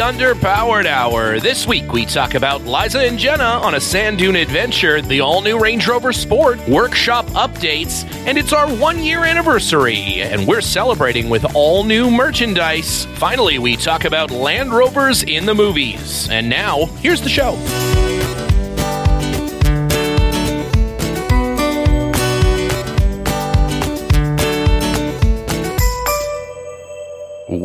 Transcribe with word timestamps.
Underpowered 0.00 0.86
Hour. 0.86 1.40
This 1.40 1.66
week 1.66 1.92
we 1.92 2.04
talk 2.04 2.34
about 2.34 2.64
Liza 2.64 3.00
and 3.00 3.18
Jenna 3.18 3.44
on 3.44 3.74
a 3.74 3.80
sand 3.80 4.18
dune 4.18 4.36
adventure, 4.36 5.00
the 5.00 5.20
all 5.20 5.40
new 5.40 5.58
Range 5.58 5.86
Rover 5.86 6.12
Sport, 6.12 6.58
workshop 6.68 7.26
updates, 7.28 8.04
and 8.26 8.36
it's 8.36 8.52
our 8.52 8.68
one 8.76 9.02
year 9.02 9.24
anniversary, 9.24 10.20
and 10.22 10.46
we're 10.46 10.60
celebrating 10.60 11.30
with 11.30 11.54
all 11.54 11.84
new 11.84 12.10
merchandise. 12.10 13.06
Finally, 13.14 13.58
we 13.58 13.76
talk 13.76 14.04
about 14.04 14.30
Land 14.30 14.72
Rovers 14.72 15.22
in 15.22 15.46
the 15.46 15.54
movies. 15.54 16.28
And 16.30 16.48
now, 16.48 16.86
here's 17.00 17.22
the 17.22 17.28
show. 17.28 17.54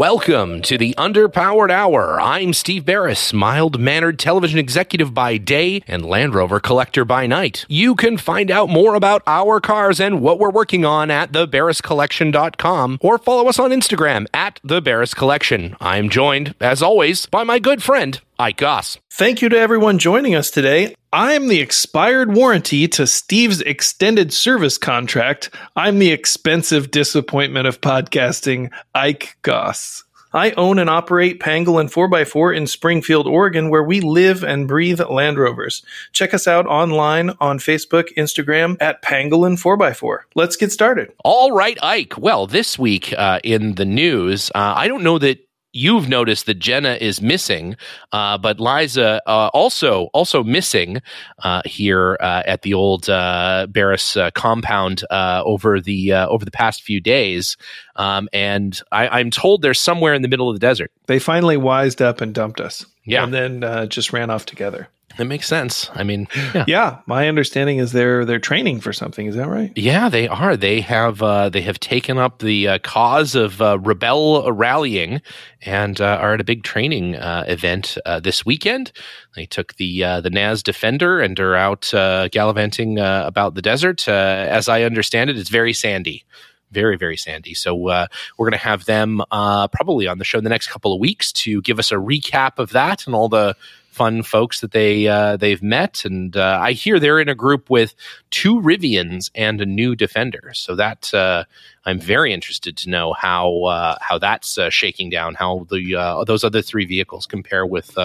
Welcome 0.02 0.64
to 0.64 0.80
the 0.80 0.96
Underpowered 0.98 1.70
Hour. 1.70 2.20
I'm 2.20 2.54
Steve 2.54 2.86
Barris, 2.86 3.34
mild 3.34 3.80
mannered 3.80 4.18
television 4.18 4.58
executive 4.58 5.14
by 5.14 5.38
day 5.38 5.84
and 5.86 6.04
Land 6.04 6.34
Rover 6.34 6.60
collector 6.60 7.06
by 7.06 7.28
night. 7.28 7.68
You 7.70 7.94
can 7.94 8.18
find 8.18 8.50
out 8.50 8.68
more 8.68 8.96
about 8.96 9.22
our 9.28 9.60
cars 9.60 10.00
and 10.00 10.20
what 10.20 10.40
we're 10.40 10.50
working 10.50 10.86
on 10.86 11.12
at 11.12 11.32
thebarriscollection.com 11.34 12.98
or 13.00 13.20
follow 13.20 13.48
us 13.48 13.60
on 13.60 13.70
Instagram 13.70 14.26
at 14.34 14.60
the 14.64 14.82
Barris 14.82 15.14
Collection. 15.14 15.78
I'm 15.80 16.10
joined, 16.10 16.56
as 16.60 16.82
always, 16.82 17.28
by 17.28 17.44
my 17.44 17.60
good 17.60 17.84
friend, 17.84 18.20
Ike 18.42 18.58
Goss. 18.58 18.98
Thank 19.12 19.44
you 19.44 19.50
to 19.50 19.60
everyone 19.60 20.00
joining 20.00 20.34
us 20.34 20.50
today. 20.50 20.96
I'm 21.14 21.48
the 21.48 21.60
expired 21.60 22.36
warranty 22.36 22.88
to 22.88 23.06
Steve's 23.06 23.62
extended 23.62 24.34
service 24.34 24.80
contract. 24.80 25.52
I'm 25.76 26.00
the 26.00 26.10
expensive 26.10 26.90
disappointment 26.90 27.68
of 27.68 27.82
podcasting, 27.82 28.72
Ike 28.96 29.38
Goss. 29.44 30.04
I 30.34 30.52
own 30.52 30.80
and 30.80 30.90
operate 30.90 31.40
Pangolin 31.40 31.92
4x4 31.92 32.58
in 32.58 32.66
Springfield, 32.66 33.28
Oregon, 33.28 33.70
where 33.70 33.84
we 33.84 34.02
live 34.02 34.44
and 34.44 34.68
breathe 34.68 35.02
Land 35.02 35.38
Rovers. 35.38 35.84
Check 36.12 36.34
us 36.34 36.48
out 36.48 36.66
online 36.66 37.34
on 37.40 37.60
Facebook, 37.60 38.12
Instagram 38.16 38.76
at 38.80 39.04
Pangolin 39.04 39.62
4x4. 39.62 40.20
Let's 40.34 40.56
get 40.56 40.72
started. 40.72 41.12
All 41.24 41.52
right, 41.52 41.78
Ike. 41.84 42.18
Well, 42.18 42.48
this 42.48 42.80
week 42.80 43.14
uh, 43.16 43.40
in 43.44 43.76
the 43.76 43.86
news, 43.86 44.50
uh, 44.56 44.74
I 44.76 44.88
don't 44.88 45.04
know 45.04 45.20
that 45.20 45.46
you've 45.74 46.10
noticed 46.10 46.46
that 46.46 46.60
Jenna 46.60 46.98
is 47.00 47.22
missing, 47.22 47.76
uh, 48.12 48.38
but 48.38 48.60
Liza 48.60 49.22
uh, 49.26 49.50
also 49.54 50.06
also 50.14 50.44
missing 50.44 51.02
uh, 51.40 51.62
here 51.66 52.18
uh, 52.20 52.44
at 52.46 52.62
the 52.62 52.74
old 52.74 53.10
uh, 53.10 53.68
Barris 53.70 54.18
uh, 54.18 54.32
compound 54.32 55.04
over 55.12 55.80
the 55.80 56.14
over 56.14 56.46
the 56.46 56.52
past 56.52 56.84
few 56.84 57.00
days. 57.00 57.58
Um, 57.96 58.30
and 58.34 58.80
I, 58.92 59.20
am 59.20 59.32
told 59.32 59.62
they're 59.62 59.74
somewhere 59.74 60.14
in 60.14 60.22
the 60.22 60.28
middle 60.28 60.50
of 60.50 60.56
the 60.56 60.60
desert. 60.60 60.92
They 61.08 61.20
finally 61.20 61.58
wised 61.58 62.02
up 62.02 62.22
and 62.22 62.34
dumped 62.34 62.62
us. 62.62 62.86
Yeah, 63.04 63.24
and 63.24 63.34
then 63.34 63.90
just 63.90 64.14
ran 64.14 64.30
off 64.30 64.46
together. 64.46 64.88
That 65.18 65.26
makes 65.26 65.48
sense. 65.48 65.90
I 65.94 66.04
mean, 66.04 66.28
yeah. 66.54 66.66
yeah. 66.68 67.00
my 67.06 67.28
understanding 67.28 67.78
is 67.78 67.92
they're 67.92 68.26
they're 68.26 68.40
training 68.40 68.82
for 68.82 68.94
something. 68.94 69.28
Is 69.28 69.36
that 69.36 69.48
right? 69.48 69.72
Yeah, 69.76 70.10
they 70.10 70.28
are. 70.28 70.56
They 70.58 70.82
have 70.82 71.22
uh, 71.22 71.50
they 71.50 71.62
have 71.62 71.80
taken 71.80 72.18
up 72.18 72.40
the 72.40 72.68
uh, 72.68 72.80
cause 72.80 73.36
of 73.36 73.62
uh, 73.62 73.78
Rebelle 73.78 74.50
rallying 74.56 75.22
and 75.62 76.00
uh, 76.00 76.18
are 76.22 76.34
at 76.34 76.42
a 76.42 76.46
big 76.46 76.64
training 76.64 77.16
uh, 77.16 77.46
event 77.48 77.98
uh, 78.06 78.20
this 78.20 78.46
weekend. 78.46 78.92
They 79.36 79.46
took 79.46 79.76
the 79.76 80.02
the 80.22 80.30
NAS 80.32 80.64
Defender 80.64 81.20
and 81.20 81.40
are 81.40 81.56
out 81.56 81.90
gallivanting 81.92 83.00
about 83.00 83.56
the 83.56 83.62
desert. 83.62 84.08
as 84.08 84.68
I 84.68 84.84
understand 84.84 85.30
it, 85.30 85.38
it's 85.38 85.50
very 85.50 85.74
sandy 85.74 86.26
very 86.72 86.98
very 86.98 87.18
sandy 87.18 87.54
so 87.54 87.90
uh, 87.90 88.08
we're 88.38 88.46
going 88.46 88.58
to 88.58 88.66
have 88.66 88.86
them 88.86 89.22
uh, 89.32 89.68
probably 89.68 90.08
on 90.08 90.18
the 90.18 90.24
show 90.24 90.38
in 90.38 90.44
the 90.44 90.50
next 90.50 90.68
couple 90.68 90.94
of 90.94 91.00
weeks 91.00 91.32
to 91.32 91.62
give 91.62 91.80
us 91.80 91.92
a 91.92 91.96
recap 91.96 92.58
of 92.58 92.72
that 92.72 93.06
and 93.06 93.14
all 93.14 93.30
the 93.30 93.56
fun 93.92 94.24
folks 94.24 94.62
that 94.62 94.72
they 94.72 95.08
uh, 95.08 95.38
they've 95.38 95.62
met, 95.62 96.06
and 96.06 96.36
uh, 96.36 96.60
I 96.62 96.72
hear 96.72 97.00
they're 97.00 97.20
in 97.20 97.30
a 97.30 97.36
group 97.36 97.70
with 97.70 97.94
two 98.32 98.60
Rivians 98.62 99.30
and 99.36 99.62
a 99.62 99.66
new 99.66 99.96
Defender. 99.96 100.52
So 100.56 100.76
that 100.76 101.14
uh, 101.14 101.44
I'm 101.86 102.00
very 102.00 102.34
interested 102.34 102.78
to 102.78 102.90
know 102.90 103.14
how 103.14 103.64
uh, 103.64 103.98
how 104.02 104.18
that's 104.18 104.58
uh, 104.58 104.70
shaking 104.70 105.10
down. 105.10 105.36
How 105.36 105.68
the 105.70 105.96
uh, 105.96 106.24
those 106.24 106.44
other 106.44 106.62
three 106.62 106.86
vehicles 106.86 107.26
compare 107.26 107.66
with 107.66 107.98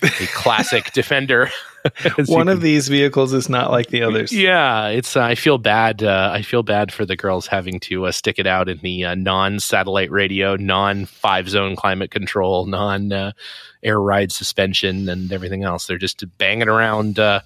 the 0.00 0.28
classic 0.34 0.92
Defender. 0.94 1.50
One 2.26 2.48
of 2.48 2.60
these 2.60 2.88
vehicles 2.88 3.32
is 3.32 3.48
not 3.48 3.70
like 3.70 3.88
the 3.88 4.02
others. 4.02 4.32
Yeah, 4.32 4.88
it's. 4.88 5.16
Uh, 5.16 5.22
I 5.22 5.36
feel 5.36 5.58
bad. 5.58 6.02
Uh, 6.02 6.30
I 6.32 6.42
feel 6.42 6.64
bad 6.64 6.92
for 6.92 7.06
the 7.06 7.16
girls 7.16 7.46
having 7.46 7.78
to 7.80 8.06
uh, 8.06 8.12
stick 8.12 8.40
it 8.40 8.46
out 8.46 8.68
in 8.68 8.78
the 8.78 9.14
non-satellite 9.14 10.10
radio, 10.10 10.56
non-five 10.56 11.48
zone 11.48 11.76
climate 11.76 12.10
control, 12.10 12.66
non 12.66 13.32
air 13.82 14.00
ride 14.00 14.32
suspension 14.32 15.08
and 15.08 15.32
everything 15.32 15.62
else. 15.62 15.86
They're 15.86 15.96
just 15.96 16.24
banging 16.38 16.68
around 16.68 17.18
uh, 17.20 17.40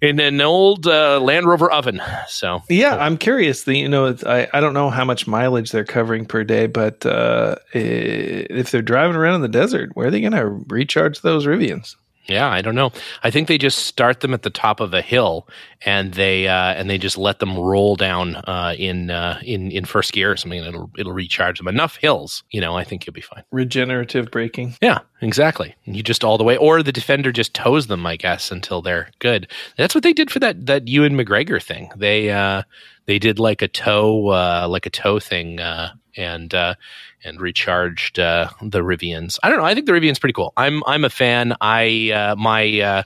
in 0.00 0.20
an 0.20 0.40
old 0.40 0.86
uh, 0.86 1.20
Land 1.20 1.46
Rover 1.46 1.70
oven. 1.70 2.00
So 2.28 2.62
yeah, 2.68 2.96
I'm 2.96 3.16
curious. 3.16 3.64
The 3.64 3.76
you 3.76 3.88
know 3.88 4.16
I 4.26 4.48
I 4.52 4.60
don't 4.60 4.74
know 4.74 4.90
how 4.90 5.04
much 5.04 5.26
mileage 5.26 5.70
they're 5.70 5.84
covering 5.84 6.26
per 6.26 6.44
day, 6.44 6.66
but 6.66 7.04
uh, 7.06 7.56
if 7.72 8.70
they're 8.70 8.82
driving 8.82 9.16
around 9.16 9.36
in 9.36 9.40
the 9.42 9.48
desert, 9.48 9.90
where 9.94 10.08
are 10.08 10.10
they 10.10 10.20
going 10.20 10.32
to 10.32 10.46
recharge 10.68 11.20
those 11.20 11.46
Rivians? 11.46 11.96
Yeah, 12.26 12.48
I 12.48 12.62
don't 12.62 12.74
know. 12.74 12.90
I 13.22 13.30
think 13.30 13.48
they 13.48 13.58
just 13.58 13.80
start 13.80 14.20
them 14.20 14.32
at 14.32 14.42
the 14.42 14.50
top 14.50 14.80
of 14.80 14.94
a 14.94 15.02
hill, 15.02 15.46
and 15.84 16.14
they 16.14 16.48
uh, 16.48 16.72
and 16.74 16.88
they 16.88 16.96
just 16.96 17.18
let 17.18 17.38
them 17.38 17.58
roll 17.58 17.96
down 17.96 18.36
uh, 18.36 18.74
in 18.78 19.10
uh, 19.10 19.38
in 19.42 19.70
in 19.70 19.84
first 19.84 20.12
gear 20.12 20.32
or 20.32 20.36
something. 20.36 20.60
and 20.60 20.68
it'll 20.68 20.90
it'll 20.96 21.12
recharge 21.12 21.58
them 21.58 21.68
enough 21.68 21.96
hills. 21.96 22.42
You 22.50 22.60
know, 22.60 22.76
I 22.76 22.84
think 22.84 23.06
you'll 23.06 23.12
be 23.14 23.20
fine. 23.20 23.44
Regenerative 23.50 24.30
braking. 24.30 24.74
Yeah, 24.80 25.00
exactly. 25.20 25.74
You 25.84 26.02
just 26.02 26.24
all 26.24 26.38
the 26.38 26.44
way, 26.44 26.56
or 26.56 26.82
the 26.82 26.92
defender 26.92 27.30
just 27.30 27.52
tows 27.54 27.88
them, 27.88 28.06
I 28.06 28.16
guess, 28.16 28.50
until 28.50 28.80
they're 28.80 29.10
good. 29.18 29.50
That's 29.76 29.94
what 29.94 30.02
they 30.04 30.12
did 30.14 30.30
for 30.30 30.38
that 30.38 30.66
that 30.66 30.88
Ewan 30.88 31.14
McGregor 31.14 31.62
thing. 31.62 31.90
They 31.96 32.30
uh, 32.30 32.62
they 33.06 33.18
did 33.18 33.38
like 33.38 33.60
a 33.60 33.68
tow 33.68 34.28
uh, 34.28 34.66
like 34.70 34.86
a 34.86 34.90
tow 34.90 35.18
thing 35.20 35.60
uh, 35.60 35.90
and 36.16 36.54
uh, 36.54 36.74
and 37.22 37.40
recharged 37.40 38.18
uh, 38.18 38.50
the 38.62 38.80
Rivians. 38.80 39.38
I 39.42 39.48
don't 39.48 39.58
know. 39.58 39.64
I 39.64 39.74
think 39.74 39.86
the 39.86 39.92
Rivian's 39.92 40.18
pretty 40.18 40.34
cool. 40.34 40.52
I'm 40.56 40.82
I'm 40.86 41.04
a 41.04 41.10
fan. 41.10 41.54
I 41.60 42.10
uh, 42.10 42.36
my 42.36 42.80
uh, 42.80 43.02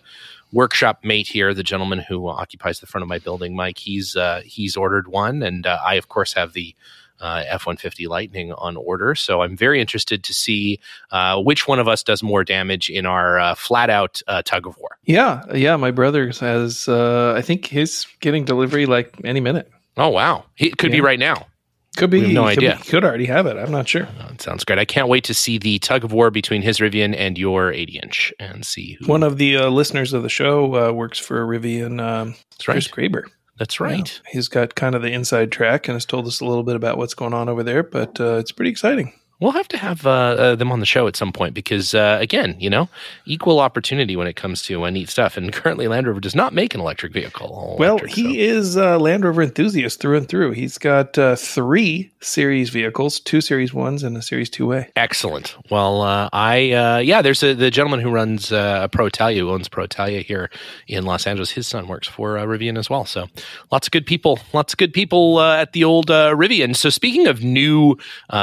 workshop 0.53 1.05
mate 1.05 1.29
here, 1.29 1.55
the 1.55 1.63
gentleman 1.63 1.99
who 1.99 2.29
occupies 2.29 2.81
the 2.81 2.87
front 2.87 3.03
of 3.03 3.09
my 3.09 3.19
building, 3.19 3.57
Mike. 3.57 3.79
He's 3.79 4.17
uh, 4.17 4.43
he's 4.45 4.77
ordered 4.77 5.09
one, 5.09 5.43
and 5.43 5.67
uh, 5.67 5.79
I 5.85 5.95
of 5.95 6.09
course 6.09 6.33
have 6.35 6.53
the. 6.53 6.75
F 7.21 7.67
one 7.67 7.77
fifty 7.77 8.07
Lightning 8.07 8.53
on 8.53 8.77
order, 8.77 9.17
so 9.17 9.43
I'm 9.43 9.57
very 9.57 9.81
interested 9.81 10.23
to 10.23 10.33
see 10.33 10.79
which 11.39 11.67
one 11.67 11.81
of 11.81 11.89
us 11.89 12.05
does 12.05 12.23
more 12.23 12.45
damage 12.45 12.89
in 12.89 13.07
our 13.07 13.57
flat 13.57 13.91
out 13.91 14.23
tug 14.45 14.69
of 14.69 14.79
war. 14.79 14.99
Yeah, 15.03 15.43
yeah. 15.53 15.75
My 15.75 15.91
brother 15.91 16.31
has, 16.39 16.89
I 16.89 17.43
think 17.43 17.67
he's 17.67 18.07
getting 18.21 18.45
delivery 18.45 18.87
like 18.87 19.17
any 19.25 19.41
minute. 19.41 19.69
Oh 19.97 20.11
wow, 20.11 20.45
it 20.59 20.79
could 20.79 20.91
yeah. 20.91 20.99
be 20.99 21.01
right 21.01 21.19
now. 21.19 21.49
Could 21.99 22.11
be. 22.11 22.33
no 22.33 22.45
idea. 22.45 22.77
Be, 22.77 22.91
could 22.91 23.05
already 23.05 23.27
have 23.27 23.47
it. 23.47 23.57
I'm 23.57 23.73
not 23.73 23.89
sure. 23.89 24.09
Oh, 24.21 24.29
it 24.33 24.41
sounds 24.41 24.65
great. 24.65 24.79
I 24.79 24.85
can't 24.85 25.09
wait 25.09 25.25
to 25.25 25.35
see 25.35 25.59
the 25.59 25.79
tug 25.81 26.05
of 26.05 26.13
war 26.13 26.31
between 26.31 26.63
his 26.63 26.79
Rivian 26.79 27.15
and 27.17 27.37
your 27.37 27.73
80 27.73 27.99
inch 27.99 28.33
and 28.39 28.65
see 28.65 28.97
who. 29.01 29.07
One 29.07 29.23
of 29.23 29.39
the 29.39 29.57
uh, 29.57 29.69
listeners 29.69 30.13
of 30.13 30.23
the 30.23 30.29
show 30.29 30.89
uh, 30.89 30.93
works 30.93 31.19
for 31.19 31.45
Rivian. 31.47 32.01
Um, 32.01 32.35
That's 32.53 32.69
right. 32.69 32.75
Chris 32.75 32.89
Graber. 32.89 33.25
That's 33.59 33.81
right. 33.81 34.21
Yeah. 34.25 34.33
He's 34.33 34.49
got 34.49 34.77
kind 34.77 34.95
of 34.95 35.03
the 35.03 35.13
inside 35.13 35.51
track 35.51 35.89
and 35.89 35.97
has 35.97 36.05
told 36.07 36.27
us 36.29 36.41
a 36.41 36.45
little 36.45 36.63
bit 36.63 36.77
about 36.77 36.97
what's 36.97 37.15
going 37.15 37.35
on 37.35 37.49
over 37.49 37.65
there, 37.65 37.83
but 37.83 38.21
uh, 38.21 38.37
it's 38.37 38.53
pretty 38.53 38.71
exciting. 38.71 39.13
We'll 39.41 39.53
have 39.53 39.69
to 39.69 39.79
have 39.79 40.05
uh, 40.05 40.11
uh, 40.11 40.55
them 40.57 40.73
on 40.73 40.81
the 40.81 40.87
show 40.87 41.07
at 41.07 41.15
some 41.15 41.33
point 41.33 41.55
because, 41.55 41.95
uh, 41.95 42.19
again, 42.21 42.57
you 42.59 42.69
know, 42.69 42.89
equal 43.25 43.61
opportunity 43.61 44.17
when 44.17 44.27
it 44.27 44.35
comes 44.35 44.63
to 44.63 44.85
uh, 44.85 44.91
neat 44.91 45.09
stuff. 45.09 45.37
And 45.37 45.53
currently, 45.59 45.87
Land 45.87 46.09
Rover 46.09 46.19
does 46.19 46.35
not 46.35 46.53
make 46.53 46.75
an 46.75 46.81
electric 46.81 47.13
vehicle. 47.13 47.77
Well, 47.79 47.99
electric, 47.99 48.15
he 48.15 48.25
so. 48.25 48.57
is 48.57 48.77
a 48.77 48.99
Land 48.99 49.25
Rover 49.25 49.43
enthusiast 49.43 50.01
through 50.01 50.17
and 50.17 50.29
through. 50.29 50.53
He's 50.53 50.77
got 50.77 51.17
uh, 51.17 51.37
three 51.37 52.11
series 52.21 52.71
vehicles, 52.71 53.21
two 53.21 53.41
series 53.41 53.73
ones 53.73 54.03
and 54.03 54.17
a 54.17 54.23
series 54.23 54.51
2A. 54.51 54.91
Excellent. 54.97 55.57
Well, 55.71 56.03
uh, 56.03 56.29
I, 56.33 56.59
yeah, 57.03 57.23
there's 57.23 57.45
a, 57.45 57.55
the 57.55 57.71
gentleman 57.71 58.01
who 58.01 58.11
runs 58.11 58.51
uh, 58.51 58.89
Pro 58.89 59.07
Italia, 59.07 59.43
who 59.43 59.51
owns 59.51 59.69
Pro 59.69 59.85
Italia 59.85 60.21
here 60.21 60.51
in 60.89 61.05
Los 61.05 61.29
Angeles. 61.29 61.53
His 61.53 61.69
son 61.69 61.87
works 61.87 62.09
for 62.09 62.35
Rivian 62.39 62.77
as 62.77 62.91
well. 62.91 63.05
So 63.05 63.29
lots 63.71 63.87
of 63.87 63.93
good 63.93 64.05
people, 64.05 64.41
lots 64.53 64.73
of 64.73 64.79
good 64.79 64.93
people 64.93 65.41
at 65.41 65.75
the 65.75 65.85
old 65.85 66.09
Rivian. 66.09 66.75
So 66.75 66.91
speaking 66.91 67.29
of 67.29 67.45
new 67.45 67.97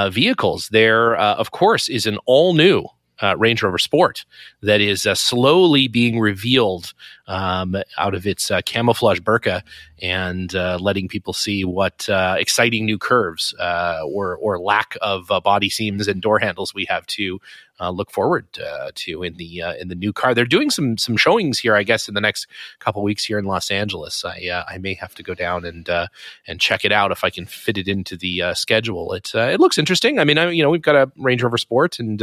vehicles, 0.10 0.70
there, 0.70 0.85
of 0.92 1.52
course, 1.52 1.66
course, 1.66 1.90
is 1.90 2.06
an 2.06 2.20
all 2.26 2.54
new 2.54 2.86
uh, 3.24 3.36
Range 3.38 3.64
Rover 3.64 3.80
Sport 3.80 4.24
that 4.62 4.82
is 4.82 5.06
uh, 5.06 5.16
slowly 5.16 5.88
being 5.88 6.20
revealed 6.20 6.94
um, 7.28 7.76
out 7.98 8.14
of 8.14 8.28
its 8.28 8.52
uh, 8.52 8.62
camouflage 8.66 9.20
burqa 9.20 9.62
and 10.00 10.54
uh, 10.56 10.78
letting 10.80 11.08
people 11.08 11.34
see 11.34 11.66
what 11.66 12.08
uh, 12.08 12.36
exciting 12.38 12.86
new 12.86 13.00
curves 13.00 13.56
uh, 13.60 14.02
or 14.06 14.38
or 14.38 14.60
lack 14.60 14.96
of 15.02 15.28
body 15.44 15.70
seams 15.70 16.08
and 16.08 16.22
door 16.22 16.40
handles 16.40 16.74
we 16.74 16.86
have 16.86 17.06
to 17.08 17.40
uh, 17.80 17.90
look 17.90 18.12
forward 18.12 18.48
uh, 18.60 18.92
to 18.96 19.24
in 19.24 19.36
the 19.36 19.62
uh, 19.62 19.74
in 19.76 19.90
the 19.90 19.96
new 19.96 20.14
car. 20.14 20.34
They're 20.34 20.46
doing 20.46 20.70
some 20.70 20.98
some 20.98 21.18
showings 21.18 21.60
here, 21.60 21.76
I 21.76 21.84
guess, 21.84 22.08
in 22.08 22.14
the 22.14 22.22
next 22.22 22.48
couple 22.80 23.04
weeks 23.04 23.26
here 23.26 23.38
in 23.38 23.46
Los 23.46 23.70
Angeles. 23.70 24.24
I 24.24 24.48
uh, 24.48 24.64
I 24.68 24.78
may 24.78 24.94
have 24.94 25.14
to 25.16 25.24
go 25.24 25.34
down 25.34 25.66
and 25.66 25.90
uh, 25.90 26.08
and 26.48 26.60
check 26.60 26.86
it 26.86 26.92
out 26.92 27.12
if 27.12 27.24
I 27.24 27.30
can 27.30 27.46
fit 27.46 27.78
it 27.78 27.88
into 27.88 28.16
the 28.16 28.42
uh, 28.42 28.54
schedule. 28.54 29.14
It 29.14 29.32
it 29.34 29.60
looks 29.60 29.78
interesting. 29.78 30.20
I 30.20 30.24
mean, 30.24 30.38
I, 30.38 30.50
you 30.52 30.64
know, 30.64 30.70
we've 30.70 30.82
got 30.82 30.96
a 30.96 31.12
Range 31.18 31.44
Rover 31.44 31.58
Sport, 31.58 32.00
and 32.00 32.22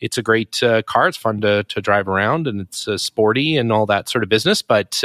it's 0.00 0.18
a 0.18 0.22
great 0.22 0.60
car. 0.86 1.08
It's 1.08 1.16
fun 1.16 1.40
to 1.40 1.64
to 1.64 1.80
drive 1.80 2.08
around, 2.08 2.46
and 2.46 2.60
it's 2.60 2.88
sporty 3.02 3.56
and 3.56 3.72
all 3.72 3.86
that 3.86 4.08
sort 4.08 4.22
of 4.22 4.30
business. 4.30 4.62
But 4.62 5.00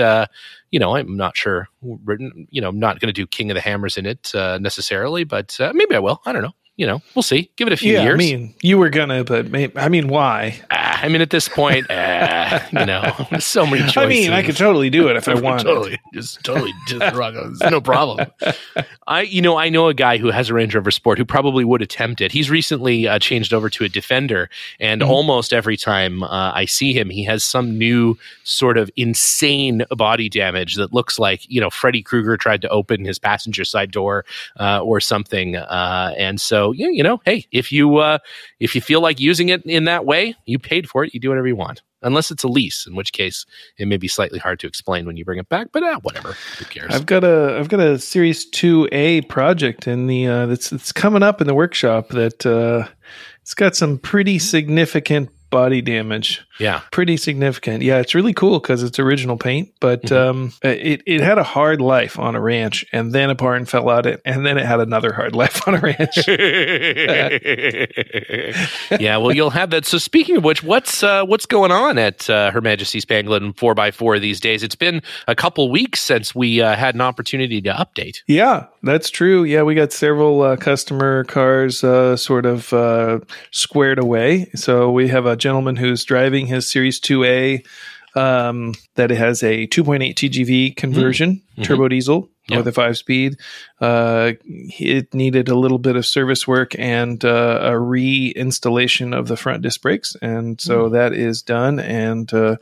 you 0.71 0.79
know, 0.79 0.95
I'm 0.95 1.17
not 1.17 1.35
sure. 1.35 1.67
You 1.81 2.61
know, 2.61 2.69
I'm 2.69 2.79
not 2.79 2.99
going 2.99 3.07
to 3.07 3.13
do 3.13 3.25
King 3.25 3.49
of 3.49 3.55
the 3.55 3.61
Hammers 3.61 3.97
in 3.97 4.05
it 4.05 4.31
necessarily, 4.33 5.23
but 5.23 5.57
maybe 5.73 5.95
I 5.95 5.99
will. 5.99 6.21
I 6.25 6.31
don't 6.31 6.43
know. 6.43 6.53
You 6.79 6.87
know, 6.87 7.01
we'll 7.13 7.23
see. 7.23 7.51
Give 7.57 7.67
it 7.67 7.73
a 7.73 7.77
few 7.77 7.91
yeah, 7.91 8.03
years. 8.03 8.13
I 8.13 8.17
mean, 8.17 8.55
you 8.61 8.77
were 8.77 8.89
gonna, 8.89 9.25
but 9.25 9.47
I 9.75 9.89
mean, 9.89 10.07
why? 10.07 10.61
Ah, 10.71 10.88
I 11.01 11.07
mean, 11.09 11.21
at 11.21 11.29
this 11.29 11.47
point, 11.49 11.87
ah, 11.89 12.67
you 12.79 12.85
know, 12.85 13.39
so 13.39 13.65
many 13.65 13.81
choices. 13.83 13.97
I 13.97 14.05
mean, 14.07 14.31
I 14.31 14.43
could 14.43 14.57
totally 14.57 14.89
do 14.89 15.07
it 15.09 15.15
if 15.17 15.27
I 15.27 15.33
wanted. 15.39 15.63
totally, 15.63 15.99
just 16.13 16.43
totally, 16.43 16.71
just 16.87 17.15
rock. 17.15 17.33
No 17.69 17.81
problem. 17.81 18.27
I, 19.07 19.21
you 19.21 19.41
know, 19.41 19.57
I 19.57 19.69
know 19.69 19.87
a 19.87 19.93
guy 19.93 20.17
who 20.17 20.29
has 20.31 20.49
a 20.49 20.53
Range 20.53 20.73
Rover 20.75 20.91
Sport 20.91 21.17
who 21.17 21.25
probably 21.25 21.63
would 21.63 21.81
attempt 21.81 22.21
it. 22.21 22.31
He's 22.31 22.49
recently 22.49 23.07
uh, 23.07 23.19
changed 23.19 23.53
over 23.53 23.69
to 23.69 23.83
a 23.83 23.89
Defender, 23.89 24.49
and 24.79 25.01
Mhm. 25.01 25.07
almost 25.09 25.53
every 25.53 25.77
time 25.77 26.23
uh, 26.23 26.51
I 26.53 26.65
see 26.65 26.93
him, 26.93 27.09
he 27.09 27.23
has 27.23 27.43
some 27.43 27.77
new 27.77 28.17
sort 28.43 28.77
of 28.77 28.89
insane 28.95 29.83
body 29.91 30.29
damage 30.29 30.75
that 30.75 30.93
looks 30.93 31.17
like 31.19 31.49
you 31.49 31.61
know 31.61 31.69
Freddy 31.69 32.01
Krueger 32.01 32.37
tried 32.37 32.61
to 32.61 32.69
open 32.69 33.05
his 33.05 33.17
passenger 33.19 33.63
side 33.65 33.91
door 33.91 34.25
uh, 34.59 34.81
or 34.81 34.99
something. 34.99 35.55
Uh, 35.55 36.13
and 36.17 36.39
so, 36.41 36.71
yeah, 36.71 36.87
you 36.89 37.03
know, 37.03 37.21
hey, 37.25 37.45
if 37.51 37.71
you 37.71 37.97
uh, 37.97 38.17
if 38.59 38.75
you 38.75 38.81
feel 38.81 39.01
like 39.01 39.19
using 39.19 39.49
it 39.49 39.63
in 39.65 39.85
that 39.85 40.05
way, 40.05 40.35
you 40.45 40.59
paid 40.59 40.88
for 40.89 41.03
it. 41.03 41.13
You 41.13 41.19
do 41.19 41.29
whatever 41.29 41.47
you 41.47 41.55
want. 41.55 41.81
Unless 42.01 42.31
it's 42.31 42.43
a 42.43 42.47
lease, 42.47 42.87
in 42.87 42.95
which 42.95 43.11
case 43.11 43.45
it 43.77 43.87
may 43.87 43.97
be 43.97 44.07
slightly 44.07 44.39
hard 44.39 44.59
to 44.61 44.67
explain 44.67 45.05
when 45.05 45.17
you 45.17 45.25
bring 45.25 45.39
it 45.39 45.49
back. 45.49 45.67
But 45.73 45.83
uh, 45.83 45.99
whatever, 46.01 46.35
who 46.57 46.65
cares? 46.65 46.93
I've 46.93 47.05
got 47.05 47.23
a 47.23 47.57
I've 47.59 47.67
got 47.67 47.81
a 47.81 47.99
Series 47.99 48.45
Two 48.45 48.87
A 48.91 49.21
project 49.23 49.87
in 49.87 50.07
the 50.07 50.27
uh, 50.27 50.45
that's 50.45 50.71
it's 50.71 50.91
coming 50.91 51.23
up 51.23 51.41
in 51.41 51.47
the 51.47 51.53
workshop 51.53 52.09
that 52.09 52.45
uh, 52.45 52.87
it's 53.41 53.53
got 53.53 53.75
some 53.75 53.97
pretty 53.97 54.39
significant 54.39 55.29
body 55.49 55.81
damage. 55.81 56.41
yeah, 56.59 56.81
Pretty 56.91 57.17
significant. 57.17 57.83
Yeah, 57.83 57.99
it's 57.99 58.13
really 58.13 58.33
cool 58.33 58.59
because 58.59 58.83
it's 58.83 58.99
original 58.99 59.37
paint, 59.37 59.69
but 59.79 60.03
Mhm. 60.03 60.29
um, 60.29 60.53
it 60.63 61.01
it 61.05 61.21
had 61.21 61.37
a 61.37 61.43
hard 61.43 61.81
life 61.81 62.19
on 62.19 62.35
a 62.35 62.41
ranch, 62.41 62.85
and 62.91 63.13
then 63.13 63.29
a 63.29 63.35
barn 63.35 63.65
fell 63.65 63.89
out 63.89 64.05
it, 64.05 64.21
and 64.25 64.45
then 64.45 64.57
it 64.57 64.65
had 64.65 64.79
another 64.79 65.13
hard 65.13 65.35
life 65.41 65.67
on 65.67 65.75
a 65.75 65.79
ranch. 65.79 66.17
yeah, 68.99 69.17
well, 69.17 69.33
you'll 69.35 69.49
have 69.49 69.69
that. 69.71 69.85
So, 69.85 69.97
speaking 69.97 70.37
of 70.37 70.43
which, 70.43 70.63
what's 70.63 71.03
uh, 71.03 71.23
what's 71.25 71.45
going 71.45 71.71
on 71.71 71.97
at 71.97 72.29
uh, 72.29 72.51
Her 72.51 72.61
Majesty's 72.61 73.05
Pangolin 73.05 73.57
Four 73.57 73.79
x 73.79 73.95
Four 73.95 74.19
these 74.19 74.39
days? 74.39 74.63
It's 74.63 74.75
been 74.75 75.01
a 75.27 75.35
couple 75.35 75.69
weeks 75.71 75.99
since 75.99 76.33
we 76.35 76.61
uh, 76.61 76.75
had 76.75 76.95
an 76.95 77.01
opportunity 77.01 77.61
to 77.61 77.71
update. 77.73 78.17
Yeah, 78.27 78.65
that's 78.83 79.09
true. 79.09 79.43
Yeah, 79.43 79.63
we 79.63 79.75
got 79.75 79.91
several 79.91 80.41
uh, 80.41 80.55
customer 80.57 81.23
cars 81.25 81.83
uh, 81.83 82.15
sort 82.17 82.45
of 82.45 82.71
uh, 82.73 83.19
squared 83.51 83.99
away. 83.99 84.49
So 84.55 84.91
we 84.91 85.07
have 85.09 85.25
a 85.25 85.35
gentleman 85.39 85.75
who's 85.75 86.03
driving 86.03 86.47
his 86.47 86.69
Series 86.69 86.99
2A 86.99 87.65
um, 88.15 88.73
that 88.95 89.11
has 89.11 89.43
a 89.43 89.67
2.8 89.67 90.15
TGV 90.15 90.75
conversion, 90.75 91.41
Mhm. 91.57 91.63
turbo 91.63 91.87
diesel. 91.87 92.29
Yeah. 92.49 92.57
With 92.57 92.67
a 92.67 92.71
five 92.71 92.97
speed, 92.97 93.35
uh, 93.79 94.31
it 94.43 95.13
needed 95.13 95.49
a 95.49 95.55
little 95.55 95.77
bit 95.77 95.95
of 95.95 96.03
service 96.03 96.47
work 96.47 96.73
and 96.79 97.23
uh, 97.23 97.59
a 97.61 97.73
reinstallation 97.73 99.15
of 99.15 99.27
the 99.27 99.37
front 99.37 99.61
disc 99.61 99.81
brakes, 99.83 100.15
and 100.19 100.59
so 100.59 100.89
that 100.89 101.13
is 101.13 101.43
done. 101.43 101.79
And 101.79 102.33
uh, 102.33 102.55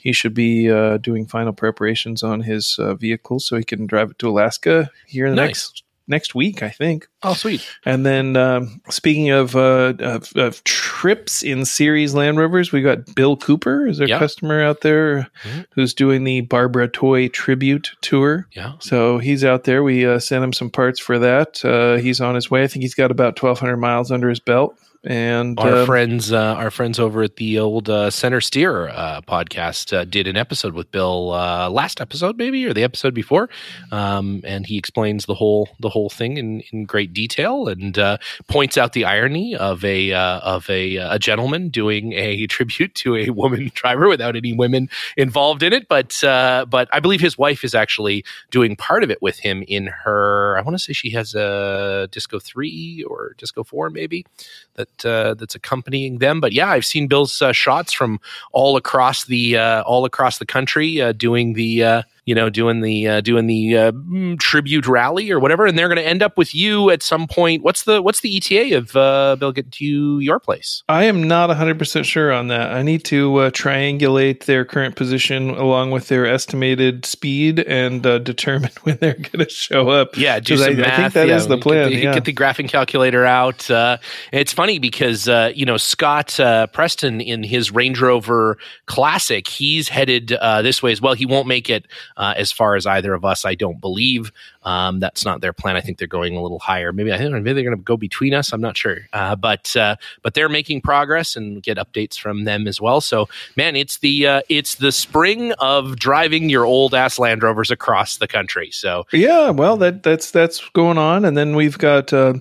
he 0.00 0.12
should 0.12 0.32
be 0.32 0.70
uh, 0.70 0.96
doing 0.96 1.26
final 1.26 1.52
preparations 1.52 2.22
on 2.22 2.40
his 2.40 2.76
uh, 2.78 2.94
vehicle 2.94 3.38
so 3.38 3.56
he 3.58 3.64
can 3.64 3.86
drive 3.86 4.12
it 4.12 4.18
to 4.20 4.28
Alaska 4.30 4.90
here 5.06 5.26
in 5.26 5.32
the 5.32 5.36
Nice. 5.42 5.48
next 5.68 5.82
next 6.08 6.34
week, 6.34 6.62
I 6.62 6.68
think. 6.70 7.08
Oh, 7.22 7.34
sweet. 7.34 7.66
And 7.84 8.06
then 8.06 8.36
um, 8.36 8.80
speaking 8.90 9.30
of, 9.30 9.56
uh, 9.56 9.94
of 9.98 10.30
of 10.36 10.62
trips 10.64 11.42
in 11.42 11.64
series 11.64 12.14
Land 12.14 12.38
Rovers, 12.38 12.72
we 12.72 12.82
got 12.82 13.14
Bill 13.14 13.36
Cooper 13.36 13.86
is 13.86 14.00
a 14.00 14.06
Yeah. 14.08 14.18
customer 14.18 14.62
out 14.62 14.82
there 14.82 15.28
Mhm. 15.44 15.66
who's 15.74 15.94
doing 15.94 16.24
the 16.24 16.42
Barbara 16.42 16.88
Toy 16.88 17.28
tribute 17.28 17.90
tour. 18.00 18.46
Yeah. 18.52 18.72
So 18.80 19.18
he's 19.18 19.44
out 19.44 19.64
there. 19.64 19.82
We 19.82 20.06
uh, 20.06 20.18
sent 20.18 20.44
him 20.44 20.52
some 20.52 20.70
parts 20.70 21.00
for 21.00 21.18
that. 21.18 21.64
Uh, 21.64 21.96
he's 21.96 22.20
on 22.20 22.34
his 22.34 22.50
way. 22.50 22.62
I 22.62 22.66
think 22.66 22.82
he's 22.82 22.94
got 22.94 23.10
about 23.10 23.36
twelve 23.36 23.58
hundred 23.58 23.78
miles 23.78 24.10
under 24.10 24.28
his 24.28 24.40
belt. 24.40 24.78
And 25.06 25.58
Our 25.60 25.78
um, 25.78 25.86
friends, 25.86 26.32
uh, 26.32 26.54
our 26.54 26.72
friends 26.72 26.98
over 26.98 27.22
at 27.22 27.36
the 27.36 27.60
old 27.60 27.88
uh, 27.88 28.10
Center 28.10 28.40
Steer 28.40 28.88
uh, 28.88 29.20
podcast 29.20 29.96
uh, 29.96 30.04
did 30.04 30.26
an 30.26 30.36
episode 30.36 30.74
with 30.74 30.90
Bill 30.90 31.32
uh, 31.32 31.70
last 31.70 32.00
episode, 32.00 32.36
maybe 32.36 32.66
or 32.66 32.74
the 32.74 32.82
episode 32.82 33.14
before, 33.14 33.48
um, 33.92 34.40
and 34.42 34.66
he 34.66 34.76
explains 34.76 35.26
the 35.26 35.34
whole 35.34 35.68
the 35.78 35.88
whole 35.88 36.10
thing 36.10 36.38
in, 36.38 36.60
in 36.72 36.86
great 36.86 37.12
detail 37.12 37.68
and 37.68 37.96
uh, 37.96 38.18
points 38.48 38.76
out 38.76 38.94
the 38.94 39.04
irony 39.04 39.54
of 39.54 39.84
a 39.84 40.12
uh, 40.12 40.40
of 40.40 40.68
a 40.68 40.96
a 40.96 41.20
gentleman 41.20 41.68
doing 41.68 42.12
a 42.14 42.46
tribute 42.48 42.92
to 42.96 43.14
a 43.14 43.30
woman 43.30 43.70
driver 43.74 44.08
without 44.08 44.34
any 44.34 44.54
women 44.54 44.88
involved 45.16 45.62
in 45.62 45.72
it. 45.72 45.86
But 45.88 46.24
uh, 46.24 46.66
but 46.68 46.88
I 46.92 46.98
believe 46.98 47.20
his 47.20 47.38
wife 47.38 47.62
is 47.62 47.76
actually 47.76 48.24
doing 48.50 48.74
part 48.74 49.04
of 49.04 49.12
it 49.12 49.22
with 49.22 49.38
him 49.38 49.62
in 49.68 49.86
her. 49.86 50.58
I 50.58 50.62
want 50.62 50.76
to 50.76 50.82
say 50.82 50.92
she 50.92 51.10
has 51.10 51.36
a 51.36 52.08
Disco 52.10 52.40
three 52.40 53.04
or 53.08 53.34
Disco 53.38 53.62
four, 53.62 53.88
maybe 53.88 54.26
that 54.74 54.95
uh, 55.04 55.34
that's 55.34 55.54
accompanying 55.54 56.18
them. 56.18 56.40
But 56.40 56.52
yeah, 56.52 56.70
I've 56.70 56.86
seen 56.86 57.08
Bill's 57.08 57.42
uh, 57.42 57.52
shots 57.52 57.92
from 57.92 58.20
all 58.52 58.76
across 58.76 59.24
the 59.24 59.56
uh, 59.56 59.82
all 59.82 60.04
across 60.04 60.38
the 60.38 60.46
country 60.46 61.00
uh, 61.00 61.12
doing 61.12 61.54
the 61.54 61.82
uh, 61.82 62.02
you 62.26 62.34
know 62.34 62.50
doing 62.50 62.80
the 62.80 63.08
uh, 63.08 63.20
doing 63.20 63.46
the 63.46 63.76
uh, 63.76 63.92
mm, 63.92 64.38
tribute 64.38 64.86
rally 64.86 65.30
or 65.30 65.38
whatever, 65.40 65.64
and 65.64 65.78
they're 65.78 65.88
going 65.88 65.96
to 65.96 66.06
end 66.06 66.22
up 66.22 66.36
with 66.36 66.54
you 66.54 66.90
at 66.90 67.02
some 67.02 67.26
point. 67.26 67.62
What's 67.62 67.84
the 67.84 68.02
what's 68.02 68.20
the 68.20 68.36
ETA 68.36 68.76
of 68.76 68.94
uh, 68.96 69.36
Bill 69.38 69.52
getting 69.52 69.70
to 69.70 70.20
your 70.20 70.38
place? 70.38 70.82
I 70.88 71.04
am 71.04 71.22
not 71.26 71.48
100% 71.50 72.04
sure 72.04 72.32
on 72.32 72.48
that. 72.48 72.72
I 72.72 72.82
need 72.82 73.04
to 73.06 73.36
uh, 73.36 73.50
triangulate 73.50 74.44
their 74.44 74.64
current 74.64 74.96
position 74.96 75.50
along 75.50 75.92
with 75.92 76.08
their 76.08 76.26
estimated 76.26 77.04
speed 77.06 77.60
and 77.60 78.04
uh, 78.04 78.18
determine 78.18 78.72
when 78.82 78.96
they're 79.00 79.14
going 79.14 79.44
to 79.44 79.48
show 79.48 79.88
up. 79.88 80.16
Yeah, 80.16 80.40
do 80.40 80.56
some 80.56 80.80
I- 80.80 80.86
I 80.86 80.96
think 80.96 81.12
that 81.14 81.28
yeah, 81.28 81.36
is 81.36 81.46
the 81.46 81.56
get 81.56 81.62
plan, 81.62 81.90
the- 81.90 81.96
yeah. 81.96 82.14
Get 82.14 82.24
the 82.24 82.32
graphing 82.34 82.68
calculator 82.68 83.24
out. 83.24 83.70
Uh, 83.70 83.98
it's 84.32 84.52
funny 84.52 84.78
because 84.78 85.28
uh, 85.28 85.52
you 85.54 85.64
know 85.64 85.76
Scott 85.76 86.38
uh, 86.40 86.66
Preston 86.68 87.20
in 87.20 87.42
his 87.44 87.70
Range 87.70 88.00
Rover 88.00 88.58
Classic, 88.86 89.46
he's 89.46 89.88
headed 89.88 90.32
uh, 90.32 90.62
this 90.62 90.82
way 90.82 90.90
as 90.92 91.00
well. 91.00 91.14
He 91.14 91.26
won't 91.26 91.46
make 91.46 91.70
it 91.70 91.86
uh, 92.16 92.34
as 92.36 92.52
far 92.52 92.76
as 92.76 92.86
either 92.86 93.14
of 93.14 93.24
us. 93.24 93.44
I 93.44 93.54
don't 93.54 93.80
believe 93.80 94.32
um, 94.62 95.00
that's 95.00 95.24
not 95.24 95.40
their 95.40 95.52
plan. 95.52 95.76
I 95.76 95.80
think 95.80 95.98
they're 95.98 96.08
going 96.08 96.36
a 96.36 96.42
little 96.42 96.58
higher. 96.58 96.92
Maybe 96.92 97.12
I 97.12 97.18
think 97.18 97.32
maybe 97.32 97.52
they're 97.52 97.64
going 97.64 97.76
to 97.76 97.82
go 97.82 97.96
between 97.96 98.34
us. 98.34 98.52
I'm 98.52 98.60
not 98.60 98.76
sure, 98.76 98.98
uh, 99.12 99.36
but 99.36 99.74
uh, 99.76 99.96
but 100.22 100.34
they're 100.34 100.48
making 100.48 100.80
progress 100.80 101.36
and 101.36 101.62
get 101.62 101.76
updates 101.76 102.18
from 102.18 102.44
them 102.44 102.66
as 102.66 102.80
well. 102.80 103.00
So 103.00 103.28
man, 103.56 103.76
it's 103.76 103.98
the 103.98 104.26
uh, 104.26 104.40
it's 104.48 104.76
the 104.76 104.92
spring 104.92 105.52
of 105.54 105.98
driving 105.98 106.48
your 106.48 106.64
old 106.64 106.94
ass 106.94 107.18
Land 107.18 107.42
Rovers 107.42 107.70
across 107.70 108.16
the 108.16 108.28
country. 108.28 108.70
So 108.70 109.06
Yeah, 109.12 109.50
well, 109.50 109.76
that 109.78 110.02
that's 110.02 110.30
that's 110.30 110.66
going 110.70 110.98
on, 110.98 111.24
and 111.24 111.36
then 111.36 111.56
we've 111.56 111.78
got 111.78 112.12
uh, 112.12 112.34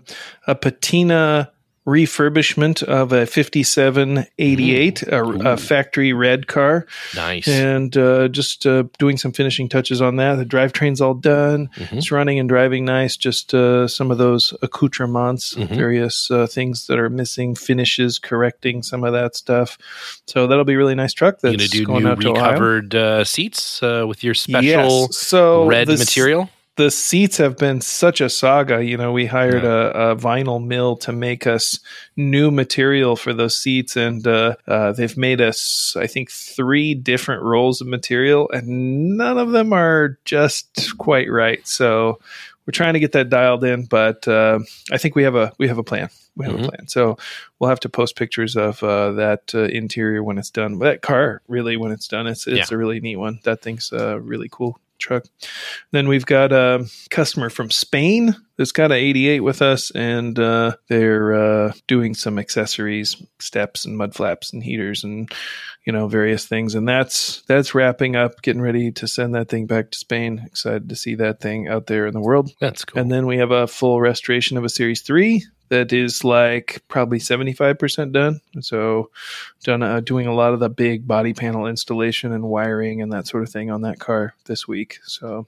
a 0.48 0.56
patina 0.56 1.52
refurbishment 1.86 2.82
of 2.84 3.12
a 3.14 3.26
5788, 3.26 5.04
a, 5.04 5.24
a 5.54 5.58
factory 5.58 6.14
red 6.14 6.48
car, 6.48 6.86
nice. 7.16 7.48
and 7.48 7.96
uh, 7.98 8.28
just 8.28 8.66
uh, 8.66 8.84
doing 9.00 9.18
some 9.18 9.32
finishing 9.32 9.70
touches 9.70 10.02
on 10.02 10.16
that. 10.18 10.36
The 10.36 10.46
drivetrain's 10.46 11.02
all 11.02 11.14
done; 11.14 11.70
Mhm. 11.78 11.98
it's 11.98 12.12
running 12.12 12.40
and 12.40 12.50
driving 12.50 12.86
nice. 12.86 13.16
Just 13.18 13.54
uh, 13.54 13.88
some 13.88 14.12
of 14.12 14.18
those 14.18 14.54
accoutrements, 14.62 15.54
Mhm. 15.56 15.76
various 15.76 16.30
uh, 16.32 16.48
things 16.48 16.88
that 16.88 17.00
are 17.00 17.10
missing, 17.10 17.56
finishes, 17.56 18.20
correcting 18.20 18.84
some 18.84 19.04
of 19.04 19.14
that 19.14 19.36
stuff. 19.36 19.78
So 20.28 20.48
that'll 20.48 20.66
be 20.66 20.74
a 20.74 20.78
really 20.78 20.96
nice 20.96 21.14
truck. 21.14 21.36
You 21.44 21.52
That's 21.52 21.56
gonna 21.56 21.68
do 21.70 21.86
going 21.86 22.06
out 22.08 22.22
to 22.22 22.30
recovered 22.32 22.96
uh, 22.96 23.24
seats 23.24 23.82
uh, 23.84 24.06
with 24.08 24.24
your 24.24 24.34
special 24.34 24.64
Yes. 24.64 25.18
So 25.18 25.66
red 25.66 25.88
material? 25.88 26.50
The 26.78 26.92
seats 26.92 27.38
have 27.38 27.58
been 27.58 27.80
such 27.82 28.20
a 28.20 28.30
saga. 28.30 28.84
You 28.84 28.98
know, 28.98 29.12
we 29.14 29.26
hired 29.28 29.64
a, 29.64 30.12
a 30.12 30.16
vinyl 30.16 30.64
mill 30.64 30.98
to 30.98 31.14
make 31.14 31.48
us 31.48 31.80
new 32.18 32.52
material 32.52 33.16
for 33.16 33.34
those 33.34 33.58
seats, 33.58 33.96
and 33.96 34.26
uh, 34.28 34.56
uh, 34.68 34.92
they've 34.92 35.16
made 35.18 35.40
us, 35.42 35.96
I 35.98 36.08
think, 36.08 36.30
three 36.32 36.94
different 36.94 37.44
rolls 37.44 37.80
of 37.82 37.88
material, 37.88 38.50
and 38.52 39.16
none 39.18 39.38
of 39.38 39.52
them 39.52 39.72
are 39.74 40.18
just 40.26 40.98
quite 40.98 41.30
right. 41.32 41.66
So 41.68 42.20
we're 42.66 42.72
trying 42.72 42.94
to 42.96 43.00
get 43.00 43.14
that 43.14 43.30
dialed 43.30 43.64
in, 43.64 43.86
but 43.86 44.28
uh, 44.28 44.60
I 44.92 44.98
think 44.98 45.16
we 45.16 45.24
have 45.24 45.36
a 45.36 45.54
we 45.58 45.68
have 45.68 45.78
a 45.78 45.84
plan. 45.84 46.10
We 46.36 46.46
have 46.46 46.56
Mhm. 46.56 46.66
a 46.66 46.70
plan. 46.70 46.88
So 46.90 47.18
we'll 47.60 47.70
have 47.70 47.80
to 47.82 47.90
post 47.90 48.18
pictures 48.18 48.58
of 48.58 48.84
uh, 48.84 49.12
that 49.14 49.54
uh, 49.56 49.60
interior 49.66 50.22
when 50.22 50.38
it's 50.38 50.50
done. 50.52 50.80
That 50.80 51.02
car, 51.02 51.42
really, 51.48 51.78
when 51.78 51.94
it's 51.94 52.10
done, 52.10 52.28
it's 52.28 52.46
it's 52.48 52.70
Yeah. 52.72 52.76
a 52.76 52.78
really 52.78 53.00
neat 53.00 53.16
one. 53.16 53.40
That 53.44 53.62
thing's 53.62 53.94
a 53.94 54.20
really 54.20 54.50
cool 54.52 54.78
truck. 54.98 55.26
Then 55.92 56.08
we've 56.08 56.26
got 56.26 56.52
a 56.52 56.86
customer 57.10 57.50
from 57.50 57.72
Spain 57.72 58.36
that's 58.58 58.72
got 58.72 58.92
an 58.92 58.98
88 58.98 59.42
with 59.42 59.62
us, 59.62 59.92
and 59.92 60.38
uh, 60.40 60.76
they're 60.88 61.34
uh, 61.34 61.74
doing 61.88 62.14
some 62.14 62.40
accessories, 62.40 63.22
steps 63.40 63.86
and 63.86 63.98
mud 63.98 64.16
flaps 64.16 64.54
and 64.54 64.64
heaters 64.64 65.04
and 65.04 65.32
you 65.86 65.94
know 65.94 66.08
various 66.08 66.46
things. 66.46 66.76
And 66.76 66.88
that's 66.88 67.42
that's 67.44 67.76
wrapping 67.76 68.16
up, 68.16 68.42
getting 68.42 68.62
ready 68.62 68.92
to 68.94 69.08
send 69.08 69.36
that 69.36 69.50
thing 69.50 69.66
back 69.66 69.92
to 69.92 69.98
Spain. 69.98 70.44
Excited 70.46 70.90
to 70.90 70.96
see 70.96 71.16
that 71.16 71.40
thing 71.40 71.68
out 71.68 71.88
there 71.88 72.08
in 72.08 72.14
the 72.14 72.22
world. 72.22 72.52
That's 72.60 72.86
cool. 72.86 73.02
And 73.02 73.12
then 73.12 73.26
we 73.26 73.38
have 73.38 73.52
a 73.52 73.68
full 73.68 74.00
restoration 74.00 74.58
of 74.58 74.64
a 74.64 74.70
Series 74.70 75.02
3 75.02 75.44
that 75.70 75.92
is 75.94 76.24
like 76.24 76.82
probably 76.88 77.20
75% 77.20 78.12
done. 78.12 78.40
So, 78.62 79.10
done 79.64 79.82
uh, 79.84 80.00
doing 80.00 80.28
a 80.28 80.34
lot 80.34 80.54
of 80.54 80.60
the 80.60 80.70
big 80.70 81.08
body 81.08 81.34
panel 81.34 81.68
installation 81.68 82.32
and 82.34 82.44
wiring 82.46 83.02
and 83.02 83.12
that 83.14 83.28
sort 83.28 83.44
of 83.44 83.50
thing 83.50 83.72
on 83.72 83.82
that 83.82 84.00
car 84.00 84.34
this 84.46 84.68
week. 84.68 85.00
So, 85.04 85.48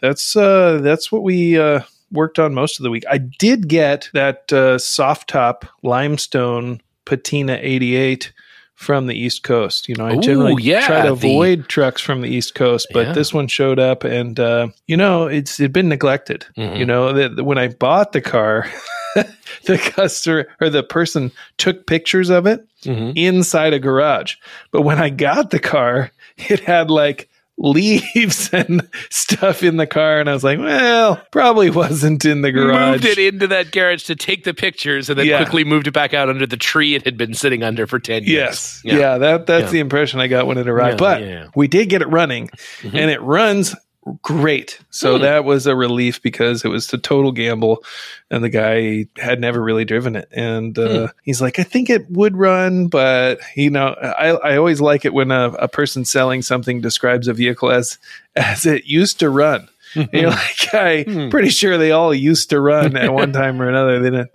that's 0.00 0.36
uh 0.36 0.80
that's 0.82 1.10
what 1.10 1.22
we 1.22 1.58
uh 1.58 1.80
worked 2.12 2.38
on 2.38 2.54
most 2.54 2.78
of 2.78 2.84
the 2.84 2.90
week. 2.90 3.04
I 3.10 3.18
did 3.18 3.68
get 3.68 4.10
that 4.12 4.52
uh 4.52 4.78
soft 4.78 5.28
top 5.30 5.64
limestone 5.82 6.80
patina 7.06 7.58
88 7.60 8.32
from 8.74 9.06
the 9.06 9.14
East 9.14 9.42
Coast. 9.44 9.88
You 9.88 9.94
know, 9.94 10.06
I 10.06 10.14
Ooh, 10.16 10.20
generally 10.20 10.62
yeah, 10.62 10.86
try 10.86 10.96
to 11.02 11.06
the- 11.08 11.12
avoid 11.12 11.68
trucks 11.68 12.02
from 12.02 12.20
the 12.22 12.28
East 12.28 12.54
Coast, 12.54 12.88
but 12.92 13.06
Yeah. 13.08 13.12
this 13.12 13.32
one 13.32 13.46
showed 13.46 13.78
up, 13.78 14.04
and 14.04 14.38
uh, 14.38 14.68
you 14.86 14.96
know, 14.96 15.26
it's 15.26 15.58
it'd 15.60 15.72
been 15.72 15.88
neglected. 15.88 16.44
Mhm. 16.58 16.78
You 16.78 16.84
know, 16.86 17.12
that 17.12 17.44
when 17.44 17.56
I 17.56 17.68
bought 17.68 18.12
the 18.12 18.20
car, 18.20 18.66
the 19.64 19.78
customer 19.78 20.46
or 20.60 20.70
the 20.70 20.82
person 20.82 21.30
took 21.58 21.86
pictures 21.86 22.30
of 22.30 22.46
it 22.46 22.66
Mhm. 22.84 23.12
inside 23.16 23.72
a 23.72 23.78
garage, 23.78 24.36
but 24.70 24.82
when 24.82 24.98
I 24.98 25.08
got 25.08 25.50
the 25.50 25.58
car, 25.58 26.10
it 26.36 26.60
had 26.60 26.90
like 26.90 27.28
leaves 27.56 28.50
and 28.52 28.88
stuff 29.10 29.62
in 29.62 29.76
the 29.76 29.86
car 29.86 30.18
and 30.20 30.28
I 30.28 30.32
was 30.34 30.42
like, 30.44 30.58
well, 30.58 31.22
probably 31.30 31.70
wasn't 31.70 32.24
in 32.24 32.42
the 32.42 32.50
garage. 32.52 33.02
Moved 33.02 33.04
it 33.18 33.18
into 33.34 33.46
that 33.46 33.70
garage 33.70 34.02
to 34.04 34.16
take 34.16 34.42
the 34.44 34.52
pictures, 34.54 35.08
and 35.08 35.18
then 35.18 35.26
Yeah. 35.26 35.36
quickly 35.38 35.62
moved 35.64 35.86
it 35.86 35.92
back 35.92 36.12
out 36.14 36.28
under 36.28 36.46
the 36.46 36.56
tree 36.56 36.94
it 36.96 37.04
had 37.04 37.16
been 37.16 37.32
sitting 37.32 37.62
under 37.62 37.86
for 37.86 37.98
ten 38.00 38.24
years. 38.24 38.30
Yes. 38.32 38.80
years. 38.84 38.98
Yeah, 39.00 39.18
that 39.18 39.46
that's 39.46 39.66
Yeah. 39.66 39.70
the 39.70 39.78
impression 39.78 40.18
I 40.20 40.26
got 40.26 40.46
when 40.48 40.58
it 40.58 40.68
arrived. 40.68 41.00
Yeah, 41.00 41.06
but 41.14 41.22
yeah. 41.22 41.46
we 41.54 41.68
did 41.68 41.88
get 41.88 42.02
it 42.02 42.08
running 42.08 42.50
Mhm. 42.82 42.94
and 42.98 43.10
it 43.10 43.22
runs 43.22 43.74
great. 44.22 44.78
So 44.90 45.16
Hmm. 45.16 45.22
that 45.22 45.44
was 45.44 45.66
a 45.66 45.74
relief 45.74 46.20
because 46.22 46.64
it 46.64 46.68
was 46.68 46.92
a 46.92 46.98
total 46.98 47.32
gamble 47.32 47.82
and 48.30 48.44
the 48.44 48.48
guy 48.48 49.06
had 49.20 49.40
never 49.40 49.62
really 49.62 49.84
driven 49.84 50.14
it. 50.16 50.28
And 50.32 50.78
uh, 50.78 51.08
he's 51.22 51.40
like, 51.40 51.58
I 51.58 51.62
think 51.62 51.88
it 51.90 52.10
would 52.10 52.36
run, 52.36 52.88
but 52.88 53.38
you 53.56 53.70
know, 53.70 53.88
I, 53.88 54.28
I 54.30 54.56
always 54.56 54.80
like 54.80 55.04
it 55.04 55.14
when 55.14 55.30
a, 55.30 55.50
a 55.52 55.68
person 55.68 56.04
selling 56.04 56.42
something 56.42 56.80
describes 56.80 57.28
a 57.28 57.32
vehicle 57.34 57.70
as 57.70 57.98
as 58.36 58.66
it 58.66 58.84
used 58.86 59.20
to 59.20 59.30
run. 59.30 59.68
And 59.96 60.10
you're 60.12 60.30
like, 60.30 60.74
I'm 60.74 61.04
Hmm. 61.04 61.28
pretty 61.28 61.50
sure 61.50 61.78
they 61.78 61.92
all 61.92 62.12
used 62.12 62.50
to 62.50 62.60
run 62.60 62.96
at 62.96 63.12
one 63.12 63.32
time 63.32 63.62
or 63.62 63.68
another. 63.68 64.00
They 64.00 64.10
didn't, 64.10 64.30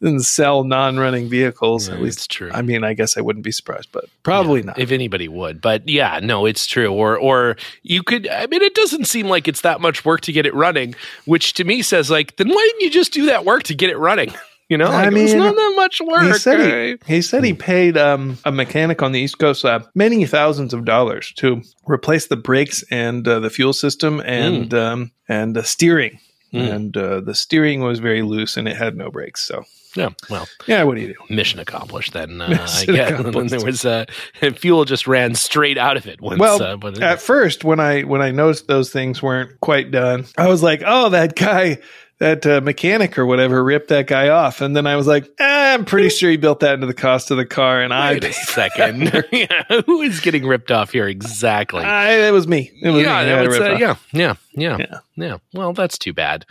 didn't 0.00 0.22
sell 0.22 0.64
non-running 0.64 1.28
vehicles. 1.28 1.88
Yeah, 1.88 1.94
at 1.94 2.02
least 2.02 2.18
it's 2.18 2.26
true. 2.26 2.50
I 2.52 2.62
mean, 2.62 2.84
I 2.84 2.94
guess 2.94 3.16
I 3.16 3.20
wouldn't 3.20 3.44
be 3.44 3.52
surprised, 3.52 3.88
but 3.92 4.04
probably 4.22 4.62
not. 4.62 4.78
if 4.78 4.92
anybody 4.92 5.28
would. 5.28 5.60
But 5.60 5.88
yeah, 5.88 6.20
no, 6.22 6.46
it's 6.46 6.66
true. 6.66 6.92
Or 6.92 7.16
or 7.16 7.56
you 7.82 8.02
could. 8.02 8.28
I 8.28 8.46
mean, 8.46 8.62
it 8.62 8.74
doesn't 8.74 9.06
seem 9.06 9.28
like 9.28 9.48
it's 9.48 9.62
that 9.62 9.80
much 9.80 10.04
work 10.04 10.20
to 10.22 10.32
get 10.32 10.46
it 10.46 10.54
running, 10.54 10.94
which 11.24 11.54
to 11.54 11.64
me 11.64 11.82
says 11.82 12.10
like, 12.10 12.36
then 12.36 12.48
why 12.48 12.70
didn't 12.72 12.82
you 12.82 12.90
just 12.90 13.12
do 13.12 13.26
that 13.26 13.44
work 13.44 13.64
to 13.64 13.74
get 13.74 13.90
it 13.90 13.98
running? 13.98 14.32
You 14.68 14.76
know, 14.76 14.88
I 14.88 15.08
like, 15.08 15.16
it's 15.16 15.32
not 15.32 15.54
that 15.54 15.72
much 15.76 15.98
work. 16.02 16.24
he 16.24 16.34
said 16.34 16.60
right? 16.60 17.02
he, 17.06 17.14
he 17.14 17.22
said 17.22 17.42
he 17.42 17.54
paid 17.54 17.96
um, 17.96 18.36
a 18.44 18.52
mechanic 18.52 19.02
on 19.02 19.12
the 19.12 19.18
East 19.18 19.38
Coast 19.38 19.64
uh, 19.64 19.80
many 19.94 20.26
thousands 20.26 20.74
of 20.74 20.84
dollars 20.84 21.32
to 21.36 21.62
replace 21.86 22.26
the 22.26 22.36
brakes 22.36 22.84
and 22.90 23.26
uh, 23.26 23.40
the 23.40 23.48
fuel 23.48 23.72
system 23.72 24.20
and 24.26 24.74
um, 24.74 25.10
and 25.26 25.56
the 25.56 25.64
steering. 25.64 26.20
Mm. 26.52 26.74
And 26.74 26.96
uh, 26.98 27.20
the 27.20 27.34
steering 27.34 27.80
was 27.80 27.98
very 27.98 28.20
loose 28.20 28.58
and 28.58 28.68
it 28.68 28.76
had 28.76 28.94
no 28.94 29.10
brakes. 29.10 29.42
So 29.42 29.64
yeah, 29.96 30.10
well, 30.30 30.46
yeah, 30.66 30.84
what 30.84 30.96
do 30.96 31.02
you 31.02 31.08
do? 31.08 31.34
mission 31.34 31.58
accomplished. 31.60 32.12
Then 32.12 32.40
uh, 32.40 32.44
I 32.44 32.48
Mission 32.48 32.94
guess 32.94 33.10
And 33.20 33.34
then 33.34 33.46
there 33.48 33.64
was 33.64 33.84
uh, 33.84 34.04
fuel 34.56 34.84
just 34.84 35.06
ran 35.06 35.34
straight 35.34 35.78
out 35.78 35.96
of 35.96 36.06
it. 36.06 36.20
Once, 36.20 36.40
Well, 36.40 36.62
uh, 36.62 37.00
At 37.00 37.20
first, 37.20 37.64
when 37.64 37.80
I 37.80 38.02
when 38.02 38.22
I 38.22 38.30
noticed 38.30 38.66
those 38.66 38.90
things 38.90 39.22
weren't 39.22 39.60
quite 39.60 39.90
done, 39.90 40.26
I 40.36 40.48
was 40.48 40.62
like, 40.62 40.82
"Oh, 40.84 41.08
that 41.10 41.36
guy, 41.36 41.78
that 42.18 42.46
uh, 42.46 42.60
mechanic 42.60 43.18
or 43.18 43.26
whatever, 43.26 43.62
ripped 43.64 43.88
that 43.88 44.06
guy 44.06 44.28
off." 44.28 44.60
And 44.60 44.76
then 44.76 44.86
I 44.86 44.96
was 44.96 45.06
like, 45.06 45.24
eh, 45.38 45.74
"I'm 45.74 45.84
pretty 45.84 46.10
sure 46.10 46.30
he 46.30 46.36
built 46.36 46.60
that 46.60 46.74
into 46.74 46.86
the 46.86 46.94
cost 46.94 47.30
of 47.30 47.36
the 47.36 47.46
car." 47.46 47.82
And 47.82 47.92
I, 47.92 48.12
wait 48.14 48.24
a 48.24 48.32
second, 48.32 49.24
yeah, 49.32 49.82
who 49.86 50.02
is 50.02 50.20
getting 50.20 50.46
ripped 50.46 50.70
off 50.70 50.92
here 50.92 51.08
exactly? 51.08 51.84
I 51.84 52.28
it 52.28 52.32
was 52.32 52.46
me. 52.46 52.70
It 52.82 52.90
was 52.90 53.02
yeah, 53.02 53.08
me. 53.08 53.14
I 53.14 53.24
that 53.24 53.36
had 53.36 53.42
to 53.42 53.48
was, 53.48 53.60
uh, 53.60 53.76
yeah, 53.78 53.94
yeah, 54.12 54.34
yeah, 54.60 54.76
Yeah. 54.78 54.98
yeah, 55.16 55.36
Well, 55.54 55.72
that's 55.72 55.98
too 55.98 56.12
bad. 56.12 56.44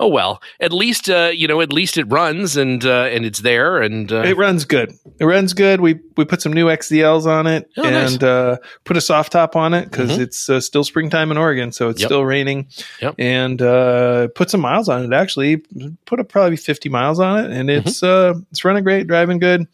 Oh 0.00 0.08
well, 0.08 0.42
at 0.60 0.72
least 0.72 1.08
uh, 1.08 1.30
you 1.34 1.46
know, 1.48 1.60
at 1.60 1.72
least 1.72 1.96
it 1.98 2.04
runs 2.04 2.56
and 2.56 2.84
uh, 2.84 3.04
and 3.12 3.24
it's 3.24 3.40
there 3.40 3.80
and 3.82 4.10
uh, 4.12 4.22
It 4.22 4.36
runs 4.36 4.64
good. 4.64 4.92
It 5.20 5.24
runs 5.24 5.52
good. 5.54 5.80
We 5.80 6.00
we 6.16 6.24
put 6.24 6.42
some 6.42 6.52
new 6.52 6.66
XDLs 6.66 7.26
on 7.26 7.46
it 7.46 7.70
Oh, 7.76 7.82
nice. 7.82 8.12
and 8.14 8.24
uh, 8.24 8.56
put 8.84 8.96
a 8.96 9.00
soft 9.00 9.32
top 9.32 9.56
on 9.56 9.74
it 9.74 9.90
because 9.90 10.10
Mhm. 10.12 10.20
it's 10.20 10.48
uh, 10.48 10.60
still 10.60 10.84
springtime 10.84 11.30
in 11.30 11.38
Oregon, 11.38 11.72
so 11.72 11.88
it's 11.88 12.00
Yep. 12.00 12.08
still 12.08 12.24
raining. 12.24 12.66
Yep. 13.00 13.14
And 13.18 13.62
uh, 13.62 14.28
put 14.34 14.50
some 14.50 14.60
miles 14.60 14.88
on 14.88 15.04
it. 15.04 15.12
Actually, 15.14 15.58
put 16.06 16.20
a, 16.20 16.24
probably 16.24 16.56
fifty 16.56 16.88
miles 16.88 17.18
on 17.20 17.38
it, 17.44 17.50
and 17.50 17.68
Mm-hmm. 17.68 17.88
it's 17.88 18.02
uh, 18.02 18.34
it's 18.50 18.64
running 18.64 18.84
great, 18.84 19.06
driving 19.06 19.38
good. 19.38 19.66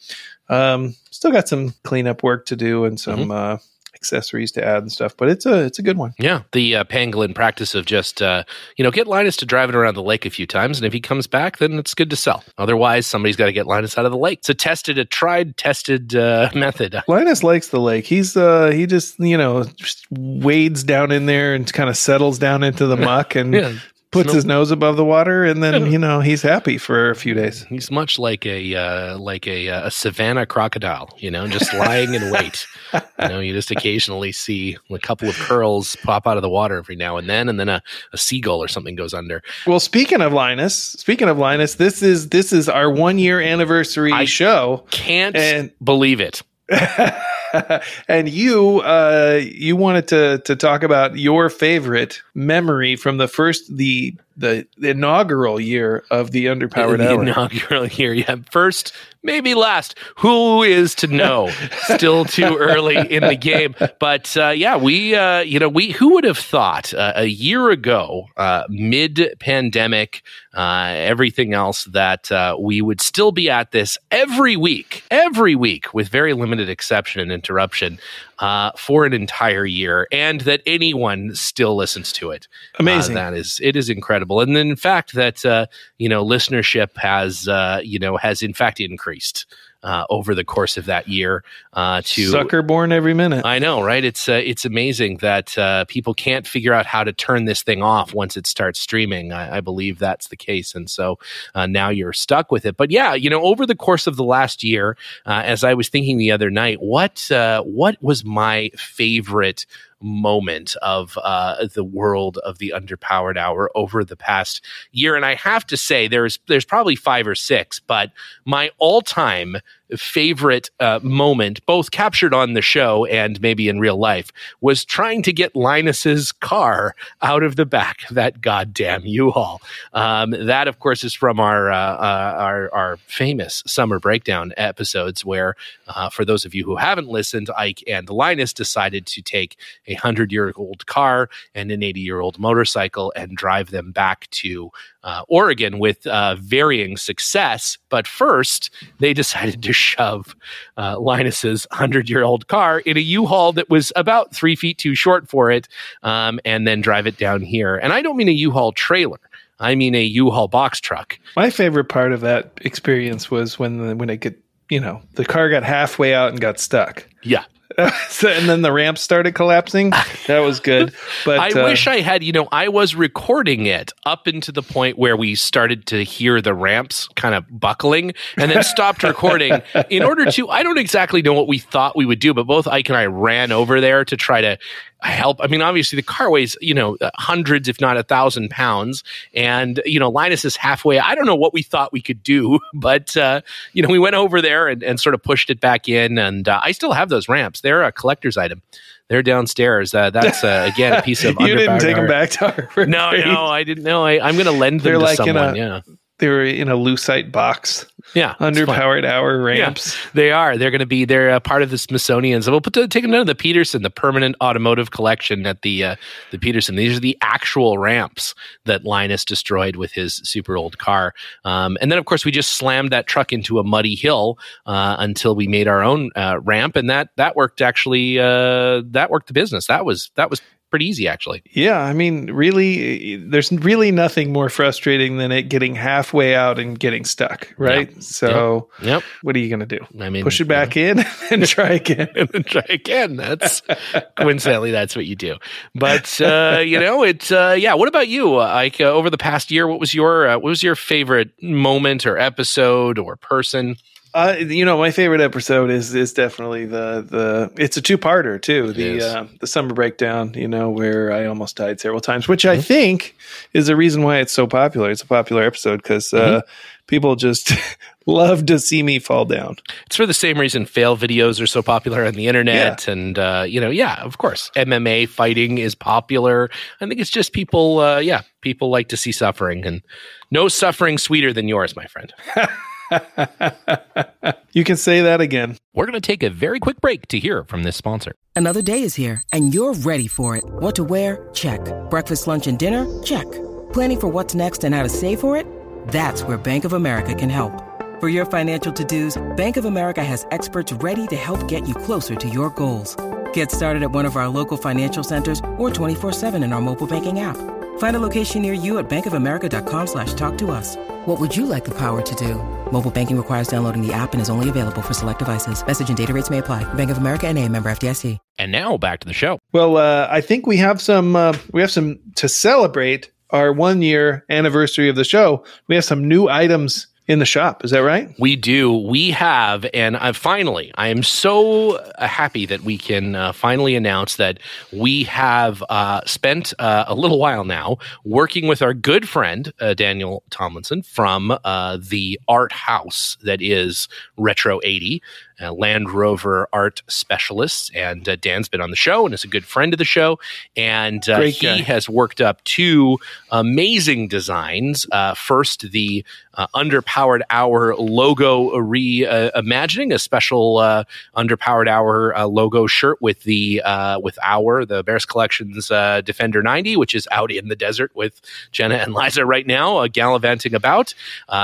Um, 0.49 0.95
still 1.11 1.31
got 1.33 1.49
some 1.49 1.75
cleanup 1.85 2.23
work 2.23 2.47
to 2.47 2.57
do 2.57 2.85
and 2.85 2.99
some 2.99 3.19
Mm-hmm. 3.29 3.31
uh, 3.31 3.57
accessories 3.99 4.53
to 4.53 4.65
add 4.65 4.79
and 4.79 4.93
stuff, 4.93 5.17
but 5.17 5.29
it's 5.29 5.45
a 5.47 5.65
it's 5.65 5.79
a 5.79 5.83
good 5.83 5.99
one. 5.99 6.15
yeah, 6.19 6.43
the 6.53 6.77
uh, 6.77 6.85
pangolin 6.85 7.35
practice 7.35 7.75
of 7.75 7.85
just 7.85 8.23
uh, 8.23 8.45
you 8.77 8.85
know 8.85 8.91
get 8.91 9.07
Linus 9.07 9.37
to 9.39 9.47
drive 9.47 9.69
it 9.69 9.75
around 9.75 9.95
the 9.95 10.03
lake 10.03 10.25
a 10.25 10.31
few 10.31 10.47
times, 10.47 10.79
and 10.79 10.87
if 10.87 10.93
he 10.93 11.01
comes 11.01 11.27
back, 11.27 11.59
then 11.59 11.75
it's 11.79 11.95
good 11.95 12.11
to 12.11 12.17
sell. 12.17 12.45
Otherwise, 12.57 13.07
somebody's 13.07 13.37
got 13.37 13.47
to 13.47 13.53
get 13.53 13.67
Linus 13.67 13.99
out 13.99 14.07
of 14.07 14.13
the 14.13 14.19
lake. 14.19 14.39
It's 14.41 14.49
a 14.49 14.55
tested, 14.55 14.99
a 14.99 15.05
tried, 15.05 15.57
tested 15.57 16.15
uh, 16.15 16.51
method. 16.55 17.03
Linus 17.09 17.43
likes 17.43 17.69
the 17.69 17.81
lake. 17.81 18.07
He's 18.07 18.37
uh 18.37 18.71
he 18.71 18.87
just 18.87 19.19
you 19.19 19.37
know 19.37 19.65
just 19.65 20.07
wades 20.11 20.83
down 20.85 21.13
in 21.13 21.27
there 21.27 21.55
and 21.55 21.71
kind 21.73 21.91
of 21.91 21.97
settles 21.97 22.39
down 22.39 22.63
into 22.63 22.87
the 22.87 22.97
muck 23.09 23.35
and 23.35 23.53
Yeah, 23.53 23.75
puts 24.11 24.31
Snow- 24.31 24.35
his 24.35 24.45
nose 24.47 24.71
above 24.71 24.97
the 24.97 25.05
water 25.05 25.45
and 25.45 25.63
then 25.63 25.93
you 25.93 25.99
know 25.99 26.21
he's 26.21 26.41
happy 26.43 26.79
for 26.79 27.11
a 27.11 27.15
few 27.15 27.35
days. 27.35 27.63
He's 27.65 27.91
much 27.91 28.19
like 28.19 28.47
a 28.47 28.75
uh, 28.75 29.19
like 29.19 29.47
a, 29.47 29.69
uh, 29.69 29.87
a 29.89 29.91
savannah 29.91 30.47
crocodile, 30.47 31.11
you 31.19 31.31
know, 31.31 31.47
just 31.47 31.73
lying 31.75 32.15
in 32.15 32.31
wait. 32.31 32.67
You 32.95 33.01
know, 33.29 33.41
you 33.41 33.53
just 33.53 33.71
occasionally 33.71 34.33
see 34.33 34.77
a 34.91 34.99
couple 34.99 35.29
of 35.29 35.35
curls 35.37 35.97
pop 36.05 36.27
out 36.27 36.37
of 36.39 36.43
the 36.43 36.49
water 36.49 36.77
every 36.79 36.97
now 36.97 37.17
and 37.19 37.29
then, 37.29 37.49
and 37.49 37.61
then 37.61 37.69
a, 37.69 37.83
a 38.13 38.19
seagull 38.19 38.63
or 38.63 38.69
something 38.69 38.95
goes 38.95 39.13
under. 39.13 39.43
Well, 39.67 39.81
speaking 39.81 40.23
of 40.23 40.33
Linus, 40.33 40.75
speaking 40.75 41.29
of 41.29 41.37
Linus, 41.39 41.75
this 41.75 42.03
is 42.03 42.31
this 42.31 42.53
is 42.53 42.69
our 42.69 42.91
one 42.91 43.19
year 43.19 43.41
anniversary 43.41 44.13
I- 44.13 44.25
show, 44.25 44.85
Can't 44.91 45.37
And- 45.37 45.71
believe 45.85 46.21
it. 46.21 46.43
and 48.09 48.29
you 48.29 48.81
uh 48.81 49.41
you 49.43 49.75
wanted 49.75 50.07
to 50.09 50.39
to 50.45 50.55
talk 50.55 50.83
about 50.83 51.19
your 51.19 51.49
favorite 51.49 52.23
memory 52.35 52.95
from 52.95 53.17
the 53.17 53.29
first 53.29 53.75
the 53.77 54.15
the, 54.39 54.67
the 54.77 54.91
inaugural 54.91 55.61
year 55.61 56.05
of 56.11 56.31
the 56.31 56.47
underpowered 56.47 56.99
the 56.99 57.11
hour. 57.11 57.23
inaugural 57.23 57.87
year. 57.89 58.15
Yeah, 58.15 58.37
first, 58.51 58.93
maybe 59.23 59.55
last. 59.55 59.99
Who 60.19 60.63
is 60.63 60.95
to 60.97 61.09
know? 61.09 61.51
Still 61.83 62.25
too 62.25 62.57
early 62.57 62.97
in 62.97 63.25
the 63.25 63.37
game, 63.37 63.75
but 63.99 64.37
uh, 64.37 64.51
yeah, 64.51 64.77
we 64.77 65.15
uh, 65.15 65.41
you 65.41 65.59
know 65.59 65.69
we 65.69 65.91
who 65.91 66.15
would 66.15 66.25
have 66.25 66.39
thought 66.39 66.95
uh, 66.95 67.13
a 67.17 67.27
year 67.27 67.71
ago, 67.71 68.27
uh, 68.37 68.63
mid 68.69 69.35
pandemic, 69.41 70.23
uh, 70.55 70.93
everything 70.95 71.53
else 71.53 71.85
that 71.87 72.31
uh, 72.31 72.57
we 72.59 72.81
would 72.81 73.01
still 73.01 73.33
be 73.33 73.51
at 73.51 73.73
this 73.73 73.99
every 74.11 74.57
week, 74.57 75.05
every 75.11 75.55
week 75.55 75.93
with 75.93 76.09
very 76.09 76.33
limited 76.33 76.69
exception 76.69 77.21
and 77.21 77.33
interruption 77.33 77.99
uh, 78.39 78.73
for 78.77 79.05
an 79.05 79.13
entire 79.13 79.67
year, 79.67 80.07
and 80.13 80.43
that 80.43 80.63
anyone 80.67 81.35
still 81.35 81.77
listens 81.77 82.13
to 82.13 82.31
it. 82.31 82.47
Amazing. 82.79 83.17
Uh, 83.17 83.31
that 83.31 83.35
is, 83.35 83.61
it 83.63 83.77
is 83.77 83.91
incredible, 83.91 84.41
and 84.41 84.55
then 84.55 84.69
in 84.69 84.77
fact 84.77 85.15
that 85.15 85.45
uh, 85.45 85.67
you 85.99 86.09
know 86.09 86.25
listenership 86.25 86.97
has 86.97 87.49
uh, 87.49 87.81
you 87.83 87.99
know 87.99 88.17
has 88.17 88.43
in 88.43 88.55
fact 88.55 88.81
increased 88.81 89.47
uh, 89.83 90.05
over 90.11 90.35
the 90.35 90.45
course 90.45 90.77
of 90.77 90.87
that 90.87 91.09
year 91.09 91.45
uh, 91.73 92.03
to 92.05 92.29
Sucker 92.29 92.63
born 92.63 92.93
every 92.93 93.15
minute. 93.15 93.45
I 93.45 93.59
know, 93.59 93.83
right? 93.83 94.05
It's 94.05 94.29
uh, 94.29 94.41
it's 94.45 94.65
amazing 94.65 95.19
that 95.19 95.57
uh, 95.57 95.85
people 95.87 96.15
can't 96.15 96.47
figure 96.47 96.73
out 96.73 96.87
how 96.87 97.05
to 97.05 97.13
turn 97.13 97.45
this 97.45 97.63
thing 97.63 97.83
off 97.83 98.15
once 98.15 98.37
it 98.37 98.47
starts 98.47 98.81
streaming. 98.81 99.33
I, 99.33 99.59
I 99.59 99.61
believe 99.61 99.99
that's 99.99 100.29
the 100.29 100.37
case, 100.37 100.75
and 100.75 100.91
so 100.91 101.19
uh, 101.55 101.67
now 101.67 101.89
you're 101.91 102.13
stuck 102.13 102.51
with 102.51 102.67
it. 102.67 102.77
But 102.77 102.91
yeah, 102.91 103.15
you 103.15 103.31
know, 103.31 103.43
over 103.43 103.67
the 103.67 103.77
course 103.77 104.07
of 104.07 104.17
the 104.17 104.25
last 104.25 104.65
year, 104.65 104.97
uh, 105.27 105.43
as 105.45 105.65
I 105.65 105.75
was 105.75 105.89
thinking 105.89 106.19
the 106.19 106.33
other 106.33 106.51
night, 106.51 106.81
what 106.81 107.31
uh, 107.31 107.63
what 107.63 108.03
was 108.03 108.25
my 108.25 108.71
favorite 108.77 109.67
moment 110.01 110.77
of 110.83 111.19
uh, 111.23 111.67
the 111.75 111.85
world 111.85 112.39
of 112.39 112.59
the 112.59 112.73
underpowered 112.75 113.37
hour 113.37 113.71
over 113.75 114.05
the 114.05 114.17
past 114.17 114.65
year? 114.93 115.17
And 115.17 115.25
I 115.25 115.35
have 115.35 115.67
to 115.69 115.77
say, 115.77 116.09
there's 116.09 116.39
there's 116.49 116.65
probably 116.65 116.97
five 116.97 117.27
or 117.27 117.35
six, 117.35 117.81
but 117.81 118.13
my 118.45 118.71
all 118.79 119.01
time 119.01 119.57
favorite 119.97 120.71
uh, 120.81 121.01
moment, 121.03 121.65
both 121.65 121.91
captured 121.91 122.35
on 122.35 122.53
the 122.53 122.63
show 122.63 123.07
and 123.07 123.41
maybe 123.41 123.69
in 123.69 123.81
real 123.81 123.97
life, 123.97 124.33
was 124.61 124.85
trying 124.85 125.23
to 125.23 125.33
get 125.33 125.57
Linus's 125.57 126.33
car 126.33 126.95
out 127.23 127.43
of 127.43 127.57
the 127.57 127.65
back 127.65 128.09
of 128.11 128.15
that 128.17 128.41
goddamn 128.41 129.07
U-Haul. 129.07 129.63
Um, 129.95 130.31
that, 130.31 130.69
of 130.69 130.79
course, 130.79 131.05
is 131.05 131.15
from 131.15 131.41
our, 131.41 131.73
uh, 131.73 131.77
uh, 131.77 132.35
our 132.39 132.75
our 132.75 132.97
famous 133.07 133.63
summer 133.67 133.99
breakdown 133.99 134.53
episodes, 134.57 135.25
where 135.25 135.57
uh, 135.87 136.11
for 136.11 136.25
those 136.25 136.45
of 136.45 136.55
you 136.55 136.65
who 136.65 136.77
haven't 136.77 137.09
listened, 137.09 137.49
Ike 137.57 137.83
and 137.87 138.11
Linus 138.11 138.53
decided 138.53 139.07
to 139.07 139.23
take 139.23 139.57
a 139.87 139.95
hundred-year-old 139.95 140.87
car 140.87 141.31
and 141.55 141.71
an 141.71 141.83
eighty-year-old 141.83 142.39
motorcycle 142.39 143.13
and 143.17 143.37
drive 143.37 143.71
them 143.71 143.93
back 143.93 144.29
to 144.31 144.71
uh, 145.09 145.23
Oregon 145.29 145.79
with 145.79 146.07
uh, 146.07 146.37
varying 146.37 146.99
success. 146.99 147.79
But 147.89 148.07
first, 148.07 148.71
they 148.99 149.15
decided 149.15 149.63
to 149.63 149.73
shove 149.73 150.37
uh, 150.77 150.99
Linus's 150.99 151.67
100 151.71 152.11
year 152.11 152.23
old 152.23 152.49
car 152.49 152.81
in 152.81 152.99
a 152.99 153.01
U 153.01 153.25
Haul 153.25 153.53
that 153.55 153.71
was 153.71 153.91
about 153.97 154.35
three 154.35 154.55
feet 154.55 154.77
too 154.77 154.95
short 154.95 155.29
for 155.29 155.51
it 155.51 155.67
um, 156.03 156.39
and 156.45 156.67
then 156.67 156.83
drive 156.83 157.07
it 157.07 157.17
down 157.17 157.41
here. 157.41 157.77
And 157.77 157.93
I 157.93 158.03
don't 158.03 158.17
mean 158.19 158.29
a 158.29 158.33
U 158.33 158.51
Haul 158.51 158.73
trailer. 158.73 159.21
I 159.61 159.75
mean 159.75 159.97
a 159.97 160.05
U-Haul 160.05 160.47
box 160.47 160.79
truck. 160.79 161.19
My 161.35 161.51
favorite 161.51 161.87
part 161.87 162.13
of 162.13 162.21
that 162.21 162.53
experience 162.61 163.29
was 163.29 163.59
when 163.59 163.79
the, 163.79 163.97
when 163.97 164.09
it 164.09 164.21
get 164.21 164.41
you 164.69 164.79
know 164.79 165.03
the 165.15 165.25
car 165.25 165.51
got 165.51 165.65
halfway 165.65 166.15
out 166.15 166.31
and 166.31 166.41
got 166.41 166.61
stuck. 166.61 167.09
Yeah, 167.25 167.45
so, 168.09 168.29
and 168.29 168.49
then 168.49 168.63
the 168.63 168.73
ramp 168.73 168.99
started 168.99 169.35
collapsing. 169.35 169.91
That 170.27 170.41
was 170.41 170.61
good. 170.61 170.95
But 171.25 171.41
I 171.41 171.61
uh, 171.61 171.65
wish 171.65 171.87
I 171.87 172.01
had, 172.01 172.23
you 172.23 172.33
know, 172.33 172.49
I 172.53 172.69
was 172.69 172.95
recording 172.95 173.67
it 173.67 173.93
up 174.07 174.29
into 174.29 174.53
the 174.53 174.63
point 174.63 174.99
where 174.99 175.17
we 175.17 175.35
started 175.35 175.87
to 175.87 176.05
hear 176.05 176.41
the 176.41 176.55
ramps 176.55 177.09
kind 177.17 177.35
of 177.35 177.45
buckling 177.51 178.15
and 178.37 178.51
then 178.51 178.63
stopped 178.63 179.03
recording 179.03 179.61
in 179.91 180.03
order 180.03 180.31
to, 180.31 180.49
I 180.49 180.63
don't 180.63 180.79
exactly 180.79 181.21
know 181.21 181.35
what 181.35 181.49
we 181.49 181.59
thought 181.59 181.97
we 181.97 182.07
would 182.07 182.21
do, 182.21 182.33
but 182.33 182.45
both 182.45 182.67
Ike 182.67 182.89
and 182.89 182.97
I 182.97 183.07
ran 183.07 183.53
over 183.53 183.81
there 183.81 184.05
to 184.05 184.17
try 184.17 184.41
to 184.41 184.59
help. 185.03 185.39
I 185.41 185.47
mean, 185.47 185.63
obviously 185.63 185.97
the 185.97 186.03
car 186.03 186.31
weighs, 186.31 186.57
you 186.61 186.75
know, 186.75 186.97
hundreds, 187.17 187.69
if 187.69 187.81
not 187.81 187.97
a 187.97 188.03
thousand 188.03 188.51
pounds. 188.51 189.05
And, 189.35 189.81
you 189.85 190.01
know, 190.01 190.11
Linus 190.11 190.45
is 190.45 190.57
halfway. 190.57 190.99
I 190.99 191.15
don't 191.15 191.27
know 191.27 191.37
what 191.37 191.53
we 191.53 191.63
thought 191.63 191.93
we 191.93 192.01
could 192.01 192.23
do, 192.23 192.59
but, 192.75 193.17
uh, 193.17 193.43
you 193.73 193.83
know, 193.83 193.89
we 193.89 193.99
went 193.99 194.17
over 194.17 194.43
there 194.43 194.69
and, 194.69 194.83
and 194.83 194.99
sort 194.99 195.15
of 195.15 195.23
pushed 195.23 195.51
it 195.51 195.61
back 195.61 195.89
in. 195.89 196.19
And 196.19 196.49
uh, 196.49 196.61
I 196.63 196.73
still 196.73 196.93
have 196.93 197.09
those 197.09 197.29
ramps. 197.29 197.61
They're 197.61 197.83
a 197.83 197.93
collector's 197.93 198.37
item. 198.37 198.63
They're 199.09 199.23
downstairs. 199.23 199.95
Uh, 199.95 200.11
that's 200.11 200.45
uh, 200.45 200.71
again 200.71 200.93
a 200.93 201.03
piece 201.03 201.25
of. 201.25 201.37
you 201.41 201.57
didn't 201.57 201.81
take 201.81 201.97
them 201.97 202.07
back 202.07 202.29
to 202.31 202.51
Harvard. 202.51 202.91
No, 202.91 203.11
no, 203.13 203.47
I 203.47 203.65
didn't 203.65 203.85
know. 203.85 204.05
I, 204.05 204.29
am 204.29 204.35
going 204.35 204.45
to 204.45 204.53
lend 204.53 204.81
them 204.81 204.85
They're 204.85 204.99
to 204.99 204.99
like 204.99 205.17
someone. 205.17 205.55
A, 205.55 205.57
yeah, 205.57 205.81
they 206.19 206.29
were 206.29 206.45
in 206.45 206.69
a 206.69 206.77
lucite 206.77 207.31
box. 207.31 207.87
Yeah, 208.15 208.35
underpowered 208.41 209.05
hour 209.05 209.43
ramps. 209.43 209.95
Yeah, 209.95 210.11
they 210.15 210.31
are. 210.31 210.57
They're 210.57 210.71
going 210.71 210.81
to 210.81 210.87
be. 210.87 211.05
They're 211.05 211.31
a 211.31 211.41
part 211.41 211.63
of 211.63 211.71
the 211.71 211.79
Smithsonian. 211.79 212.43
So 212.43 212.51
we'll 212.51 212.61
put 212.61 212.73
the, 212.73 212.89
take 212.89 213.03
them 213.03 213.11
down 213.11 213.21
to 213.21 213.25
the 213.27 213.35
Petersen, 213.35 213.83
the 213.83 213.91
permanent 213.91 214.35
automotive 214.41 214.91
collection 214.91 215.47
at 215.47 215.63
the 215.63 215.85
uh, 215.85 215.97
the 216.31 216.39
Petersen. 216.39 216.77
These 216.77 216.97
are 216.97 217.01
the 217.01 217.19
actual 217.21 217.79
ramps 217.79 218.35
that 218.65 218.85
Linus 218.85 219.25
destroyed 219.25 219.77
with 219.77 219.93
his 219.93 220.17
super 220.25 220.57
old 220.57 220.79
car. 220.79 221.15
Um, 221.45 221.77
and 221.81 221.93
then 221.93 221.99
of 221.99 222.07
course 222.07 222.25
we 222.25 222.31
just 222.31 222.53
slammed 222.53 222.91
that 222.93 223.07
truck 223.07 223.33
into 223.33 223.59
a 223.59 223.65
muddy 223.65 223.95
hill 223.95 224.39
uh, 224.67 224.97
until 224.99 225.35
we 225.37 225.47
made 225.47 225.69
our 225.69 225.83
own 225.83 226.11
uh, 226.17 226.41
ramp, 226.43 226.77
and 226.77 226.89
that 226.91 227.11
that 227.17 227.37
worked 227.37 227.61
actually. 227.61 228.19
Uh, 228.19 228.83
that 228.87 229.11
worked 229.11 229.27
the 229.27 229.33
business. 229.33 229.67
That 229.67 229.85
was 229.85 230.11
that 230.15 230.31
was 230.31 230.41
pretty 230.71 230.87
easy 230.87 231.09
actually. 231.09 231.43
Yeah, 231.51 231.79
I 231.79 231.93
mean, 231.93 232.31
really, 232.33 233.17
there's 233.17 233.51
really 233.53 233.91
nothing 233.91 234.33
more 234.33 234.49
frustrating 234.49 235.17
than 235.19 235.33
it 235.33 235.45
getting 235.45 235.75
halfway 235.75 236.35
out 236.35 236.59
and 236.59 236.79
getting 236.79 237.05
stuck, 237.05 237.53
right? 237.59 237.91
Yep. 237.91 238.03
So, 238.03 238.69
yep. 238.81 238.87
yep. 238.87 239.03
what 239.23 239.37
are 239.37 239.39
you 239.39 239.49
going 239.49 239.67
to 239.67 239.79
do? 239.79 239.85
I 240.01 240.11
mean, 240.11 240.25
push 240.25 240.41
it 240.41 240.47
back 240.47 240.77
yeah. 240.77 240.91
in 240.91 241.05
and 241.31 241.47
try 241.47 241.71
again, 241.71 242.09
and 242.15 242.29
then 242.33 242.45
try 242.45 242.65
again. 242.69 243.17
That's 243.17 243.63
coincidentally 244.17 244.71
that's 244.71 244.97
what 244.97 245.07
you 245.07 245.17
do. 245.17 245.37
But 245.75 246.21
uh, 246.21 246.63
you 246.65 246.79
know, 246.81 247.03
it's 247.03 247.31
uh, 247.33 247.57
yeah. 247.59 247.75
What 247.75 247.89
about 247.89 248.09
you, 248.09 248.39
Ike? 248.39 248.81
Uh, 248.81 248.85
over 248.85 249.11
the 249.11 249.19
past 249.19 249.51
year, 249.51 249.67
what 249.67 249.81
was 249.81 249.95
your 249.95 250.29
uh, 250.29 250.35
what 250.35 250.49
was 250.49 250.63
your 250.63 250.77
favorite 250.77 251.31
moment 251.43 252.07
or 252.07 252.19
episode 252.19 252.99
or 252.99 253.17
person? 253.17 253.77
Uh, 254.15 254.37
you 254.39 254.65
know, 254.65 254.79
my 254.79 254.91
favorite 254.91 255.21
episode 255.21 255.71
is 255.71 255.95
is 255.95 256.13
definitely 256.13 256.65
the 256.65 257.07
the. 257.09 257.63
It's 257.63 257.77
a 257.77 257.83
two 257.83 257.99
parter 257.99 258.41
too. 258.41 258.71
It 258.71 258.77
the 258.77 259.03
uh, 259.03 259.27
the 259.41 259.47
summer 259.47 259.75
breakdown. 259.75 260.33
You 260.35 260.49
know, 260.49 260.71
where 260.71 261.13
I 261.13 261.27
almost 261.27 261.57
died 261.57 261.79
several 261.79 262.01
times, 262.01 262.27
which 262.27 262.45
mm-hmm. 262.45 262.59
I 262.59 262.63
think 262.63 263.17
is 263.53 263.67
the 263.67 263.77
reason 263.77 264.03
why 264.03 264.19
it's 264.19 264.33
so 264.33 264.47
popular. 264.47 264.91
It's 264.91 265.03
a 265.03 265.07
popular 265.07 265.43
episode 265.43 265.83
because 265.83 266.15
uh, 266.15 266.21
mm-hmm. 266.21 266.49
people 266.87 267.17
just 267.17 267.53
love 268.07 268.47
to 268.47 268.59
see 268.59 268.83
me 268.83 268.99
fall 268.99 269.27
down. 269.27 269.57
It's 269.87 269.97
for 269.97 270.07
the 270.07 270.15
same 270.15 270.39
reason 270.39 270.65
fail 270.65 270.97
videos 270.97 271.41
are 271.43 271.47
so 271.47 271.63
popular 271.63 272.07
on 272.07 272.15
the 272.15 272.29
internet, 272.29 272.87
yeah. 272.87 272.93
and 272.93 273.19
uh, 273.19 273.45
you 273.47 273.61
know, 273.61 273.71
yeah, 273.71 274.03
of 274.03 274.17
course, 274.17 274.51
MMA 274.57 275.09
fighting 275.11 275.59
is 275.59 275.75
popular. 275.75 276.49
I 276.81 276.87
think 276.87 276.99
it's 276.99 277.11
just 277.11 277.35
people, 277.35 277.81
uh, 277.81 277.99
yeah, 277.99 278.23
people 278.41 278.71
like 278.71 278.89
to 278.89 278.97
see 278.97 279.13
suffering, 279.13 279.67
and 279.67 279.83
no 280.31 280.49
suffering 280.49 280.97
sweeter 280.97 281.35
than 281.35 281.47
yours, 281.47 281.77
my 281.77 281.85
friend. 281.87 282.13
you 284.53 284.65
can 284.65 284.77
say 284.77 285.03
that 285.03 285.21
again. 285.21 285.57
We're 285.75 285.87
going 285.87 285.95
to 285.95 286.01
take 286.01 286.23
a 286.23 286.31
very 286.31 286.61
quick 286.61 286.81
break 286.81 287.09
to 287.09 287.19
hear 287.19 287.45
from 287.45 287.63
this 287.63 287.77
sponsor. 287.77 288.13
Another 288.37 288.63
day 288.63 288.83
is 288.83 288.95
here, 288.95 289.23
and 289.33 289.53
you're 289.53 289.75
ready 289.75 290.07
for 290.07 290.37
it. 290.37 290.45
What 290.47 290.77
to 290.77 290.85
wear? 290.85 291.29
Check. 291.35 291.61
Breakfast, 291.91 292.27
lunch, 292.27 292.47
and 292.47 292.59
dinner? 292.59 292.87
Check. 293.03 293.31
Planning 293.73 294.01
for 294.01 294.09
what's 294.09 294.35
next 294.35 294.63
and 294.65 294.75
how 294.75 294.85
to 294.85 294.89
save 294.89 295.21
for 295.21 295.37
it? 295.37 295.45
That's 295.89 296.23
where 296.23 296.39
Bank 296.39 296.65
of 296.65 296.73
America 296.73 297.15
can 297.15 297.31
help. 297.31 297.53
For 297.99 298.09
your 298.09 298.27
financial 298.27 298.73
to 298.73 298.85
dos, 298.85 299.21
Bank 299.37 299.57
of 299.57 299.65
America 299.65 300.05
has 300.05 300.25
experts 300.31 300.73
ready 300.75 301.09
to 301.09 301.17
help 301.17 301.49
get 301.49 301.67
you 301.67 301.75
closer 301.75 302.15
to 302.15 302.29
your 302.29 302.51
goals. 302.51 302.97
Get 303.33 303.51
started 303.51 303.83
at 303.83 303.91
one 303.91 304.07
of 304.07 304.17
our 304.17 304.29
local 304.29 304.57
financial 304.57 305.03
centers 305.03 305.41
or 305.57 305.71
24 305.71 306.13
7 306.13 306.45
in 306.45 306.53
our 306.53 306.61
mobile 306.61 306.87
banking 306.87 307.19
app. 307.19 307.37
Find 307.79 307.97
a 307.97 308.01
location 308.01 308.43
near 308.43 308.53
you 308.53 308.79
at 308.79 308.89
bankofamerica.com 308.89 309.87
slash 309.89 310.15
talk 310.15 310.39
to 310.39 310.53
us. 310.53 310.77
What 311.07 311.19
would 311.19 311.37
you 311.37 311.47
like 311.47 311.65
the 311.65 311.75
power 311.75 312.01
to 312.03 312.15
do? 312.15 312.35
Mobile 312.71 312.91
banking 312.91 313.17
requires 313.17 313.49
downloading 313.49 313.85
the 313.85 313.93
app 313.93 314.13
and 314.13 314.21
is 314.21 314.31
only 314.31 314.49
available 314.49 314.83
for 314.83 314.95
select 314.95 315.19
devices. 315.19 315.67
Message 315.67 315.89
and 315.89 315.97
data 315.97 316.13
rates 316.13 316.31
may 316.31 316.39
apply. 316.39 316.63
Bank 316.75 316.91
of 316.91 316.99
America 316.99 317.27
and 317.27 317.37
a 317.37 317.49
member 317.49 317.69
FDIC. 317.71 318.19
And 318.39 318.53
now 318.53 318.77
back 318.77 319.01
to 319.01 319.09
the 319.09 319.13
show. 319.13 319.41
Well, 319.53 319.79
uh, 319.79 320.07
I 320.11 320.21
think 320.21 320.47
we 320.47 320.59
have 320.59 320.81
some, 320.81 321.17
uh, 321.17 321.37
we 321.53 321.61
have 321.61 321.73
some 321.73 321.99
to 322.17 322.29
celebrate 322.29 323.11
our 323.31 323.53
one 323.53 323.83
year 323.83 324.25
anniversary 324.31 324.89
of 324.89 324.97
the 324.97 325.05
show. 325.05 325.45
We 325.67 325.75
have 325.75 325.85
some 325.85 326.07
new 326.07 326.29
items 326.29 326.87
in 327.09 327.19
the 327.19 327.25
shop. 327.25 327.65
Is 327.65 327.71
that 327.71 327.79
right? 327.79 328.15
We 328.19 328.37
do. 328.37 328.71
We 328.71 329.11
have, 329.13 329.67
and 329.73 329.97
uh, 329.97 330.13
finally, 330.13 330.71
I 330.75 330.89
am 330.89 331.03
so 331.03 331.77
uh, 331.77 332.07
happy 332.07 332.45
that 332.45 332.61
we 332.61 332.77
can 332.77 333.15
uh, 333.15 333.33
finally 333.33 333.75
announce 333.75 334.17
that 334.17 334.39
we 334.73 335.05
have 335.05 335.65
uh, 335.71 336.03
spent 336.05 336.53
uh, 336.59 336.85
a 336.87 336.95
little 336.95 337.19
while 337.19 337.45
now 337.45 337.79
working 338.05 338.47
with 338.47 338.61
our 338.61 338.75
good 338.75 339.09
friend 339.09 339.53
Daniel 339.77 340.23
Tomlinson 340.31 340.83
from 340.83 341.29
the 341.29 342.21
art 342.29 342.53
house 342.53 343.17
that 343.23 343.41
is 343.41 343.89
Retro 344.19 344.61
80 344.63 345.03
uh, 345.41 345.53
Land 345.53 345.91
Rover 345.91 346.49
art 346.53 346.83
specialist. 346.89 347.71
And 347.75 348.09
uh, 348.09 348.17
Dan's 348.17 348.49
been 348.49 348.61
on 348.61 348.71
the 348.71 348.77
show 348.77 349.05
and 349.05 349.15
is 349.15 349.25
a 349.25 349.29
good 349.29 349.45
friend 349.45 349.73
of 349.73 349.79
the 349.79 349.85
show. 349.85 350.19
And 350.57 351.09
uh, 351.09 351.21
he 351.21 351.47
guy. 351.47 351.63
has 351.63 351.89
worked 351.89 352.21
up 352.21 352.43
two 352.45 352.99
amazing 353.31 354.09
designs. 354.09 354.87
Uh, 354.91 355.15
first, 355.15 355.71
the 355.71 356.05
uh, 356.35 356.47
underpowered 356.55 357.23
hour 357.31 357.75
logo 357.77 358.51
reimagining, 358.51 359.93
a 359.93 359.99
special 359.99 360.59
uh, 360.59 360.85
underpowered 361.17 361.69
hour 361.69 362.17
logo 362.27 362.67
shirt 362.67 363.01
with 363.01 363.25
the 363.25 363.61
with 364.01 364.19
hour 364.23 364.65
the 364.65 364.85
Barris 364.85 365.05
Collection's 365.05 365.69
Defender 365.69 366.43
90, 366.43 366.77
which 366.77 366.95
is 366.95 367.09
out 367.11 367.33
in 367.33 367.49
the 367.49 367.57
desert 367.57 367.91
with 367.95 368.21
Jenna 368.53 368.77
and 368.77 368.95
Liza 368.95 369.27
right 369.27 369.47
now, 369.47 369.87
gallivanting 369.89 370.55
about. 370.55 370.95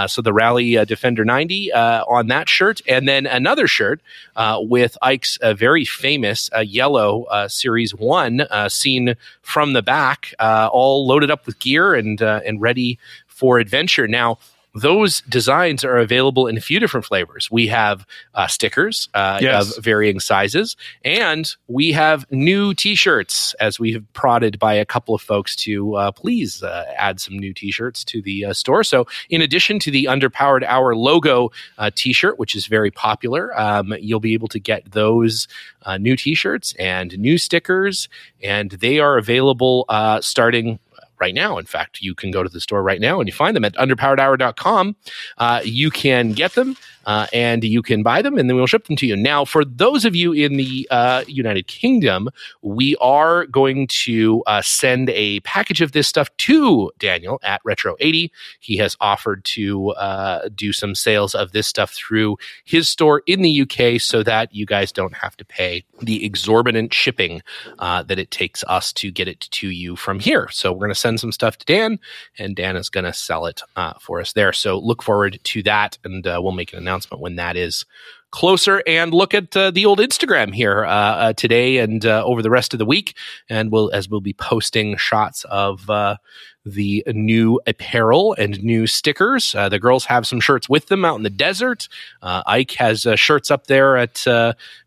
so 0.07 0.23
the 0.23 0.33
Rally 0.33 0.85
Defender 0.85 1.25
90 1.25 1.73
on 1.73 2.29
that 2.29 2.49
shirt, 2.49 2.81
and 2.87 3.09
then 3.09 3.27
another 3.27 3.67
shirt 3.67 3.84
shirt 3.85 4.01
uh, 4.37 4.59
with 4.61 4.97
Ike's 5.03 5.37
uh, 5.39 5.55
very 5.55 5.85
famous 5.85 6.51
uh, 6.55 6.61
yellow 6.61 7.25
uh, 7.25 7.49
Series 7.49 7.95
1 7.95 8.41
uh, 8.41 8.69
seen 8.69 9.15
from 9.43 9.75
the 9.75 9.83
back, 9.83 10.35
all 10.41 11.07
loaded 11.07 11.31
up 11.31 11.47
with 11.47 11.59
gear 11.59 11.95
and, 11.95 12.21
and 12.21 12.61
ready 12.61 12.99
for 13.27 13.59
adventure. 13.59 14.09
Now, 14.09 14.39
those 14.75 15.21
designs 15.23 15.85
are 15.85 15.99
available 15.99 16.47
in 16.47 16.57
a 16.57 16.61
few 16.61 16.81
different 16.81 17.07
flavors. 17.07 17.51
We 17.51 17.69
have 17.69 18.07
uh, 18.35 18.49
stickers 18.49 19.09
uh, 19.15 19.39
yes. 19.41 19.77
of 19.77 19.85
varying 19.85 20.19
sizes, 20.19 20.77
and 21.05 21.51
we 21.69 21.93
have 21.93 22.31
new 22.31 22.75
T-shirts. 22.75 23.55
As 23.61 23.79
we 23.79 23.93
have 23.93 24.13
prodded 24.13 24.59
by 24.59 24.75
a 24.75 24.85
couple 24.85 25.15
of 25.15 25.23
folks 25.23 25.55
to 25.57 25.95
uh, 25.95 26.13
please 26.13 26.63
uh, 26.63 26.85
add 26.97 27.21
some 27.21 27.39
new 27.39 27.55
T-shirts 27.55 28.05
to 28.05 28.21
the 28.21 28.47
uh, 28.47 28.53
store. 28.53 28.83
So, 28.83 29.07
in 29.31 29.41
addition 29.41 29.79
to 29.81 29.91
the 29.91 30.07
Underpowered 30.07 30.65
Hour 30.65 30.97
logo 30.97 31.53
uh, 31.79 31.91
T-shirt, 31.95 32.39
which 32.39 32.57
is 32.57 32.67
very 32.67 32.91
popular, 32.91 33.59
um, 33.59 33.95
you'll 34.01 34.21
be 34.21 34.35
able 34.35 34.49
to 34.49 34.59
get 34.59 34.91
those 34.93 35.47
new 35.99 36.17
T-shirts 36.17 36.75
and 36.79 37.17
new 37.19 37.39
stickers, 37.39 38.09
and 38.43 38.71
they 38.71 38.99
are 38.99 39.19
available 39.19 39.85
starting 40.21 40.79
right 41.19 41.35
now. 41.35 41.59
In 41.59 41.65
fact, 41.65 42.01
you 42.01 42.15
can 42.15 42.31
go 42.31 42.43
to 42.43 42.49
the 42.49 42.61
store 42.61 42.83
right 42.83 43.01
now 43.01 43.21
and 43.21 43.29
you 43.29 43.33
find 43.33 43.57
them 43.57 43.65
at 43.65 43.75
underpoweredhour.com. 43.75 44.97
Uh, 45.39 45.61
you 45.65 45.91
can 45.91 46.33
get 46.33 46.55
them 46.55 46.77
uh, 47.07 47.27
and 47.33 47.65
you 47.65 47.83
can 47.83 48.03
buy 48.03 48.23
them, 48.23 48.39
and 48.39 48.49
then 48.49 48.57
we'll 48.57 48.67
ship 48.67 48.87
them 48.87 48.97
to 48.97 49.07
you. 49.07 49.17
Now, 49.17 49.45
for 49.45 49.65
those 49.65 50.05
of 50.05 50.17
you 50.17 50.33
in 50.33 50.57
the 50.57 50.87
uh, 50.91 51.25
United 51.27 51.67
Kingdom, 51.67 52.29
we 52.63 52.97
are 52.97 53.47
going 53.47 53.87
to 53.89 54.43
uh, 54.47 54.63
send 54.63 55.11
a 55.11 55.41
package 55.41 55.81
of 55.81 55.93
this 55.93 56.09
stuff 56.09 56.35
to 56.39 56.91
Daniel 56.99 57.39
at 57.43 57.61
Retro 57.65 57.97
80. 58.01 58.33
He 58.61 58.77
has 58.79 58.97
offered 59.01 59.45
to 59.45 59.91
uh, 59.91 60.49
do 60.55 60.73
some 60.73 60.95
sales 60.95 61.35
of 61.35 61.53
this 61.53 61.67
stuff 61.67 61.93
through 61.93 62.37
his 62.65 62.89
store 62.89 63.23
in 63.27 63.43
the 63.43 63.63
UK 63.63 64.01
so 64.01 64.23
that 64.23 64.55
you 64.55 64.67
guys 64.67 64.93
don't 64.93 65.15
have 65.15 65.37
to 65.37 65.45
pay 65.45 65.85
the 66.01 66.25
exorbitant 66.25 66.93
shipping 66.93 67.43
uh, 67.79 68.03
that 68.05 68.19
it 68.19 68.31
takes 68.31 68.65
us 68.65 68.93
to 68.95 69.11
get 69.11 69.29
it 69.29 69.41
to 69.41 69.69
you 69.69 69.97
from 69.97 70.21
here. 70.21 70.49
So 70.51 70.73
we're 70.73 70.79
going 70.79 70.91
to 70.91 70.95
send 70.95 71.21
some 71.21 71.33
stuff 71.33 71.59
to 71.59 71.67
Dan, 71.67 71.99
and 72.39 72.57
Dan 72.57 72.77
is 72.77 72.89
going 72.89 73.05
to 73.05 73.13
sell 73.13 73.47
it 73.47 73.63
uh, 73.77 73.95
for 74.01 74.21
us 74.21 74.33
there. 74.33 74.53
So 74.53 74.79
look 74.79 75.03
forward 75.03 75.39
to 75.43 75.63
that, 75.65 75.99
and 76.05 76.25
we'll 76.25 76.53
make 76.53 76.73
an 76.73 76.79
announcement 76.79 76.94
when 77.11 77.37
that 77.37 77.57
is 77.57 77.85
closer 78.35 78.83
and 78.85 79.15
look 79.15 79.33
at 79.33 79.57
uh, 79.57 79.71
the 79.71 79.87
old 79.87 80.01
Instagram 80.01 80.53
here 80.53 80.85
uh, 80.85 80.89
uh, 80.89 81.33
today 81.35 81.79
and 81.79 82.05
uh, 82.05 82.25
over 82.25 82.43
the 82.43 82.51
rest 82.51 82.73
of 82.73 82.79
the 82.79 82.85
week. 82.85 83.17
And 83.49 83.71
we'll 83.71 83.93
as 83.93 84.09
we'll 84.09 84.21
be 84.21 84.33
posting 84.33 84.97
shots 84.97 85.45
of 85.45 85.89
uh, 85.89 86.17
the 86.67 87.05
new 87.07 87.61
apparel 87.69 88.35
and 88.37 88.61
new 88.61 88.89
stickers. 88.89 89.55
Uh, 89.55 89.69
the 89.69 89.79
girls 89.79 90.07
have 90.07 90.27
some 90.27 90.41
shirts 90.41 90.69
with 90.69 90.89
them 90.89 91.05
out 91.05 91.15
in 91.15 91.23
the 91.23 91.31
desert. 91.31 91.89
Ike 92.23 92.73
has 92.73 93.07
shirts 93.15 93.53
up 93.53 93.69
there 93.69 93.97
at 93.97 94.15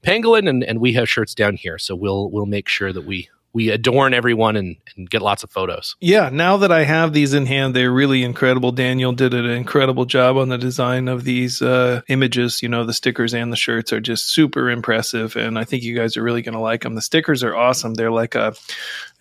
Pangolin, 0.04 0.50
and, 0.50 0.64
and 0.66 0.82
we 0.82 0.92
have 0.94 1.08
shirts 1.08 1.34
down 1.34 1.56
here. 1.56 1.78
So 1.78 1.96
we'll 1.96 2.30
we'll 2.30 2.48
make 2.48 2.68
sure 2.68 2.92
that 2.92 3.06
we 3.06 3.30
we 3.58 3.72
adorn 3.72 4.14
everyone 4.14 4.56
and, 4.56 4.76
and, 4.96 5.10
get 5.10 5.24
lots 5.24 5.44
of 5.44 5.50
photos. 5.50 5.96
Yeah, 6.00 6.30
now 6.32 6.58
that 6.58 6.72
I 6.72 6.84
have 6.84 7.12
these 7.12 7.34
in 7.34 7.48
hand, 7.48 7.76
they're 7.76 7.92
really 7.92 8.24
incredible. 8.24 8.72
Daniel 8.72 9.14
did 9.14 9.34
an 9.34 9.46
incredible 9.46 10.06
job 10.06 10.38
on 10.38 10.50
the 10.50 10.60
design 10.60 11.08
of 11.08 11.24
these 11.24 11.60
uh, 11.60 12.02
images. 12.08 12.62
You 12.62 12.70
know, 12.70 12.86
the 12.86 12.94
stickers 12.94 13.34
and 13.34 13.52
the 13.52 13.58
shirts 13.58 13.92
are 13.92 14.00
just 14.00 14.32
super 14.32 14.70
impressive, 14.70 15.36
and 15.36 15.58
I 15.58 15.64
think 15.64 15.82
you 15.82 15.96
guys 15.96 16.18
are 16.18 16.22
really 16.22 16.44
going 16.44 16.54
to 16.54 16.62
like 16.62 16.84
them. 16.84 16.94
The 16.94 17.02
stickers 17.02 17.44
are 17.44 17.56
awesome. 17.56 17.96
They're 17.96 18.12
like 18.12 18.36
a 18.36 18.54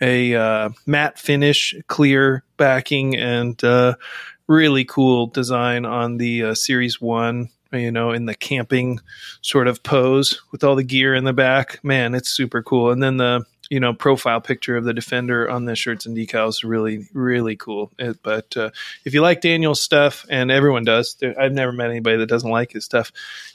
a 0.03 0.35
uh, 0.35 0.68
matte 0.85 1.18
finish, 1.18 1.75
clear 1.87 2.44
backing, 2.59 3.16
and 3.16 3.64
uh, 3.64 3.94
really 4.49 4.85
cool 4.85 5.29
design 5.29 5.87
on 5.87 6.18
the 6.18 6.42
uh, 6.44 6.55
Series 6.55 7.01
One 7.01 7.49
you 7.72 7.90
know, 7.90 8.12
in 8.12 8.27
the 8.27 8.35
camping 8.35 9.01
sort 9.40 9.66
of 9.66 9.83
pose 9.83 10.40
with 10.53 10.62
all 10.62 10.77
the 10.77 10.85
gear 10.85 11.14
in 11.14 11.25
the 11.25 11.33
back. 11.33 11.83
Man, 11.83 12.14
it's 12.14 12.31
super 12.31 12.62
cool. 12.62 12.90
And 12.90 13.03
then 13.03 13.16
the 13.16 13.44
you 13.70 13.81
know 13.81 13.92
profile 13.92 14.40
picture 14.40 14.76
of 14.76 14.85
the 14.85 14.94
defender 14.94 15.48
on 15.48 15.64
the 15.64 15.74
shirts 15.74 16.07
and 16.07 16.16
decals 16.16 16.62
really 16.64 17.09
really 17.12 17.57
cool 17.57 17.90
it, 17.98 18.22
but 18.22 18.57
uh, 18.57 18.70
if 19.05 19.14
you 19.14 19.20
like 19.20 19.40
daniel's 19.40 19.81
stuff 19.81 20.24
and 20.29 20.50
everyone 20.50 20.85
does 20.85 21.16
i've 21.38 21.52
never 21.52 21.72
met 21.72 21.90
anybody 21.90 22.16
that 22.18 22.29
doesn't 22.29 22.50
like 22.50 22.72
his 22.72 22.85
stuff 22.85 23.12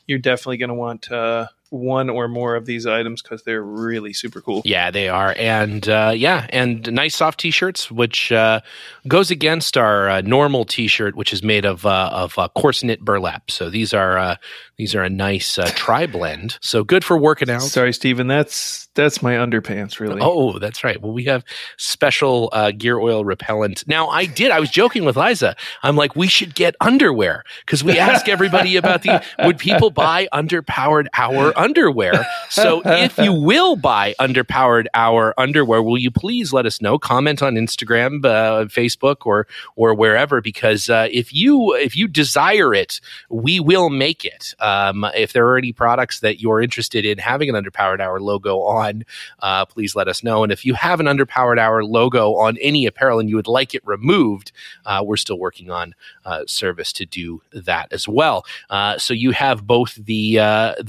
you're 0.08 0.20
definitely 0.20 0.58
going 0.58 0.70
to 0.70 0.76
want 0.76 1.12
uh, 1.12 1.48
one 1.72 2.10
or 2.10 2.28
more 2.28 2.56
of 2.56 2.66
these 2.66 2.86
items 2.86 3.22
because 3.22 3.44
they're 3.44 3.64
really 3.64 4.12
super 4.12 4.42
cool. 4.42 4.62
Yeah, 4.66 4.92
they 4.92 5.08
are, 5.08 5.34
and 5.38 5.88
uh, 5.88 6.12
yeah, 6.14 6.46
and 6.50 6.92
nice 6.92 7.16
soft 7.16 7.40
t-shirts, 7.40 7.90
which 7.90 8.32
uh, 8.32 8.60
goes 9.08 9.32
against 9.32 9.78
our 9.78 10.10
uh, 10.10 10.22
normal 10.22 10.66
t-shirt, 10.66 11.16
which 11.16 11.32
is 11.32 11.44
made 11.44 11.66
of 11.66 11.86
uh, 11.86 12.10
of 12.12 12.38
coarse 12.56 12.84
knit 12.84 13.00
burlap. 13.00 13.50
So 13.50 13.70
these 13.70 13.94
are 13.94 14.38
these 14.82 14.96
are 14.96 15.04
a 15.04 15.12
nice 15.12 15.60
tri 15.76 16.08
blend. 16.08 16.58
So 16.60 16.84
good 16.84 17.04
for 17.04 17.16
working 17.16 17.52
out. 17.52 17.62
Sorry, 17.62 17.94
Stephen, 17.94 18.26
that's 18.26 18.90
that's 18.96 19.22
my 19.22 19.36
underpants, 19.36 20.00
really. 20.00 20.20
Oh, 20.22 20.58
that's 20.58 20.84
right. 20.84 21.00
Well, 21.00 21.14
we 21.14 21.26
have 21.26 21.46
special 21.78 22.52
gear 22.78 22.98
oil 22.98 23.24
repellent. 23.24 23.88
Now, 23.88 24.08
I 24.10 24.26
did. 24.26 24.50
I 24.50 24.60
was 24.60 24.72
joking 24.72 25.06
with 25.06 25.16
Liza. 25.16 25.56
I'm 25.84 25.96
like, 25.96 26.16
we 26.16 26.28
should 26.28 26.56
get 26.56 26.76
underwear 26.82 27.44
because 27.64 27.84
we 27.84 28.00
ask 28.00 28.28
everybody 28.28 28.76
about 28.76 29.04
the 29.04 29.24
would 29.46 29.60
people 29.60 29.92
buy 29.92 30.28
underpowered 30.34 31.08
hour 31.14 31.58
underwear. 31.58 32.26
So 32.50 32.82
if 32.84 33.20
you 33.20 33.34
will 33.34 33.76
buy 33.76 34.16
underpowered 34.20 34.88
hour 34.96 35.34
underwear, 35.38 35.84
will 35.84 36.00
you 36.00 36.10
please 36.10 36.52
let 36.52 36.66
us 36.66 36.82
know? 36.82 36.98
Comment 36.98 37.42
on 37.44 37.54
Instagram, 37.54 38.26
uh, 38.26 38.66
Facebook, 38.66 39.28
or 39.28 39.46
or 39.76 39.94
wherever. 39.94 40.42
Because 40.42 40.90
uh, 40.90 41.08
if 41.12 41.34
you 41.34 41.76
if 41.76 41.96
you 41.96 42.08
desire 42.08 42.74
it, 42.74 43.00
we 43.30 43.60
will 43.60 43.90
make 43.90 44.26
it. 44.26 44.54
Um, 44.72 45.06
if 45.16 45.34
there 45.34 45.48
are 45.50 45.58
any 45.58 45.74
products 45.74 46.20
that 46.22 46.40
you're 46.42 46.62
interested 46.62 47.04
in 47.06 47.18
having 47.18 47.50
an 47.50 47.56
underpowered 47.62 48.00
hour 48.00 48.20
logo 48.20 48.60
on, 48.62 49.04
uh, 49.40 49.66
please 49.66 49.96
let 49.96 50.08
us 50.08 50.24
know. 50.24 50.44
And 50.44 50.52
if 50.52 50.66
you 50.66 50.74
have 50.76 51.00
an 51.00 51.08
underpowered 51.08 51.60
hour 51.60 51.84
logo 51.84 52.36
on 52.36 52.58
any 52.58 52.86
apparel 52.86 53.20
and 53.20 53.30
you 53.30 53.36
would 53.36 53.48
like 53.48 53.74
it 53.78 53.86
removed, 53.86 54.52
uh, 54.86 55.02
we're 55.06 55.18
still 55.18 55.40
working 55.40 55.70
on 55.70 55.96
uh, 56.26 56.44
service 56.48 56.92
to 56.94 57.06
do 57.06 57.42
that 57.54 57.92
as 57.92 58.08
well. 58.08 58.46
Uh, 58.70 58.98
so 58.98 59.14
you 59.14 59.32
have 59.32 59.66
both 59.66 59.96
the 59.96 60.36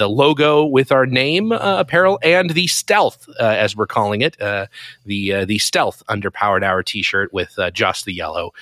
the 0.02 0.08
logo 0.08 0.64
with 0.64 0.92
our 0.92 1.06
name 1.06 1.52
uh, 1.52 1.80
apparel 1.80 2.18
and 2.22 2.50
the 2.50 2.66
stealth, 2.66 3.28
uh, 3.40 3.44
as 3.44 3.76
we're 3.76 3.86
calling 3.86 4.20
it, 4.22 4.40
uh, 4.40 4.66
the 5.04 5.32
uh, 5.32 5.44
the 5.44 5.58
stealth 5.58 6.02
underpowered 6.08 6.62
hour 6.62 6.82
T-shirt 6.82 7.32
with 7.32 7.58
uh, 7.58 7.70
just 7.70 8.04
the 8.04 8.12
yellow 8.12 8.52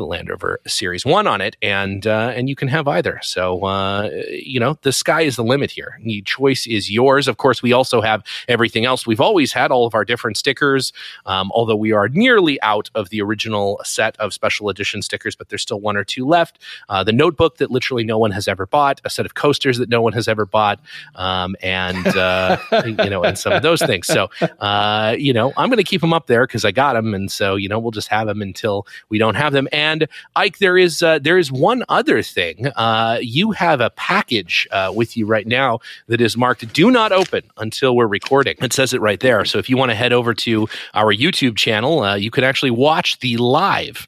Land 0.00 0.28
Rover 0.28 0.60
Series 0.66 1.04
One 1.04 1.26
on 1.26 1.40
it, 1.40 1.56
and 1.62 2.06
and 2.06 2.48
you 2.48 2.56
can 2.56 2.68
have 2.68 2.88
either. 2.88 3.20
So 3.22 4.08
you 4.30 4.60
know 4.60 4.78
the 4.82 4.92
sky 4.92 5.22
is 5.22 5.36
the 5.36 5.44
limit 5.44 5.70
here. 5.70 5.98
The 6.02 6.22
choice 6.22 6.66
is 6.66 6.90
yours. 6.90 7.28
Of 7.28 7.36
course, 7.36 7.62
we 7.62 7.72
also 7.72 8.00
have 8.00 8.22
everything 8.48 8.84
else. 8.84 9.06
We've 9.06 9.20
always 9.20 9.52
had 9.52 9.70
all 9.70 9.86
of 9.86 9.94
our 9.94 10.04
different 10.04 10.36
stickers, 10.36 10.92
um, 11.26 11.50
although 11.52 11.76
we 11.76 11.92
are 11.92 12.08
nearly 12.08 12.60
out 12.62 12.90
of 12.94 13.10
the 13.10 13.22
original 13.22 13.80
set 13.84 14.16
of 14.18 14.32
special 14.32 14.68
edition 14.68 15.02
stickers, 15.02 15.36
but 15.36 15.48
there's 15.48 15.62
still 15.62 15.80
one 15.80 15.96
or 15.96 16.04
two 16.04 16.26
left. 16.26 16.58
the 17.04 17.12
notebook 17.12 17.58
that 17.58 17.70
literally 17.70 18.04
no 18.04 18.18
one 18.18 18.30
has 18.30 18.48
ever 18.48 18.66
bought, 18.66 19.00
a 19.04 19.10
set 19.10 19.26
of 19.26 19.34
coasters 19.34 19.78
that 19.78 19.88
no 19.88 20.00
one 20.02 20.12
has 20.12 20.28
ever 20.28 20.46
bought, 20.46 20.80
um, 21.14 21.56
and 21.62 22.06
uh, 22.08 22.58
you 22.84 23.10
know, 23.10 23.22
and 23.22 23.38
some 23.38 23.52
of 23.52 23.62
those 23.62 23.80
things. 23.80 24.06
So, 24.06 24.28
uh, 24.60 25.14
you 25.18 25.32
know, 25.32 25.52
I'm 25.56 25.68
going 25.68 25.78
to 25.78 25.84
keep 25.84 26.00
them 26.00 26.12
up 26.12 26.26
there 26.26 26.46
because 26.46 26.64
I 26.64 26.72
got 26.72 26.94
them, 26.94 27.14
and 27.14 27.30
so 27.30 27.56
you 27.56 27.68
know, 27.68 27.78
we'll 27.78 27.90
just 27.90 28.08
have 28.08 28.26
them 28.26 28.42
until 28.42 28.86
we 29.08 29.18
don't 29.18 29.34
have 29.34 29.52
them. 29.52 29.68
And 29.72 29.85
Ike, 30.34 30.58
there 30.58 30.76
is 30.78 31.02
uh, 31.02 31.18
there 31.18 31.38
is 31.38 31.50
one 31.52 31.84
other 31.88 32.22
thing. 32.22 32.66
Uh, 32.76 33.18
you 33.20 33.52
have 33.52 33.80
a 33.80 33.90
package 33.90 34.66
uh, 34.70 34.92
with 34.94 35.16
you 35.16 35.26
right 35.26 35.46
now 35.46 35.80
that 36.08 36.20
is 36.20 36.36
marked 36.36 36.72
"Do 36.72 36.90
not 36.90 37.12
open" 37.12 37.42
until 37.56 37.96
we're 37.96 38.06
recording. 38.06 38.56
It 38.60 38.72
says 38.72 38.92
it 38.92 39.00
right 39.00 39.20
there. 39.20 39.44
So 39.44 39.58
if 39.58 39.68
you 39.70 39.76
want 39.76 39.90
to 39.90 39.94
head 39.94 40.12
over 40.12 40.34
to 40.34 40.68
our 40.94 41.14
YouTube 41.14 41.56
channel, 41.56 42.00
uh, 42.00 42.16
you 42.16 42.30
can 42.30 42.44
actually 42.44 42.70
watch 42.70 43.18
the 43.20 43.36
live 43.36 44.06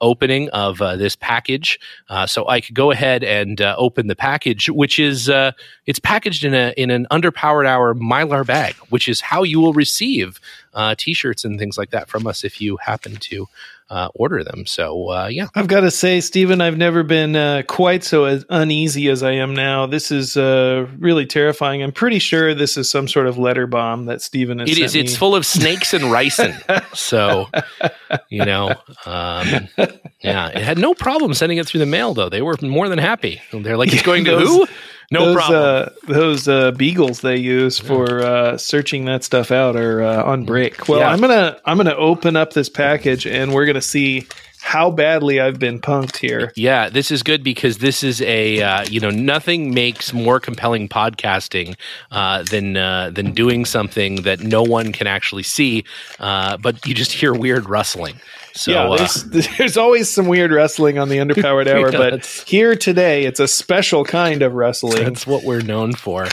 opening 0.00 0.48
of 0.50 0.78
this 0.78 1.14
package. 1.16 1.78
so 2.26 2.48
I 2.48 2.60
could 2.60 2.74
go 2.74 2.90
ahead 2.90 3.22
and 3.22 3.60
open 3.60 4.06
the 4.06 4.16
package, 4.16 4.70
which 4.70 4.98
is 4.98 5.30
it's 5.86 5.98
packaged 5.98 6.44
in 6.44 6.54
a 6.54 6.72
in 6.76 6.90
an 6.90 7.06
underpowered 7.10 7.66
hour 7.66 7.94
mylar 7.94 8.46
bag, 8.46 8.74
which 8.88 9.08
is 9.08 9.20
how 9.20 9.42
you 9.42 9.60
will 9.60 9.74
receive 9.74 10.40
uh, 10.74 10.94
t-shirts 10.96 11.44
and 11.44 11.58
things 11.58 11.78
like 11.78 11.90
that 11.90 12.08
from 12.08 12.26
us 12.26 12.44
if 12.44 12.60
you 12.60 12.76
happen 12.78 13.16
to 13.16 13.48
uh, 13.90 14.08
order 14.14 14.42
them. 14.42 14.66
So 14.66 15.10
uh, 15.10 15.28
yeah, 15.30 15.48
I've 15.54 15.66
got 15.66 15.80
to 15.80 15.90
say, 15.90 16.20
Stephen, 16.20 16.60
I've 16.60 16.76
never 16.76 17.02
been 17.02 17.36
uh, 17.36 17.62
quite 17.66 18.04
so 18.04 18.24
as 18.24 18.44
uneasy 18.48 19.08
as 19.08 19.22
I 19.22 19.32
am 19.32 19.54
now. 19.54 19.86
This 19.86 20.10
is 20.10 20.36
uh, 20.36 20.86
really 20.98 21.26
terrifying. 21.26 21.82
I'm 21.82 21.92
pretty 21.92 22.18
sure 22.18 22.54
this 22.54 22.76
is 22.76 22.90
some 22.90 23.08
sort 23.08 23.26
of 23.26 23.38
letter 23.38 23.66
bomb 23.66 24.06
that 24.06 24.22
Stephen 24.22 24.58
has. 24.58 24.70
It 24.70 24.78
is. 24.78 24.94
Me. 24.94 25.00
It's 25.00 25.16
full 25.16 25.34
of 25.34 25.44
snakes 25.44 25.92
and 25.92 26.04
ricin. 26.04 26.54
so 26.96 27.46
you 28.28 28.44
know, 28.44 28.70
um, 29.06 29.68
yeah, 30.20 30.48
it 30.48 30.62
had 30.62 30.78
no 30.78 30.94
problem 30.94 31.34
sending 31.34 31.58
it 31.58 31.66
through 31.66 31.80
the 31.80 31.86
mail 31.86 32.14
though. 32.14 32.28
They 32.28 32.42
were 32.42 32.56
more 32.62 32.88
than 32.88 32.98
happy. 32.98 33.40
They're 33.52 33.76
like, 33.76 33.92
it's 33.92 34.02
going 34.02 34.24
to 34.24 34.32
Those, 34.32 34.48
who? 34.48 34.66
No 35.10 35.26
those, 35.26 35.36
problem. 35.36 35.62
Uh, 35.62 36.12
those 36.12 36.48
uh, 36.48 36.70
beagles 36.72 37.20
they 37.20 37.36
use 37.36 37.78
for 37.78 38.20
uh, 38.20 38.56
searching 38.56 39.04
that 39.06 39.24
stuff 39.24 39.50
out 39.50 39.76
are 39.76 40.02
uh, 40.02 40.24
on 40.24 40.44
break. 40.44 40.88
Well, 40.88 41.00
yeah. 41.00 41.10
I'm 41.10 41.20
gonna 41.20 41.58
I'm 41.64 41.76
gonna 41.76 41.94
open 41.94 42.36
up 42.36 42.52
this 42.52 42.68
package 42.68 43.26
and 43.26 43.52
we're 43.52 43.66
gonna 43.66 43.82
see 43.82 44.26
how 44.64 44.90
badly 44.90 45.40
I've 45.40 45.58
been 45.58 45.78
punked 45.78 46.16
here. 46.16 46.50
Yeah, 46.56 46.88
this 46.88 47.10
is 47.10 47.22
good 47.22 47.44
because 47.44 47.78
this 47.78 48.02
is 48.02 48.22
a 48.22 48.62
uh, 48.62 48.84
you 48.88 48.98
know 48.98 49.10
nothing 49.10 49.74
makes 49.74 50.14
more 50.14 50.40
compelling 50.40 50.88
podcasting 50.88 51.76
uh, 52.10 52.44
than 52.44 52.76
uh, 52.76 53.10
than 53.10 53.32
doing 53.32 53.66
something 53.66 54.22
that 54.22 54.40
no 54.40 54.62
one 54.62 54.90
can 54.90 55.06
actually 55.06 55.42
see, 55.42 55.84
uh, 56.18 56.56
but 56.56 56.84
you 56.86 56.94
just 56.94 57.12
hear 57.12 57.34
weird 57.34 57.68
rustling. 57.68 58.18
So 58.54 58.70
yeah, 58.70 58.88
uh, 58.88 58.96
there's, 58.96 59.48
there's 59.58 59.76
always 59.76 60.08
some 60.08 60.28
weird 60.28 60.52
wrestling 60.52 60.98
on 60.98 61.08
the 61.08 61.18
underpowered 61.18 61.66
hour, 61.74 61.90
yeah, 61.90 61.98
but 61.98 62.26
here 62.46 62.76
today 62.76 63.24
it's 63.24 63.40
a 63.40 63.48
special 63.48 64.04
kind 64.04 64.42
of 64.42 64.54
wrestling. 64.54 65.04
That's 65.04 65.26
what 65.26 65.42
we're 65.42 65.60
known 65.60 65.92
for. 65.92 66.28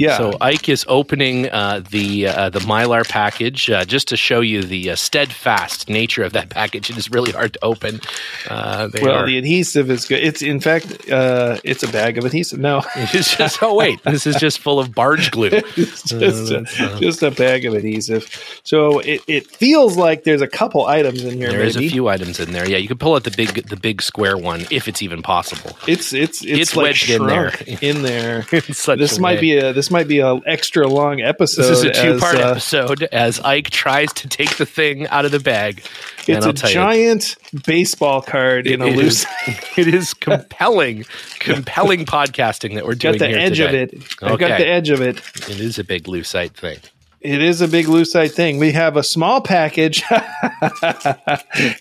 Yeah. 0.00 0.16
So 0.16 0.32
Ike 0.40 0.68
is 0.70 0.84
opening 0.88 1.50
uh, 1.50 1.82
the 1.90 2.26
uh, 2.28 2.50
the 2.50 2.60
Mylar 2.60 3.06
package 3.08 3.68
uh, 3.70 3.84
just 3.84 4.08
to 4.08 4.16
show 4.16 4.40
you 4.40 4.62
the 4.62 4.90
uh, 4.90 4.96
steadfast 4.96 5.88
nature 5.88 6.22
of 6.22 6.32
that 6.32 6.48
package. 6.58 6.90
It 6.90 6.96
is 6.96 7.10
really 7.10 7.32
hard 7.32 7.52
to 7.54 7.58
open. 7.64 8.00
Uh, 8.48 8.88
well, 9.02 9.16
are- 9.18 9.26
the 9.26 9.36
adhesive 9.38 9.90
is 9.90 10.06
good. 10.06 10.20
It's 10.22 10.40
in 10.42 10.60
fact, 10.60 11.10
uh, 11.10 11.58
it's 11.64 11.82
a 11.82 11.88
bag 11.88 12.16
of 12.18 12.24
adhesive. 12.24 12.58
No, 12.58 12.82
it's 12.96 13.36
just 13.36 13.62
oh 13.62 13.74
wait, 13.74 14.02
this 14.04 14.26
is 14.26 14.36
just 14.36 14.58
full 14.60 14.78
of 14.78 14.94
barge 14.94 15.30
glue. 15.30 15.50
just, 15.74 16.12
Uh, 16.12 16.16
a, 16.18 16.84
uh, 16.84 16.98
just 17.00 17.22
a 17.22 17.30
bag 17.30 17.64
of 17.66 17.74
adhesive. 17.74 18.26
So 18.64 19.00
it, 19.00 19.20
it 19.26 19.46
feels 19.46 19.96
like 19.96 20.24
there's 20.24 20.40
a 20.42 20.48
couple 20.48 20.86
items 20.86 21.24
in 21.24 21.36
here. 21.38 21.50
There 21.50 21.60
is 21.62 21.76
a 21.76 21.88
few 21.88 22.08
items 22.08 22.40
in 22.40 22.52
there. 22.52 22.68
Yeah, 22.68 22.78
you 22.78 22.88
can 22.88 22.98
pull 22.98 23.14
out 23.14 23.24
the 23.24 23.30
big 23.36 23.68
the 23.68 23.76
big 23.76 24.00
square 24.02 24.38
one 24.38 24.66
if 24.70 24.88
it's 24.88 25.02
even 25.02 25.22
possible. 25.22 25.76
It's 25.86 26.12
it's 26.12 26.42
it's, 26.42 26.60
It's 26.60 26.76
like 26.76 26.84
wedged 26.84 27.10
in 27.10 27.26
there. 27.26 27.52
in 27.82 28.02
there. 28.02 28.42
This 28.50 29.18
might 29.18 29.36
way. 29.36 29.40
be 29.40 29.56
a 29.58 29.72
this 29.72 29.89
might 29.90 30.08
be 30.08 30.20
a 30.20 30.34
extra 30.46 30.86
long 30.86 31.20
episode. 31.20 31.62
This 31.62 31.78
is 31.78 31.84
a 31.84 31.92
two 31.92 32.18
part 32.18 32.36
uh, 32.36 32.50
episode 32.50 33.02
as 33.04 33.40
Ike 33.40 33.70
tries 33.70 34.12
to 34.14 34.28
take 34.28 34.56
the 34.56 34.66
thing 34.66 35.06
out 35.08 35.24
of 35.24 35.32
the 35.32 35.40
bag. 35.40 35.82
It's 36.26 36.46
a 36.46 36.52
tell 36.52 36.70
you, 36.70 36.74
giant 36.74 37.36
baseball 37.66 38.22
card 38.22 38.66
in 38.66 38.82
a 38.82 38.86
loose. 38.86 39.26
it 39.76 39.88
is 39.88 40.14
compelling, 40.14 41.04
compelling 41.38 42.04
podcasting 42.04 42.74
that 42.74 42.86
we're 42.86 42.94
doing 42.94 43.18
Got 43.18 43.30
the 43.30 43.38
edge 43.38 43.58
today. 43.58 43.82
of 43.82 43.92
it. 43.94 44.22
I 44.22 44.36
got 44.36 44.58
the 44.58 44.66
edge 44.66 44.90
of 44.90 45.00
it. 45.00 45.18
It 45.48 45.60
is 45.60 45.78
a 45.78 45.84
big 45.84 46.04
lucite 46.04 46.54
thing. 46.54 46.78
It 47.20 47.42
is 47.42 47.60
a 47.60 47.68
big 47.68 47.86
lucite 47.86 48.32
thing. 48.32 48.58
We 48.58 48.72
have 48.72 48.96
a 48.96 49.02
small 49.02 49.42
package, 49.42 50.02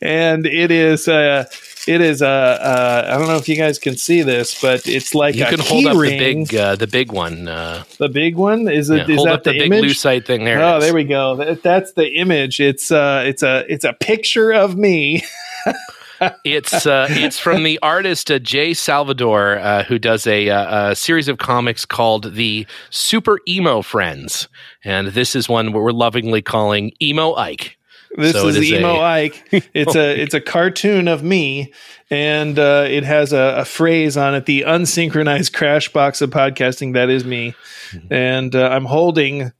and 0.01 0.45
it 0.45 0.69
is 0.69 1.07
uh, 1.07 1.45
it 1.89 2.01
is 2.01 2.21
uh, 2.21 2.27
uh, 2.27 3.11
I 3.11 3.17
don't 3.17 3.27
know 3.27 3.37
if 3.37 3.49
you 3.49 3.55
guys 3.55 3.79
can 3.79 3.97
see 3.97 4.21
this, 4.21 4.61
but 4.61 4.87
it's 4.87 5.15
like 5.15 5.33
You 5.33 5.45
a 5.45 5.49
can 5.49 5.59
hold 5.59 5.87
up 5.87 5.97
ring. 5.97 6.43
the 6.43 6.45
big, 6.45 6.55
uh, 6.55 6.75
the 6.75 6.85
big 6.85 7.11
one. 7.11 7.47
Uh, 7.47 7.83
the 7.97 8.09
big 8.09 8.35
one 8.35 8.67
is 8.67 8.91
it? 8.91 8.97
yeah, 8.97 9.15
is 9.15 9.15
hold 9.15 9.27
that 9.27 9.33
up 9.33 9.43
the, 9.43 9.53
the, 9.53 9.59
big 9.59 9.73
image? 9.73 9.97
lucite 9.97 10.25
thing. 10.25 10.43
There. 10.43 10.61
oh, 10.61 10.79
there 10.79 10.93
we 10.93 11.03
go. 11.03 11.35
That, 11.35 11.63
that's 11.63 11.93
the 11.93 12.07
image. 12.07 12.59
It's 12.59 12.91
uh, 12.91 13.23
it's 13.25 13.41
a 13.41 13.65
it's 13.67 13.85
a 13.85 13.93
picture 13.93 14.51
of 14.51 14.77
me. 14.77 15.23
It's 16.43 16.85
uh, 16.85 17.07
it's 17.09 17.39
from 17.39 17.63
the 17.63 17.79
artist 17.81 18.29
uh, 18.29 18.39
Jay 18.39 18.73
Salvador, 18.73 19.57
uh, 19.57 19.83
who 19.85 19.97
does 19.97 20.27
a, 20.27 20.49
uh, 20.49 20.91
a 20.91 20.95
series 20.97 21.29
of 21.29 21.37
comics 21.37 21.85
called 21.85 22.33
the 22.35 22.67
Super 22.89 23.39
Emo 23.47 23.81
Friends, 23.81 24.49
and 24.83 25.07
this 25.07 25.33
is 25.33 25.47
one 25.47 25.71
we're 25.71 25.93
lovingly 25.93 26.41
calling 26.41 26.91
Emo 27.01 27.35
Ike. 27.35 27.78
This 28.15 28.33
So 28.33 28.47
is, 28.47 28.57
is 28.57 28.71
emo 28.71 28.95
a- 28.95 29.01
Ike. 29.01 29.43
It's 29.73 29.95
a 29.95 30.19
it's 30.21 30.33
a 30.33 30.41
cartoon 30.41 31.07
of 31.07 31.23
me, 31.23 31.73
and 32.09 32.57
uh, 32.57 32.85
it 32.89 33.03
has 33.03 33.33
a, 33.33 33.55
a 33.59 33.65
phrase 33.65 34.17
on 34.17 34.33
it: 34.35 34.45
"The 34.45 34.63
unsynchronized 34.63 35.53
crash 35.53 35.91
box 35.93 36.21
of 36.21 36.29
podcasting." 36.31 36.93
That 36.93 37.09
is 37.09 37.23
me, 37.25 37.53
Mm-hmm. 37.91 38.13
and 38.13 38.55
uh, 38.55 38.69
I'm 38.69 38.85
holding 38.85 39.51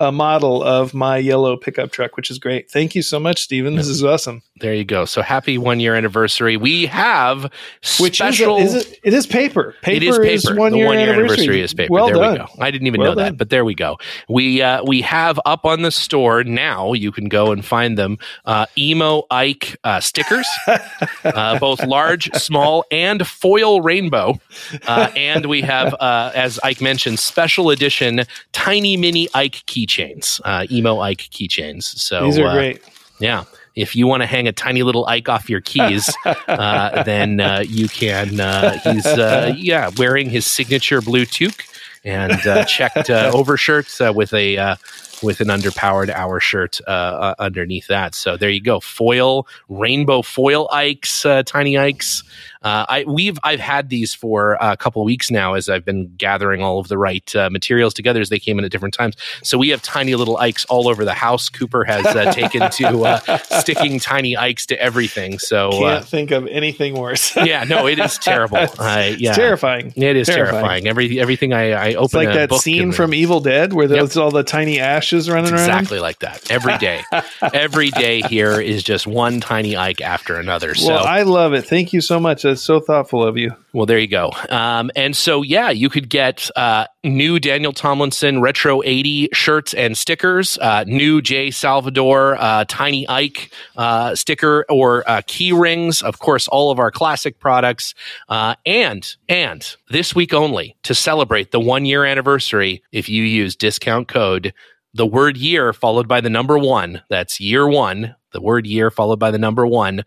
a 0.00 0.10
model 0.12 0.62
of 0.62 0.92
my 0.92 1.16
yellow 1.18 1.56
pickup 1.56 1.90
truck, 1.90 2.16
which 2.16 2.30
is 2.30 2.38
great. 2.38 2.70
Thank 2.70 2.94
you 2.94 3.00
so 3.02 3.18
much, 3.18 3.42
Stephen. 3.42 3.76
This 3.76 3.88
is 3.88 4.04
awesome. 4.04 4.42
There 4.58 4.72
you 4.72 4.84
go. 4.84 5.04
So 5.04 5.20
happy 5.20 5.58
one 5.58 5.80
year 5.80 5.94
anniversary. 5.94 6.56
We 6.56 6.86
have 6.86 7.52
Which 8.00 8.16
special. 8.16 8.56
is, 8.56 8.74
a, 8.74 8.78
is 8.78 8.86
it, 8.86 9.00
it 9.02 9.12
is 9.14 9.26
paper. 9.26 9.74
Paper 9.82 9.96
it 9.96 10.02
is 10.02 10.16
paper. 10.18 10.26
is 10.32 10.50
one 10.58 10.72
the 10.72 10.78
year 10.78 10.86
one 10.86 10.98
year 10.98 11.08
anniversary. 11.12 11.34
anniversary 11.44 11.60
is 11.60 11.74
paper. 11.74 11.92
Well 11.92 12.06
there 12.06 12.14
done. 12.14 12.32
we 12.32 12.38
go. 12.38 12.46
I 12.58 12.70
didn't 12.70 12.86
even 12.86 13.00
Well 13.02 13.10
know 13.10 13.14
done. 13.16 13.32
that, 13.32 13.36
but 13.38 13.50
there 13.50 13.66
we 13.66 13.74
go. 13.74 13.98
We 14.30 14.62
uh, 14.62 14.82
we 14.84 15.02
have 15.02 15.38
up 15.44 15.66
on 15.66 15.82
the 15.82 15.90
store 15.90 16.42
now. 16.42 16.94
You 16.94 17.12
can 17.12 17.28
go 17.28 17.52
and 17.52 17.62
find 17.64 17.98
them. 17.98 18.16
Uh, 18.46 18.64
emo 18.78 19.24
Ike 19.30 19.76
uh, 19.84 20.00
stickers, 20.00 20.48
uh, 21.24 21.58
both 21.58 21.84
large, 21.84 22.30
small, 22.34 22.86
and 22.90 23.26
foil 23.26 23.82
rainbow. 23.82 24.40
Uh, 24.86 25.10
and 25.16 25.46
we 25.46 25.60
have, 25.60 25.92
uh, 26.00 26.32
as 26.34 26.58
Ike 26.62 26.80
mentioned, 26.80 27.18
special 27.18 27.68
edition 27.70 28.22
tiny 28.52 28.96
mini 28.96 29.28
Ike 29.34 29.64
keychains, 29.66 30.40
uh, 30.46 30.66
emo 30.70 31.00
Ike 31.00 31.28
keychains. 31.30 31.82
So 31.82 32.24
These 32.24 32.38
are 32.38 32.46
uh, 32.46 32.52
great. 32.54 32.82
yeah. 33.20 33.44
If 33.76 33.94
you 33.94 34.06
want 34.06 34.22
to 34.22 34.26
hang 34.26 34.48
a 34.48 34.52
tiny 34.52 34.82
little 34.82 35.06
Ike 35.06 35.28
off 35.28 35.48
your 35.50 35.60
keys, 35.60 36.12
uh, 36.24 37.02
then 37.04 37.40
uh, 37.40 37.62
you 37.66 37.88
can. 37.88 38.40
Uh, 38.40 38.78
he's 38.82 39.06
uh, 39.06 39.52
yeah 39.56 39.90
wearing 39.96 40.30
his 40.30 40.46
signature 40.46 41.00
blue 41.00 41.26
toque 41.26 41.62
and 42.06 42.46
uh, 42.46 42.64
checked 42.64 43.10
uh, 43.10 43.30
overshirts 43.34 44.00
uh, 44.00 44.12
with 44.12 44.32
a 44.32 44.56
uh, 44.56 44.76
with 45.22 45.40
an 45.40 45.48
underpowered 45.48 46.08
hour 46.10 46.40
shirt 46.40 46.80
uh, 46.86 46.90
uh, 46.90 47.34
underneath 47.38 47.86
that. 47.88 48.14
So 48.14 48.36
there 48.36 48.50
you 48.50 48.60
go, 48.60 48.80
foil 48.80 49.46
rainbow 49.68 50.22
foil 50.22 50.68
Ikes, 50.72 51.24
uh, 51.24 51.42
tiny 51.42 51.76
Ikes. 51.76 52.22
Uh, 52.62 52.84
I 52.88 53.04
we've 53.06 53.38
I've 53.44 53.60
had 53.60 53.90
these 53.90 54.12
for 54.12 54.56
a 54.60 54.76
couple 54.76 55.00
of 55.00 55.06
weeks 55.06 55.30
now 55.30 55.54
as 55.54 55.68
I've 55.68 55.84
been 55.84 56.12
gathering 56.16 56.62
all 56.62 56.80
of 56.80 56.88
the 56.88 56.98
right 56.98 57.36
uh, 57.36 57.48
materials 57.48 57.94
together 57.94 58.20
as 58.20 58.28
they 58.28 58.40
came 58.40 58.58
in 58.58 58.64
at 58.64 58.72
different 58.72 58.92
times. 58.92 59.14
So 59.44 59.56
we 59.56 59.68
have 59.68 59.82
tiny 59.82 60.16
little 60.16 60.36
Ikes 60.38 60.64
all 60.64 60.88
over 60.88 61.04
the 61.04 61.14
house. 61.14 61.48
Cooper 61.48 61.84
has 61.84 62.04
uh, 62.06 62.32
taken 62.32 62.68
to 62.68 63.04
uh, 63.04 63.38
sticking 63.60 64.00
tiny 64.00 64.36
Ikes 64.36 64.66
to 64.66 64.80
everything. 64.80 65.38
So 65.38 65.70
Can't 65.70 66.04
think 66.04 66.30
of 66.32 66.48
anything 66.48 66.94
worse. 66.94 67.36
yeah, 67.44 67.62
no, 67.62 67.86
it 67.86 68.00
is 68.00 68.18
terrible. 68.30 68.56
Uh, 68.56 69.12
yeah, 69.16 69.30
It's 69.30 69.36
terrifying. 69.36 69.92
It 69.94 70.16
is 70.16 70.26
terrifying. 70.26 70.54
Terrifying. 70.54 70.88
Every 70.88 71.20
everything 71.20 71.52
I, 71.52 71.70
I 71.70 71.94
open 71.94 72.04
It's 72.04 72.14
like 72.14 72.28
a 72.30 72.32
that 72.32 72.48
book 72.48 72.62
scene 72.62 72.90
from 72.90 73.14
Evil 73.14 73.38
Dead 73.38 73.74
where 73.74 73.86
there's 73.86 74.16
all 74.16 74.32
the 74.32 74.42
tiny 74.42 74.80
ashes 75.06 75.30
running 75.30 75.52
It's 75.54 75.62
around. 75.62 75.78
exactly 75.78 76.00
like 76.00 76.18
that 76.20 76.50
every 76.50 76.76
day. 76.78 77.02
every 77.54 77.90
day 77.90 78.22
here 78.22 78.60
is 78.60 78.82
just 78.82 79.06
one 79.06 79.40
tiny 79.40 79.76
Ike 79.76 80.00
after 80.00 80.36
another. 80.36 80.74
So 80.74 80.88
Well, 80.88 81.04
I 81.04 81.22
love 81.22 81.52
it. 81.52 81.62
Thank 81.64 81.92
you 81.92 82.00
so 82.00 82.18
much. 82.18 82.42
That's 82.42 82.62
so 82.62 82.80
thoughtful 82.80 83.22
of 83.22 83.36
you. 83.36 83.52
Well, 83.72 83.86
there 83.86 83.98
you 83.98 84.08
go. 84.08 84.32
Um, 84.48 84.90
and 84.96 85.14
so, 85.14 85.42
yeah, 85.42 85.70
you 85.70 85.88
could 85.90 86.08
get 86.08 86.50
uh, 86.56 86.86
new 87.04 87.38
Daniel 87.38 87.72
Tomlinson 87.72 88.40
Retro 88.40 88.82
80 88.82 89.28
shirts 89.32 89.74
and 89.74 89.96
stickers, 89.96 90.58
uh, 90.58 90.84
new 90.86 91.20
Jay 91.22 91.50
Salvador 91.50 92.36
uh, 92.36 92.64
Tiny 92.66 93.06
Ike 93.08 93.50
uh, 93.76 94.14
sticker 94.14 94.64
or 94.68 95.08
uh, 95.08 95.20
key 95.26 95.52
rings. 95.52 96.02
Of 96.02 96.18
course, 96.18 96.48
all 96.48 96.70
of 96.70 96.78
our 96.78 96.90
classic 96.90 97.38
products. 97.38 97.94
Uh, 98.28 98.54
and, 98.64 99.06
and 99.28 99.76
this 99.90 100.14
week 100.14 100.32
only 100.34 100.74
to 100.82 100.94
celebrate 100.94 101.52
the 101.52 101.60
one 101.60 101.84
year 101.84 102.04
anniversary, 102.04 102.82
if 102.92 103.08
you 103.08 103.22
use 103.22 103.54
discount 103.54 104.08
code 104.08 104.52
the 104.96 105.06
word 105.06 105.36
year 105.36 105.72
followed 105.72 106.08
by 106.08 106.20
the 106.20 106.30
number 106.30 106.58
one, 106.58 107.02
that's 107.10 107.38
year 107.38 107.68
one, 107.68 108.16
the 108.32 108.40
word 108.40 108.66
year 108.66 108.90
followed 108.90 109.18
by 109.18 109.30
the 109.30 109.38
number 109.38 109.66
one, 109.66 110.04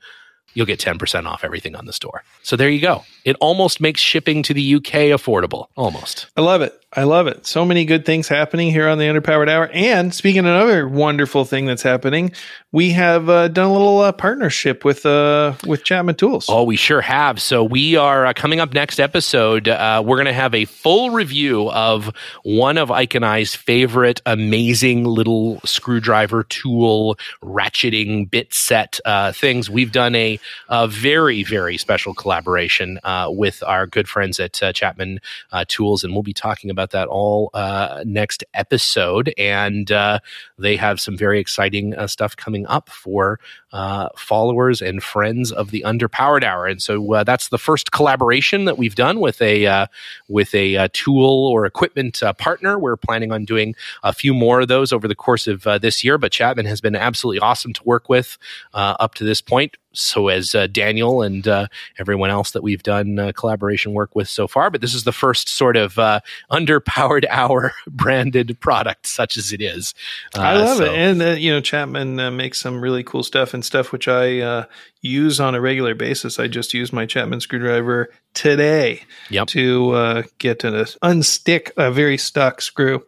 you'll 0.53 0.65
get 0.65 0.79
10% 0.79 1.25
off 1.25 1.43
everything 1.43 1.75
on 1.75 1.85
the 1.85 1.93
store. 1.93 2.23
So 2.41 2.55
there 2.55 2.69
you 2.69 2.81
go. 2.81 3.03
It 3.29 3.35
almost 3.39 3.79
makes 3.79 4.01
shipping 4.01 4.41
to 4.43 4.55
the 4.55 4.75
UK 4.75 5.13
affordable. 5.13 5.67
Almost. 5.77 6.25
I 6.35 6.41
love 6.41 6.63
it. 6.63 6.73
I 6.91 7.03
love 7.03 7.27
it. 7.27 7.45
So 7.45 7.65
many 7.65 7.85
good 7.85 8.03
things 8.03 8.27
happening 8.27 8.71
here 8.71 8.87
on 8.87 8.97
the 8.97 9.03
Underpowered 9.03 9.47
Hour. 9.47 9.69
And 9.71 10.11
speaking 10.11 10.39
of 10.39 10.45
another 10.47 10.87
wonderful 10.87 11.45
thing 11.45 11.67
that's 11.67 11.83
happening, 11.83 12.31
we 12.71 12.89
have 12.91 13.29
uh, 13.29 13.47
done 13.47 13.67
a 13.67 13.71
little 13.71 13.99
uh, 13.99 14.11
partnership 14.11 14.83
with 14.83 15.05
uh, 15.05 15.53
with 15.67 15.83
Chapman 15.83 16.15
Tools. 16.15 16.47
Oh, 16.49 16.63
we 16.63 16.75
sure 16.75 17.01
have. 17.01 17.39
So 17.39 17.63
we 17.63 17.95
are 17.95 18.25
uh, 18.25 18.33
coming 18.33 18.59
up 18.59 18.73
next 18.73 18.99
episode. 18.99 19.67
Uh, 19.67 20.01
we're 20.03 20.15
going 20.15 20.25
to 20.25 20.33
have 20.33 20.55
a 20.55 20.65
full 20.65 21.11
review 21.11 21.69
of 21.69 22.11
one 22.41 22.79
of 22.79 22.89
Ike 22.89 23.13
and 23.13 23.25
I's 23.25 23.53
favorite 23.53 24.23
amazing 24.25 25.03
little 25.03 25.59
screwdriver 25.65 26.43
tool 26.45 27.19
ratcheting 27.43 28.31
bit 28.31 28.51
set 28.51 28.99
uh, 29.05 29.31
things. 29.31 29.69
We've 29.69 29.91
done 29.91 30.15
a, 30.15 30.39
a 30.69 30.87
very 30.87 31.43
very 31.43 31.77
special 31.77 32.15
collaboration 32.15 32.99
uh, 33.03 33.18
with 33.29 33.63
our 33.65 33.85
good 33.87 34.07
friends 34.07 34.39
at 34.39 34.61
uh, 34.61 34.71
Chapman 34.71 35.19
uh, 35.51 35.65
Tools, 35.67 36.03
and 36.03 36.13
we'll 36.13 36.23
be 36.23 36.33
talking 36.33 36.69
about 36.69 36.91
that 36.91 37.07
all 37.07 37.49
uh, 37.53 38.03
next 38.05 38.43
episode. 38.53 39.33
And 39.37 39.91
uh, 39.91 40.19
they 40.57 40.75
have 40.75 40.99
some 40.99 41.17
very 41.17 41.39
exciting 41.39 41.95
uh, 41.95 42.07
stuff 42.07 42.35
coming 42.35 42.65
up 42.67 42.89
for 42.89 43.39
uh, 43.71 44.09
followers 44.17 44.81
and 44.81 45.03
friends 45.03 45.51
of 45.51 45.71
the 45.71 45.83
Underpowered 45.85 46.43
Hour. 46.43 46.65
And 46.65 46.81
so 46.81 47.13
uh, 47.13 47.23
that's 47.23 47.49
the 47.49 47.57
first 47.57 47.91
collaboration 47.91 48.65
that 48.65 48.77
we've 48.77 48.95
done 48.95 49.19
with 49.19 49.41
a 49.41 49.65
uh, 49.65 49.85
with 50.27 50.53
a 50.55 50.77
uh, 50.77 50.87
tool 50.93 51.47
or 51.47 51.65
equipment 51.65 52.23
uh, 52.23 52.33
partner. 52.33 52.79
We're 52.79 52.97
planning 52.97 53.31
on 53.31 53.45
doing 53.45 53.75
a 54.03 54.13
few 54.13 54.33
more 54.33 54.61
of 54.61 54.67
those 54.67 54.91
over 54.91 55.07
the 55.07 55.15
course 55.15 55.47
of 55.47 55.67
uh, 55.67 55.77
this 55.77 56.03
year. 56.03 56.17
But 56.17 56.31
Chapman 56.31 56.65
has 56.65 56.81
been 56.81 56.95
absolutely 56.95 57.39
awesome 57.39 57.73
to 57.73 57.83
work 57.83 58.09
with 58.09 58.37
uh, 58.73 58.95
up 58.99 59.15
to 59.15 59.23
this 59.23 59.41
point. 59.41 59.77
So 59.93 60.27
as 60.27 60.53
uh, 60.53 60.67
Daniel 60.67 61.21
and 61.21 61.47
uh, 61.47 61.67
everyone 61.97 62.29
else 62.29 62.51
that 62.51 62.63
we've 62.63 62.83
done 62.83 63.17
uh, 63.19 63.31
collaboration 63.31 63.93
work 63.93 64.15
with 64.15 64.27
so 64.27 64.47
far. 64.47 64.69
But 64.69 64.81
this 64.81 64.93
is 64.93 65.03
the 65.03 65.11
first 65.11 65.49
sort 65.49 65.77
of 65.77 65.97
uh, 65.97 66.19
Underpowered 66.51 67.25
Hour 67.29 67.73
branded 67.87 68.59
product, 68.59 69.07
such 69.07 69.37
as 69.37 69.51
it 69.51 69.61
is. 69.61 69.93
Uh, 70.35 70.41
I 70.41 70.55
love 70.57 70.77
so- 70.77 70.83
it. 70.85 70.97
And, 70.97 71.21
uh, 71.21 71.29
you 71.31 71.51
know, 71.51 71.61
Chapman 71.61 72.19
uh, 72.19 72.31
makes 72.31 72.59
some 72.59 72.81
really 72.81 73.03
cool 73.03 73.23
stuff 73.23 73.53
and 73.53 73.65
stuff 73.65 73.91
which 73.91 74.07
I 74.07 74.39
uh, 74.39 74.65
use 75.01 75.39
on 75.39 75.55
a 75.55 75.61
regular 75.61 75.95
basis. 75.95 76.39
I 76.39 76.47
just 76.47 76.73
used 76.73 76.91
my 76.91 77.05
Chapman 77.05 77.39
screwdriver 77.39 78.09
today 78.33 79.01
Yep. 79.29 79.47
to 79.47 79.91
uh, 79.91 80.23
get 80.37 80.59
to 80.59 80.67
unstick 81.03 81.71
a 81.77 81.91
very 81.91 82.17
stuck 82.17 82.61
screw. 82.61 83.03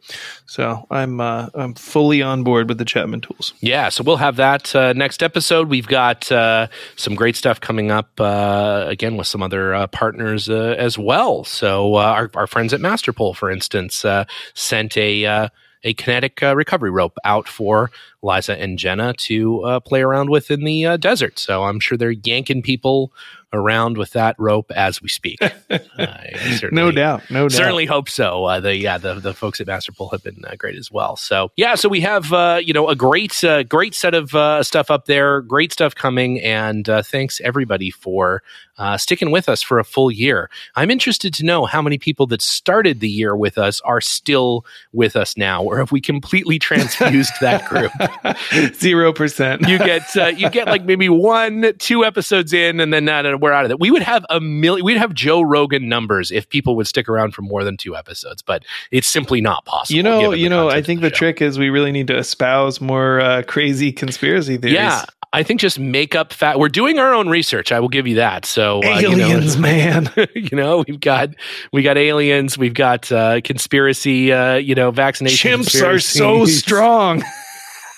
So 0.45 0.85
I'm 0.89 1.19
uh, 1.19 1.47
I'm 1.53 1.73
fully 1.75 2.21
on 2.21 2.43
board 2.43 2.69
with 2.69 2.77
the 2.77 2.85
Chapman 2.85 3.21
tools. 3.21 3.53
Yeah, 3.59 3.89
so 3.89 4.03
we'll 4.03 4.17
have 4.17 4.37
that 4.37 4.73
uh, 4.75 4.93
next 4.93 5.21
episode. 5.21 5.69
We've 5.69 5.87
got 5.87 6.31
uh, 6.31 6.67
some 6.95 7.15
great 7.15 7.35
stuff 7.35 7.59
coming 7.59 7.91
up 7.91 8.19
uh, 8.19 8.85
again 8.87 9.17
with 9.17 9.27
some 9.27 9.43
other 9.43 9.73
uh, 9.73 9.87
partners 9.87 10.49
uh, 10.49 10.75
as 10.77 10.97
well. 10.97 11.43
So 11.43 11.95
uh, 11.95 11.99
our, 11.99 12.31
our 12.35 12.47
friends 12.47 12.73
at 12.73 12.79
Master 12.81 13.13
Pull, 13.13 13.33
for 13.33 13.51
instance, 13.51 14.05
uh, 14.05 14.25
sent 14.53 14.97
a 14.97 15.25
uh, 15.25 15.49
a 15.83 15.93
kinetic 15.95 16.43
uh, 16.43 16.55
recovery 16.55 16.91
rope 16.91 17.17
out 17.25 17.47
for 17.47 17.89
Liza 18.21 18.59
and 18.59 18.77
Jenna 18.77 19.13
to 19.13 19.63
uh, 19.63 19.79
play 19.79 20.01
around 20.01 20.29
with 20.29 20.51
in 20.51 20.63
the 20.63 20.85
uh, 20.85 20.97
desert. 20.97 21.39
So 21.39 21.63
I'm 21.63 21.79
sure 21.79 21.97
they're 21.97 22.11
yanking 22.11 22.61
people 22.61 23.11
around 23.53 23.97
with 23.97 24.11
that 24.11 24.35
rope 24.39 24.71
as 24.71 25.01
we 25.01 25.09
speak. 25.09 25.39
No 26.73 26.91
doubt, 26.91 27.23
no 27.29 27.47
doubt. 27.47 27.51
Certainly 27.51 27.85
hope 27.85 28.09
so. 28.09 28.45
Uh, 28.45 28.59
the 28.59 28.75
yeah, 28.75 28.97
the 28.97 29.15
the 29.15 29.33
folks 29.33 29.59
at 29.59 29.67
Master 29.67 29.91
Pull 29.91 30.09
have 30.09 30.23
been 30.23 30.43
uh, 30.45 30.55
great 30.57 30.75
as 30.75 30.91
well. 30.91 31.15
So 31.15 31.51
yeah, 31.55 31.75
so 31.75 31.89
we 31.89 32.01
have 32.01 32.31
uh, 32.33 32.59
you 32.63 32.73
know 32.73 32.89
a 32.89 32.95
great 32.95 33.43
uh, 33.43 33.63
great 33.63 33.93
set 33.93 34.13
of 34.13 34.33
uh, 34.35 34.63
stuff 34.63 34.89
up 34.89 35.05
there, 35.05 35.41
great 35.41 35.71
stuff 35.71 35.95
coming, 35.95 36.39
and 36.41 36.87
uh, 36.87 37.01
thanks 37.03 37.41
everybody 37.41 37.91
for 37.91 38.43
uh, 38.77 38.97
sticking 38.97 39.31
with 39.31 39.47
us 39.47 39.61
for 39.61 39.79
a 39.79 39.83
full 39.83 40.11
year. 40.11 40.49
I'm 40.75 40.89
interested 40.89 41.33
to 41.35 41.45
know 41.45 41.65
how 41.65 41.81
many 41.81 41.97
people 41.97 42.27
that 42.27 42.41
started 42.41 42.99
the 42.99 43.09
year 43.09 43.35
with 43.35 43.57
us 43.57 43.81
are 43.81 44.01
still 44.01 44.65
with 44.93 45.15
us 45.15 45.37
now, 45.37 45.63
or 45.63 45.77
have 45.77 45.91
we 45.91 46.01
completely 46.01 46.59
transfused 46.69 47.33
that 47.41 47.67
group? 47.69 47.91
Zero 48.73 49.13
percent. 49.13 49.67
You 49.67 49.77
get 49.77 50.15
uh, 50.15 50.27
you 50.27 50.49
get 50.49 50.67
like 50.67 50.85
maybe 50.85 51.09
one, 51.09 51.73
two 51.79 52.05
episodes 52.05 52.53
in, 52.53 52.79
and 52.79 52.93
then 52.93 53.07
uh, 53.07 53.37
we're 53.37 53.51
out 53.51 53.65
of 53.65 53.71
it. 53.71 53.79
We 53.79 53.91
would 53.91 54.03
have 54.03 54.25
a 54.29 54.39
million. 54.39 54.85
We'd 54.85 54.97
have 54.97 55.13
Joe 55.13 55.41
Rogan 55.41 55.89
numbers 55.89 56.31
if 56.31 56.49
people 56.49 56.75
would 56.75 56.87
stick 56.87 57.09
around 57.09 57.33
for 57.33 57.41
more 57.41 57.63
than 57.63 57.77
two 57.77 57.95
episodes, 57.95 58.41
but 58.41 58.63
it's 58.91 59.07
simply 59.07 59.41
not 59.41 59.65
possible. 59.65 59.97
You 59.97 60.03
know, 60.03 60.31
you 60.31 60.49
know. 60.49 60.69
I 60.69 60.81
think 60.81 61.01
the 61.01 61.09
show. 61.09 61.15
trick 61.15 61.41
is 61.41 61.59
we 61.59 61.69
really 61.69 61.91
need 61.91 62.07
to 62.07 62.17
espouse 62.17 62.81
more 62.81 63.19
uh, 63.19 63.43
crazy 63.43 63.91
conspiracy 63.91 64.57
theories. 64.57 64.75
Yeah, 64.75 65.05
I 65.33 65.43
think 65.43 65.61
just 65.61 65.79
make 65.79 66.13
up 66.13 66.33
fact. 66.33 66.59
We're 66.59 66.69
doing 66.69 66.99
our 66.99 67.13
own 67.13 67.29
research. 67.29 67.71
I 67.71 67.79
will 67.79 67.89
give 67.89 68.05
you 68.05 68.15
that. 68.15 68.45
So 68.45 68.83
uh, 68.83 68.99
you 68.99 69.15
know, 69.15 69.27
aliens, 69.27 69.57
man. 69.57 70.11
you 70.35 70.57
know, 70.57 70.83
we've 70.87 70.99
got 70.99 71.29
we 71.71 71.83
got 71.83 71.97
aliens, 71.97 72.57
we've 72.57 72.73
got 72.73 73.11
uh, 73.11 73.39
conspiracy. 73.41 74.33
Uh, 74.33 74.55
you 74.55 74.75
know, 74.75 74.91
vaccination. 74.91 75.61
Chimps 75.61 75.81
are 75.85 75.99
so 75.99 76.45
strong. 76.45 77.23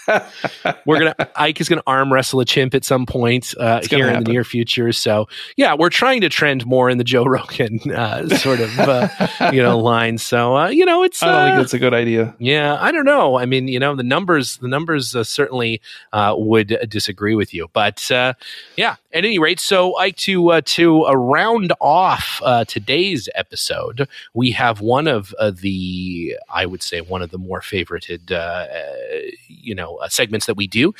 We're 0.86 1.00
gonna 1.00 1.16
Ike 1.36 1.62
is 1.62 1.70
gonna 1.70 1.84
arm 1.88 2.12
wrestle 2.12 2.40
a 2.40 2.46
chimp 2.46 2.74
at 2.74 2.84
some 2.84 3.06
point 3.06 3.54
uh, 3.60 3.80
It's 3.82 3.92
here 3.92 4.10
in 4.10 4.24
the 4.24 4.32
near 4.32 4.44
future. 4.44 4.92
So 4.92 5.28
yeah, 5.58 5.76
we're 5.76 5.90
trying 5.90 6.22
to 6.22 6.30
trend 6.30 6.66
more 6.66 6.90
in 6.90 6.98
the 6.98 7.04
Joe 7.04 7.26
Rogan 7.26 7.80
uh, 7.92 8.28
sort 8.38 8.60
of 8.60 8.80
uh, 8.80 9.08
you 9.52 9.62
know 9.62 9.80
line. 9.80 10.18
So 10.18 10.58
uh, 10.58 10.70
you 10.70 10.86
know, 10.86 11.04
it's 11.04 11.22
I 11.24 11.28
don't 11.28 11.36
uh, 11.36 11.46
think 11.46 11.58
that's 11.58 11.74
a 11.74 11.80
good 11.80 11.94
idea. 11.94 12.36
yeah, 12.40 12.78
I 12.80 12.92
don't 12.92 13.06
know. 13.06 13.38
I 13.38 13.46
mean, 13.46 13.68
you 13.68 13.80
know, 13.80 13.96
the 13.96 14.04
numbers, 14.04 14.58
the 14.58 14.68
numbers 14.68 15.16
uh, 15.16 15.24
certainly 15.24 15.82
uh, 16.12 16.36
would 16.38 16.78
disagree 16.90 17.36
with 17.36 17.54
you, 17.54 17.70
but 17.74 18.10
uh, 18.12 18.34
yeah. 18.76 18.96
At 19.14 19.26
any 19.26 19.38
rate, 19.38 19.60
so 19.60 19.96
Ike, 19.96 20.16
to 20.18 20.52
uh, 20.54 20.62
to 20.66 21.06
uh, 21.06 21.14
round 21.14 21.72
off 21.80 22.42
uh, 22.44 22.66
today's 22.66 23.30
episode, 23.36 24.10
we 24.34 24.50
have 24.50 24.82
one 24.82 25.08
of 25.08 25.36
uh, 25.38 25.52
the, 25.52 26.36
I 26.50 26.66
would 26.66 26.82
say, 26.82 27.00
one 27.00 27.22
of 27.22 27.30
the 27.30 27.38
more 27.38 27.62
favorited, 27.62 28.32
uh, 28.32 28.36
uh, 28.36 29.20
you 29.48 29.76
know, 29.76 29.98
uh, 29.98 30.10
segments 30.10 30.48
that 30.48 30.58
we 30.58 30.66
do, 30.66 30.96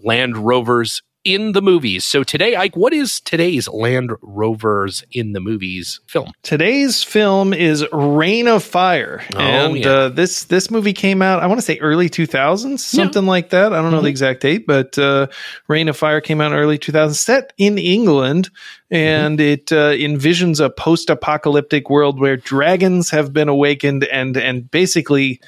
Land 0.00 0.38
Rovers 0.38 1.02
in 1.34 1.52
the 1.52 1.62
movies. 1.62 2.04
So 2.04 2.22
today, 2.24 2.56
Ike, 2.56 2.76
what 2.76 2.92
is 2.92 3.20
today's 3.20 3.68
Land 3.68 4.12
Rovers 4.22 5.04
in 5.12 5.32
the 5.32 5.40
movies 5.40 6.00
film? 6.06 6.32
Today's 6.42 7.02
film 7.02 7.52
is 7.52 7.84
Reign 7.92 8.48
of 8.48 8.62
Fire, 8.64 9.22
Oh, 9.34 9.38
and 9.38 9.76
yeah. 9.76 9.88
uh, 9.90 10.08
this 10.08 10.44
this 10.44 10.70
movie 10.70 10.92
came 10.92 11.22
out. 11.22 11.42
I 11.42 11.46
want 11.46 11.58
to 11.58 11.64
say 11.64 11.78
early 11.78 12.08
two 12.08 12.26
thousands, 12.26 12.84
something 12.84 13.26
like 13.26 13.50
that. 13.50 13.72
I 13.72 13.76
don't 13.82 13.90
know 13.90 13.98
Mm-hmm. 13.98 14.04
the 14.04 14.10
exact 14.10 14.40
date, 14.42 14.66
but 14.66 14.98
uh, 14.98 15.26
Reign 15.68 15.88
of 15.88 15.96
Fire 15.96 16.20
came 16.20 16.40
out 16.40 16.52
early 16.52 16.78
two 16.78 16.92
thousand, 16.92 17.14
set 17.14 17.52
in 17.58 17.78
England, 17.78 18.50
and 18.90 19.38
Mm-hmm. 19.38 19.40
it 19.40 19.72
uh, 19.72 19.92
envisions 19.92 20.64
a 20.64 20.70
post 20.70 21.10
apocalyptic 21.10 21.88
world 21.90 22.18
where 22.18 22.36
dragons 22.36 23.10
have 23.10 23.32
been 23.32 23.48
awakened 23.48 24.04
and 24.04 24.36
and 24.36 24.70
basically 24.70 25.40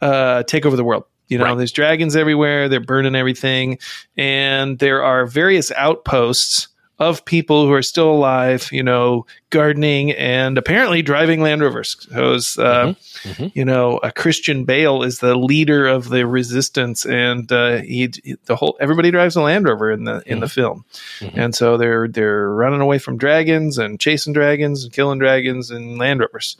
uh, 0.00 0.42
take 0.44 0.66
over 0.66 0.76
the 0.76 0.84
world. 0.84 1.04
You 1.30 1.38
know, 1.38 1.44
Right. 1.44 1.56
there's 1.56 1.72
dragons 1.72 2.14
everywhere. 2.16 2.68
They're 2.68 2.80
burning 2.80 3.14
everything, 3.14 3.78
and 4.18 4.78
there 4.78 5.02
are 5.02 5.24
various 5.26 5.72
outposts 5.72 6.68
of 6.98 7.24
people 7.24 7.64
who 7.66 7.72
are 7.72 7.80
still 7.82 8.10
alive. 8.10 8.68
You 8.72 8.82
know, 8.82 9.24
gardening 9.48 10.10
and 10.12 10.58
apparently 10.58 11.00
driving 11.00 11.40
Land 11.40 11.62
Rovers. 11.62 11.96
So, 12.12 12.62
uh, 12.62 12.94
Mhm. 13.24 13.52
you 13.54 13.64
know, 13.64 13.98
a 14.02 14.12
Christian 14.12 14.64
Bale 14.64 15.02
is 15.02 15.18
the 15.20 15.34
leader 15.34 15.86
of 15.86 16.08
the 16.10 16.26
resistance, 16.26 17.06
and 17.06 17.50
uh, 17.50 17.78
he, 17.78 18.10
the 18.44 18.54
whole 18.56 18.76
everybody 18.80 19.10
drives 19.10 19.34
a 19.36 19.40
Land 19.40 19.66
Rover 19.66 19.90
in 19.90 20.04
the 20.04 20.22
in 20.26 20.40
the 20.40 20.48
film, 20.48 20.84
Mhm. 21.20 21.32
and 21.36 21.54
so 21.54 21.76
they're 21.78 22.06
they're 22.06 22.50
running 22.50 22.80
away 22.82 22.98
from 22.98 23.16
dragons 23.16 23.78
and 23.78 23.98
chasing 23.98 24.32
dragons 24.34 24.84
and 24.84 24.92
killing 24.92 25.18
dragons 25.18 25.70
and 25.70 25.96
Land 25.96 26.20
Rovers. 26.20 26.56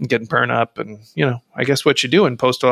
And 0.00 0.08
getting 0.08 0.26
burned 0.26 0.50
up, 0.50 0.78
and 0.78 0.98
you 1.14 1.24
know, 1.24 1.40
I 1.54 1.62
guess 1.62 1.84
what 1.84 2.02
you 2.02 2.08
do 2.08 2.26
in 2.26 2.36
post 2.36 2.64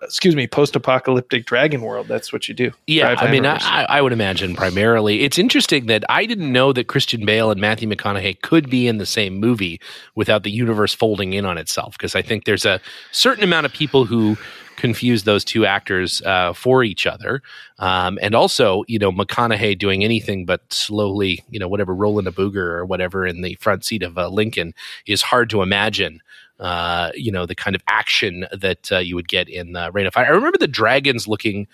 excuse 0.00 0.36
me 0.36 0.46
post 0.46 0.76
apocalyptic 0.76 1.44
dragon 1.44 1.80
world, 1.80 2.06
that's 2.06 2.32
what 2.32 2.46
you 2.46 2.54
do. 2.54 2.70
Yeah, 2.86 3.16
I 3.18 3.28
mean, 3.32 3.44
I, 3.44 3.84
I 3.88 4.00
would 4.00 4.12
imagine 4.12 4.54
primarily. 4.54 5.22
It's 5.22 5.38
interesting 5.38 5.86
that 5.86 6.04
I 6.08 6.24
didn't 6.24 6.52
know 6.52 6.72
that 6.72 6.86
Christian 6.86 7.26
Bale 7.26 7.50
and 7.50 7.60
Matthew 7.60 7.88
McConaughey 7.88 8.42
could 8.42 8.70
be 8.70 8.86
in 8.86 8.98
the 8.98 9.06
same 9.06 9.40
movie 9.40 9.80
without 10.14 10.44
the 10.44 10.52
universe 10.52 10.94
folding 10.94 11.32
in 11.32 11.44
on 11.44 11.58
itself. 11.58 11.98
Because 11.98 12.14
I 12.14 12.22
think 12.22 12.44
there's 12.44 12.64
a 12.64 12.80
certain 13.10 13.42
amount 13.42 13.66
of 13.66 13.72
people 13.72 14.04
who 14.04 14.36
confuse 14.76 15.24
those 15.24 15.44
two 15.44 15.66
actors 15.66 16.22
uh, 16.22 16.52
for 16.52 16.84
each 16.84 17.08
other, 17.08 17.42
um, 17.80 18.20
and 18.22 18.36
also, 18.36 18.84
you 18.86 19.00
know, 19.00 19.10
McConaughey 19.10 19.76
doing 19.76 20.04
anything 20.04 20.46
but 20.46 20.60
slowly, 20.72 21.42
you 21.50 21.58
know, 21.58 21.66
whatever 21.66 21.92
rolling 21.92 22.28
a 22.28 22.32
booger 22.32 22.56
or 22.56 22.84
whatever 22.84 23.26
in 23.26 23.42
the 23.42 23.56
front 23.56 23.84
seat 23.84 24.04
of 24.04 24.16
uh, 24.16 24.28
Lincoln 24.28 24.74
is 25.06 25.22
hard 25.22 25.50
to 25.50 25.60
imagine 25.60 26.20
uh, 26.60 27.10
you 27.14 27.32
know, 27.32 27.46
the 27.46 27.54
kind 27.54 27.74
of 27.76 27.82
action 27.88 28.46
that 28.52 28.90
uh, 28.92 28.98
you 28.98 29.14
would 29.16 29.28
get 29.28 29.48
in 29.48 29.74
uh, 29.76 29.90
Reign 29.92 30.06
of 30.06 30.14
Fire. 30.14 30.26
I 30.26 30.30
remember 30.30 30.58
the 30.58 30.68
dragons 30.68 31.26
looking 31.26 31.66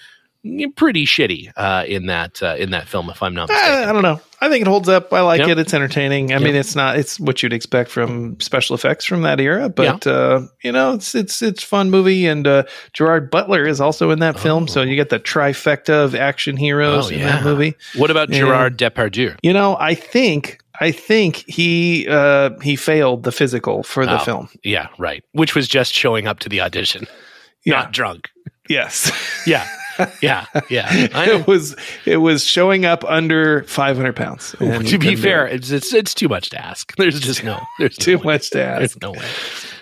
pretty 0.76 1.04
shitty 1.04 1.50
uh, 1.56 1.84
in 1.86 2.06
that 2.06 2.40
uh, 2.42 2.54
in 2.56 2.70
that 2.70 2.86
film, 2.86 3.10
if 3.10 3.22
I'm 3.22 3.34
not 3.34 3.50
I 3.50 3.54
mistaken. 3.54 3.94
don't 3.94 4.02
know. 4.02 4.20
I 4.40 4.48
think 4.48 4.62
it 4.62 4.68
holds 4.68 4.88
up. 4.88 5.12
I 5.12 5.20
like 5.20 5.40
Yep. 5.40 5.48
it. 5.48 5.58
It's 5.58 5.74
entertaining. 5.74 6.32
I 6.32 6.38
mean, 6.38 6.54
it's 6.54 6.76
not. 6.76 6.96
It's 6.96 7.18
what 7.18 7.42
you'd 7.42 7.52
expect 7.52 7.90
from 7.90 8.38
special 8.40 8.74
effects 8.76 9.04
from 9.04 9.22
that 9.22 9.40
era, 9.40 9.68
but 9.68 10.06
uh, 10.06 10.42
you 10.62 10.70
know, 10.70 10.94
it's 10.94 11.14
it's 11.16 11.42
it's 11.42 11.62
fun 11.64 11.90
movie. 11.90 12.24
And 12.26 12.46
uh, 12.46 12.62
Gerard 12.92 13.32
Butler 13.32 13.66
is 13.66 13.80
also 13.80 14.10
in 14.12 14.20
that 14.20 14.38
film, 14.38 14.68
so 14.68 14.82
you 14.82 14.94
get 14.94 15.08
the 15.10 15.18
trifecta 15.18 16.04
of 16.04 16.14
action 16.14 16.56
heroes 16.56 17.06
Oh, 17.06 17.08
in 17.12 17.18
yeah. 17.18 17.32
that 17.32 17.44
movie. 17.44 17.74
What 17.96 18.12
about 18.12 18.30
Yeah. 18.30 18.38
Gerard 18.38 18.78
Depardieu? 18.78 19.36
You 19.42 19.52
know, 19.52 19.76
I 19.80 19.94
think 19.94 20.60
I 20.80 20.92
think 20.92 21.44
he 21.48 22.06
uh, 22.08 22.50
he 22.62 22.76
failed 22.76 23.22
the 23.24 23.32
physical 23.32 23.82
for 23.82 24.06
the 24.06 24.20
Oh. 24.20 24.24
film. 24.24 24.48
Yeah, 24.62 24.88
right. 24.98 25.24
Which 25.32 25.54
was 25.54 25.66
just 25.68 25.92
showing 25.94 26.26
up 26.26 26.38
to 26.40 26.48
the 26.48 26.60
audition, 26.60 27.06
Yeah. 27.64 27.74
not 27.80 27.92
drunk. 27.92 28.28
Yes, 28.68 29.10
Yeah, 29.46 29.66
yeah, 30.22 30.44
yeah. 30.70 30.88
It 31.26 31.46
was 31.46 31.74
it 32.04 32.18
was 32.18 32.44
showing 32.44 32.84
up 32.84 33.02
under 33.04 33.64
five 33.64 33.96
hundred 33.96 34.14
pounds. 34.14 34.54
And 34.60 34.86
to 34.86 34.98
be 34.98 35.16
fair, 35.16 35.46
it's, 35.48 35.70
it's 35.70 35.92
it's 35.92 36.14
too 36.14 36.28
much 36.28 36.50
to 36.50 36.64
ask. 36.64 36.94
There's 36.98 37.18
just 37.18 37.42
no. 37.42 37.60
There's 37.78 37.96
too 37.96 38.18
no 38.18 38.22
much 38.24 38.50
to 38.50 38.62
ask. 38.62 38.78
There's 38.78 39.02
no 39.02 39.12
way. 39.12 39.26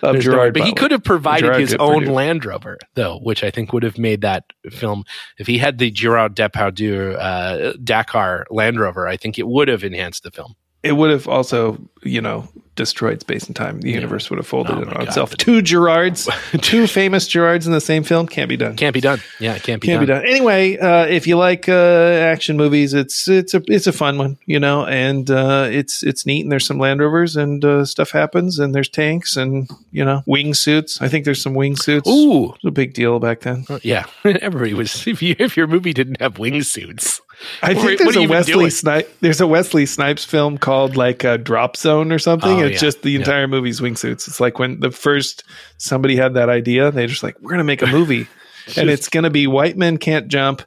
Of 0.03 0.13
There's 0.13 0.27
no 0.27 0.33
way. 0.33 0.37
Gerard 0.37 0.55
but 0.55 0.63
he 0.65 0.73
could 0.73 0.91
have 0.93 1.03
provided 1.05 1.47
Gerard 1.47 1.61
his 1.61 1.75
own 1.75 2.05
Depardieu. 2.05 2.13
Land 2.13 2.45
Rover, 2.45 2.79
though, 2.95 3.19
which 3.19 3.43
I 3.45 3.51
think 3.51 3.73
would 3.73 3.83
have 3.83 3.99
made 3.99 4.21
that 4.23 4.45
film. 4.71 5.05
If 5.39 5.47
he 5.47 5.59
had 5.59 5.79
the 5.79 5.91
Gerard 5.91 6.37
Depardieu 6.37 7.17
uh, 7.19 7.73
Dakar 7.83 8.47
Land 8.51 8.79
Rover, 8.81 9.07
I 9.09 9.17
think 9.17 9.39
it 9.39 9.47
would 9.49 9.69
have 9.69 9.83
enhanced 9.85 10.23
the 10.23 10.31
film. 10.31 10.55
It 10.87 10.93
would 10.93 11.11
have 11.11 11.27
also, 11.29 11.79
you 12.03 12.21
know, 12.21 12.49
destroyed 12.77 13.21
space 13.23 13.47
and 13.47 13.57
time. 13.57 13.81
The 13.81 13.91
universe 13.91 14.29
would 14.29 14.37
have 14.39 14.47
folded 14.47 14.77
Oh 14.77 14.83
in 14.83 14.89
on 14.89 14.95
God. 14.97 15.09
itself. 15.09 15.35
Two 15.39 15.63
Gerards, 15.63 16.29
two 16.61 16.87
famous 16.87 17.27
Gerards 17.27 17.67
in 17.67 17.73
the 17.73 17.81
same 17.81 18.03
film 18.03 18.27
can't 18.29 18.51
be 18.51 18.57
done. 18.59 18.77
Can't 18.77 18.93
be 18.93 19.01
done. 19.01 19.21
Yeah, 19.41 19.55
it 19.55 19.63
can't 19.63 19.81
be 19.81 19.89
Can't 19.89 20.07
done. 20.07 20.21
be 20.21 20.27
done. 20.27 20.27
Anyway, 20.27 20.77
uh, 20.77 21.07
if 21.07 21.27
you 21.27 21.37
like 21.39 21.71
uh, 21.71 21.73
action 21.73 22.57
movies, 22.59 22.93
it's 22.93 23.29
it's 23.29 23.55
a 23.55 23.63
it's 23.67 23.87
a 23.87 23.93
fun 23.93 24.19
one, 24.19 24.37
you 24.45 24.61
know, 24.61 24.85
and 24.85 25.31
uh, 25.31 25.69
it's 25.71 26.03
it's 26.03 26.27
neat. 26.27 26.43
And 26.43 26.53
there's 26.53 26.67
some 26.67 26.79
Land 26.79 27.01
Rovers 27.01 27.35
and 27.35 27.65
uh, 27.65 27.85
stuff 27.87 28.11
happens, 28.11 28.59
and 28.59 28.75
there's 28.75 28.91
tanks 28.91 29.37
and 29.39 29.71
you 29.91 30.05
know 30.05 30.23
wingsuits. 30.29 31.01
I 31.01 31.09
think 31.09 31.25
there's 31.25 31.43
some 31.43 31.55
wingsuits. 31.55 32.07
Ooh, 32.07 32.45
It 32.51 32.63
was 32.63 32.65
a 32.67 32.71
big 32.73 32.93
deal 32.93 33.19
back 33.21 33.41
then. 33.41 33.65
Uh, 33.71 33.79
yeah. 33.83 34.05
Everybody 34.25 34.75
was. 34.75 35.07
If 35.07 35.23
you 35.23 35.35
if 35.39 35.57
your 35.57 35.67
movie 35.67 35.95
didn't 35.95 36.21
have 36.21 36.35
wingsuits, 36.35 37.21
I 37.63 37.75
What 37.75 37.87
think 37.87 37.99
there's 38.01 38.17
a 38.17 38.27
Wesley? 38.27 38.71
Snipes. 38.71 39.09
There's 39.21 39.41
a 39.41 39.47
Wesley 39.47 39.85
Snipes 39.87 40.25
film 40.25 40.57
called 40.59 40.97
like 40.97 41.25
uh, 41.25 41.37
Drop 41.37 41.77
Zone 41.77 42.11
or 42.11 42.19
something. 42.19 42.61
Oh, 42.61 42.65
it's 42.65 42.75
yeah. 42.75 42.79
just 42.89 43.03
the 43.03 43.11
Yeah. 43.11 43.19
entire 43.21 43.47
movie's 43.47 43.81
wingsuits. 43.81 44.27
It's 44.27 44.41
like 44.41 44.59
when 44.59 44.81
the 44.81 44.91
first 44.91 45.45
somebody 45.77 46.17
had 46.17 46.35
that 46.35 46.49
idea, 46.49 46.91
they're 46.91 47.07
just 47.07 47.23
like 47.23 47.37
we're 47.41 47.51
gonna 47.51 47.65
make 47.65 47.83
a 47.83 47.87
movie, 47.87 48.27
and 48.77 48.89
it's 48.89 49.09
gonna 49.09 49.31
be 49.31 49.47
white 49.47 49.77
men 49.77 49.99
can't 49.99 50.29
jump 50.29 50.63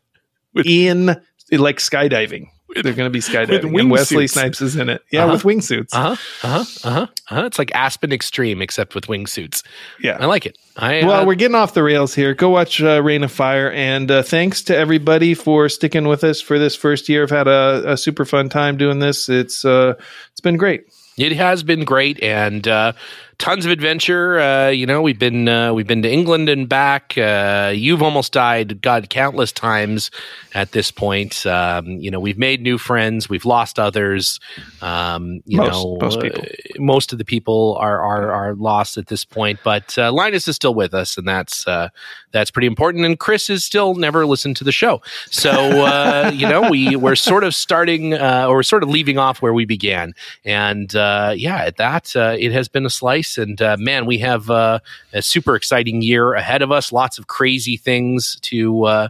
in 0.66 1.08
like 1.52 1.78
skydiving. 1.78 2.50
They're 2.76 2.94
going 2.94 3.08
to 3.08 3.10
be 3.10 3.20
skydiving. 3.20 3.80
and 3.80 3.90
Wesley 3.92 4.28
Snipes 4.28 4.62
is 4.62 4.76
in 4.76 4.90
it. 4.90 5.04
Yeah, 5.12 5.24
Uh-huh. 5.24 5.34
with 5.34 5.44
wingsuits. 5.44 5.90
Uh 5.94 6.16
huh. 6.16 6.48
Uh 6.48 6.64
huh. 6.64 6.88
Uh 6.88 6.92
huh. 6.92 7.08
Uh-huh. 7.32 7.46
It's 7.46 7.58
like 7.60 7.72
Aspen 7.74 8.12
Extreme, 8.12 8.62
except 8.62 8.96
with 8.96 9.08
wingsuits. 9.08 9.64
Yeah. 10.00 10.18
I 10.20 10.26
like 10.26 10.46
it. 10.46 10.58
I 10.78 11.02
Well, 11.04 11.22
uh, 11.22 11.26
we're 11.26 11.36
getting 11.36 11.56
off 11.56 11.74
the 11.74 11.84
rails 11.84 12.14
here. 12.14 12.34
Go 12.34 12.50
watch 12.50 12.82
uh, 12.82 13.02
Reign 13.04 13.24
of 13.24 13.32
Fire, 13.32 13.72
and 13.72 14.10
uh, 14.12 14.24
thanks 14.24 14.62
to 14.64 14.78
everybody 14.78 15.34
for 15.34 15.68
sticking 15.68 16.08
with 16.08 16.24
us 16.24 16.40
for 16.42 16.58
this 16.60 16.76
first 16.76 17.10
year. 17.10 17.24
I've 17.24 17.30
had 17.30 17.48
a, 17.48 17.94
a 17.94 17.98
super 17.98 18.24
fun 18.26 18.50
time 18.50 18.78
doing 18.78 19.00
this. 19.00 19.30
It's 19.30 19.66
uh, 19.66 19.96
it's 20.32 20.42
been 20.42 20.58
great. 20.58 20.86
It 21.18 21.34
has 21.34 21.64
been 21.64 21.84
great 21.84 22.22
and 22.24 22.66
uh, 22.66 22.94
tons 23.40 23.66
of 23.66 23.72
adventure. 23.72 24.40
Uh, 24.40 24.68
you 24.68 24.86
know, 24.86 25.02
we've 25.02 25.18
been 25.18 25.48
uh, 25.48 25.74
we've 25.74 25.88
been 25.88 26.04
to 26.04 26.12
England 26.12 26.50
and 26.50 26.70
back. 26.70 27.18
Uh, 27.18 27.72
you've 27.74 28.04
almost 28.04 28.34
died, 28.34 28.82
God, 28.82 29.10
countless 29.10 29.52
times 29.52 30.12
at 30.54 30.72
this 30.74 30.92
point. 30.92 31.46
Um, 31.46 31.86
you 31.88 32.12
know, 32.12 32.20
we've 32.20 32.38
made 32.38 32.62
new 32.62 32.78
friends. 32.78 33.28
We've 33.30 33.46
lost 33.46 33.80
others. 33.80 34.40
Um, 34.82 35.42
you 35.46 35.58
Most- 35.58 35.72
know, 35.72 35.98
most 36.00 36.22
people. 36.22 36.42
uh, 36.44 36.46
most 36.80 37.12
of 37.12 37.18
the 37.18 37.26
people 37.26 37.78
are 37.80 38.02
are 38.02 38.32
are 38.32 38.56
lost 38.56 38.98
at 38.98 39.08
this 39.08 39.26
point. 39.26 39.60
But 39.64 39.98
uh, 39.98 40.12
Linus 40.12 40.48
is 40.48 40.56
still 40.56 40.76
with 40.76 40.94
us, 40.94 41.18
and 41.18 41.28
that's 41.28 41.68
uh, 41.68 41.90
that's 42.32 42.52
pretty 42.52 42.68
important. 42.68 43.06
And 43.06 43.18
Chris 43.18 43.50
is 43.50 43.64
still 43.64 43.96
never 43.96 44.26
listened 44.26 44.58
to 44.58 44.64
the 44.64 44.72
show, 44.72 45.02
so 45.32 45.50
uh, 45.52 46.32
you 46.36 46.48
know, 46.48 46.70
we 46.70 46.96
we're 46.96 47.16
sort 47.16 47.44
of 47.44 47.56
starting 47.56 48.14
uh, 48.14 48.46
or 48.48 48.56
we're 48.58 48.64
sort 48.64 48.84
of 48.84 48.90
leaving 48.90 49.18
off 49.18 49.42
where 49.42 49.54
we 49.54 49.66
began. 49.66 50.14
And 50.44 50.94
uh, 50.96 51.34
yeah, 51.36 51.64
at 51.64 51.78
that, 51.78 52.16
uh, 52.16 52.36
it 52.38 52.52
has 52.52 52.68
been 52.68 52.86
a 52.86 52.90
slice. 52.90 53.29
And 53.38 53.62
uh, 53.62 53.78
man, 53.80 54.06
we 54.06 54.18
have 54.20 54.50
uh, 54.50 54.80
a 55.14 55.22
super 55.22 55.56
exciting 55.56 56.02
year 56.02 56.34
ahead 56.34 56.62
of 56.62 56.72
us. 56.72 56.92
Lots 56.92 57.18
of 57.18 57.28
crazy 57.28 57.78
things 57.78 58.38
to 58.42 58.84
uh, 58.86 59.08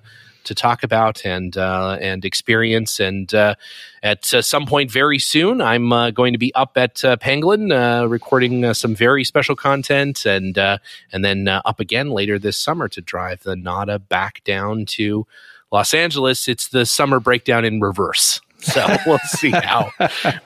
to 0.50 0.56
talk 0.56 0.84
about 0.84 1.26
and 1.26 1.56
uh, 1.58 1.98
and 2.02 2.26
experience. 2.26 3.00
And 3.00 3.34
uh, 3.34 3.56
at 4.04 4.34
uh, 4.34 4.42
some 4.42 4.66
point 4.66 4.92
very 4.92 5.20
soon, 5.20 5.62
I'm 5.62 5.94
uh, 5.94 6.12
going 6.12 6.34
to 6.34 6.40
be 6.40 6.54
up 6.56 6.72
at 6.76 7.06
uh, 7.06 7.18
Pangolin 7.18 7.72
uh, 7.72 8.08
recording 8.08 8.74
some 8.74 8.96
very 8.96 9.24
special 9.24 9.56
content, 9.56 10.26
and 10.26 10.58
and 10.58 11.26
then 11.26 11.48
up 11.48 11.80
again 11.80 12.10
later 12.10 12.40
this 12.40 12.58
summer 12.58 12.88
to 12.90 13.02
drive 13.02 13.44
the 13.44 13.56
Nada 13.56 14.00
back 14.00 14.44
down 14.44 14.86
to 14.98 15.26
Los 15.72 15.94
Angeles. 15.94 16.48
It's 16.48 16.68
the 16.68 16.86
summer 16.86 17.20
breakdown 17.20 17.64
in 17.64 17.80
reverse. 17.80 18.42
So 18.70 18.86
we'll 19.06 19.20
see 19.20 19.52
how 19.52 19.92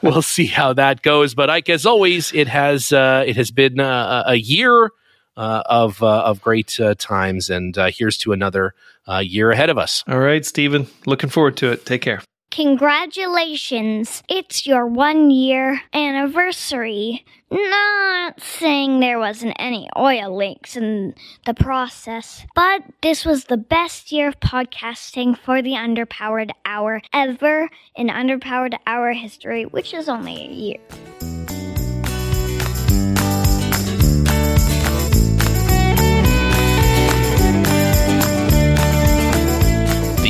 we'll 0.02 0.22
see 0.22 0.46
how 0.46 0.74
that 0.74 1.02
goes. 1.02 1.34
But 1.36 1.50
Ike, 1.50 1.70
as 1.70 1.86
always, 1.86 2.34
it 2.34 2.48
has 2.48 2.92
uh, 2.94 3.24
it 3.26 3.36
has 3.36 3.52
been 3.52 3.80
uh, 3.80 4.24
a 4.28 4.36
year 4.36 4.92
uh, 5.36 5.64
of 5.66 6.02
uh, 6.04 6.24
of 6.24 6.42
great 6.42 6.80
uh, 6.80 6.96
times, 6.98 7.50
and 7.50 7.78
uh, 7.78 7.90
here's 7.92 8.18
to 8.20 8.34
another 8.34 8.76
year 9.22 9.52
ahead 9.52 9.70
of 9.70 9.78
us. 9.78 10.04
All 10.08 10.20
right, 10.20 10.46
Stephen. 10.46 10.88
Looking 11.06 11.30
forward 11.30 11.58
to 11.58 11.72
it. 11.72 11.86
Take 11.86 12.02
care. 12.02 12.22
Congratulations! 12.54 14.22
It's 14.30 14.68
your 14.68 14.86
one 14.86 15.32
year 15.32 15.82
anniversary. 15.92 17.26
Not 17.50 18.40
saying 18.40 19.00
there 19.00 19.18
wasn't 19.18 19.56
any 19.58 19.90
oil 19.98 20.38
leaks 20.38 20.76
in 20.76 21.16
the 21.48 21.56
process, 21.56 22.46
but 22.54 22.84
this 23.02 23.26
was 23.26 23.46
the 23.46 23.58
best 23.58 24.12
year 24.12 24.28
of 24.28 24.40
podcasting 24.40 25.36
for 25.36 25.64
the 25.64 25.72
Underpowered 25.72 26.52
Hour 26.64 27.02
ever 27.12 27.70
in 27.96 28.10
Underpowered 28.10 28.78
Hour 28.86 29.14
history, 29.14 29.66
which 29.66 29.92
is 29.92 30.08
only 30.08 30.36
a 30.36 30.52
year. 30.52 31.33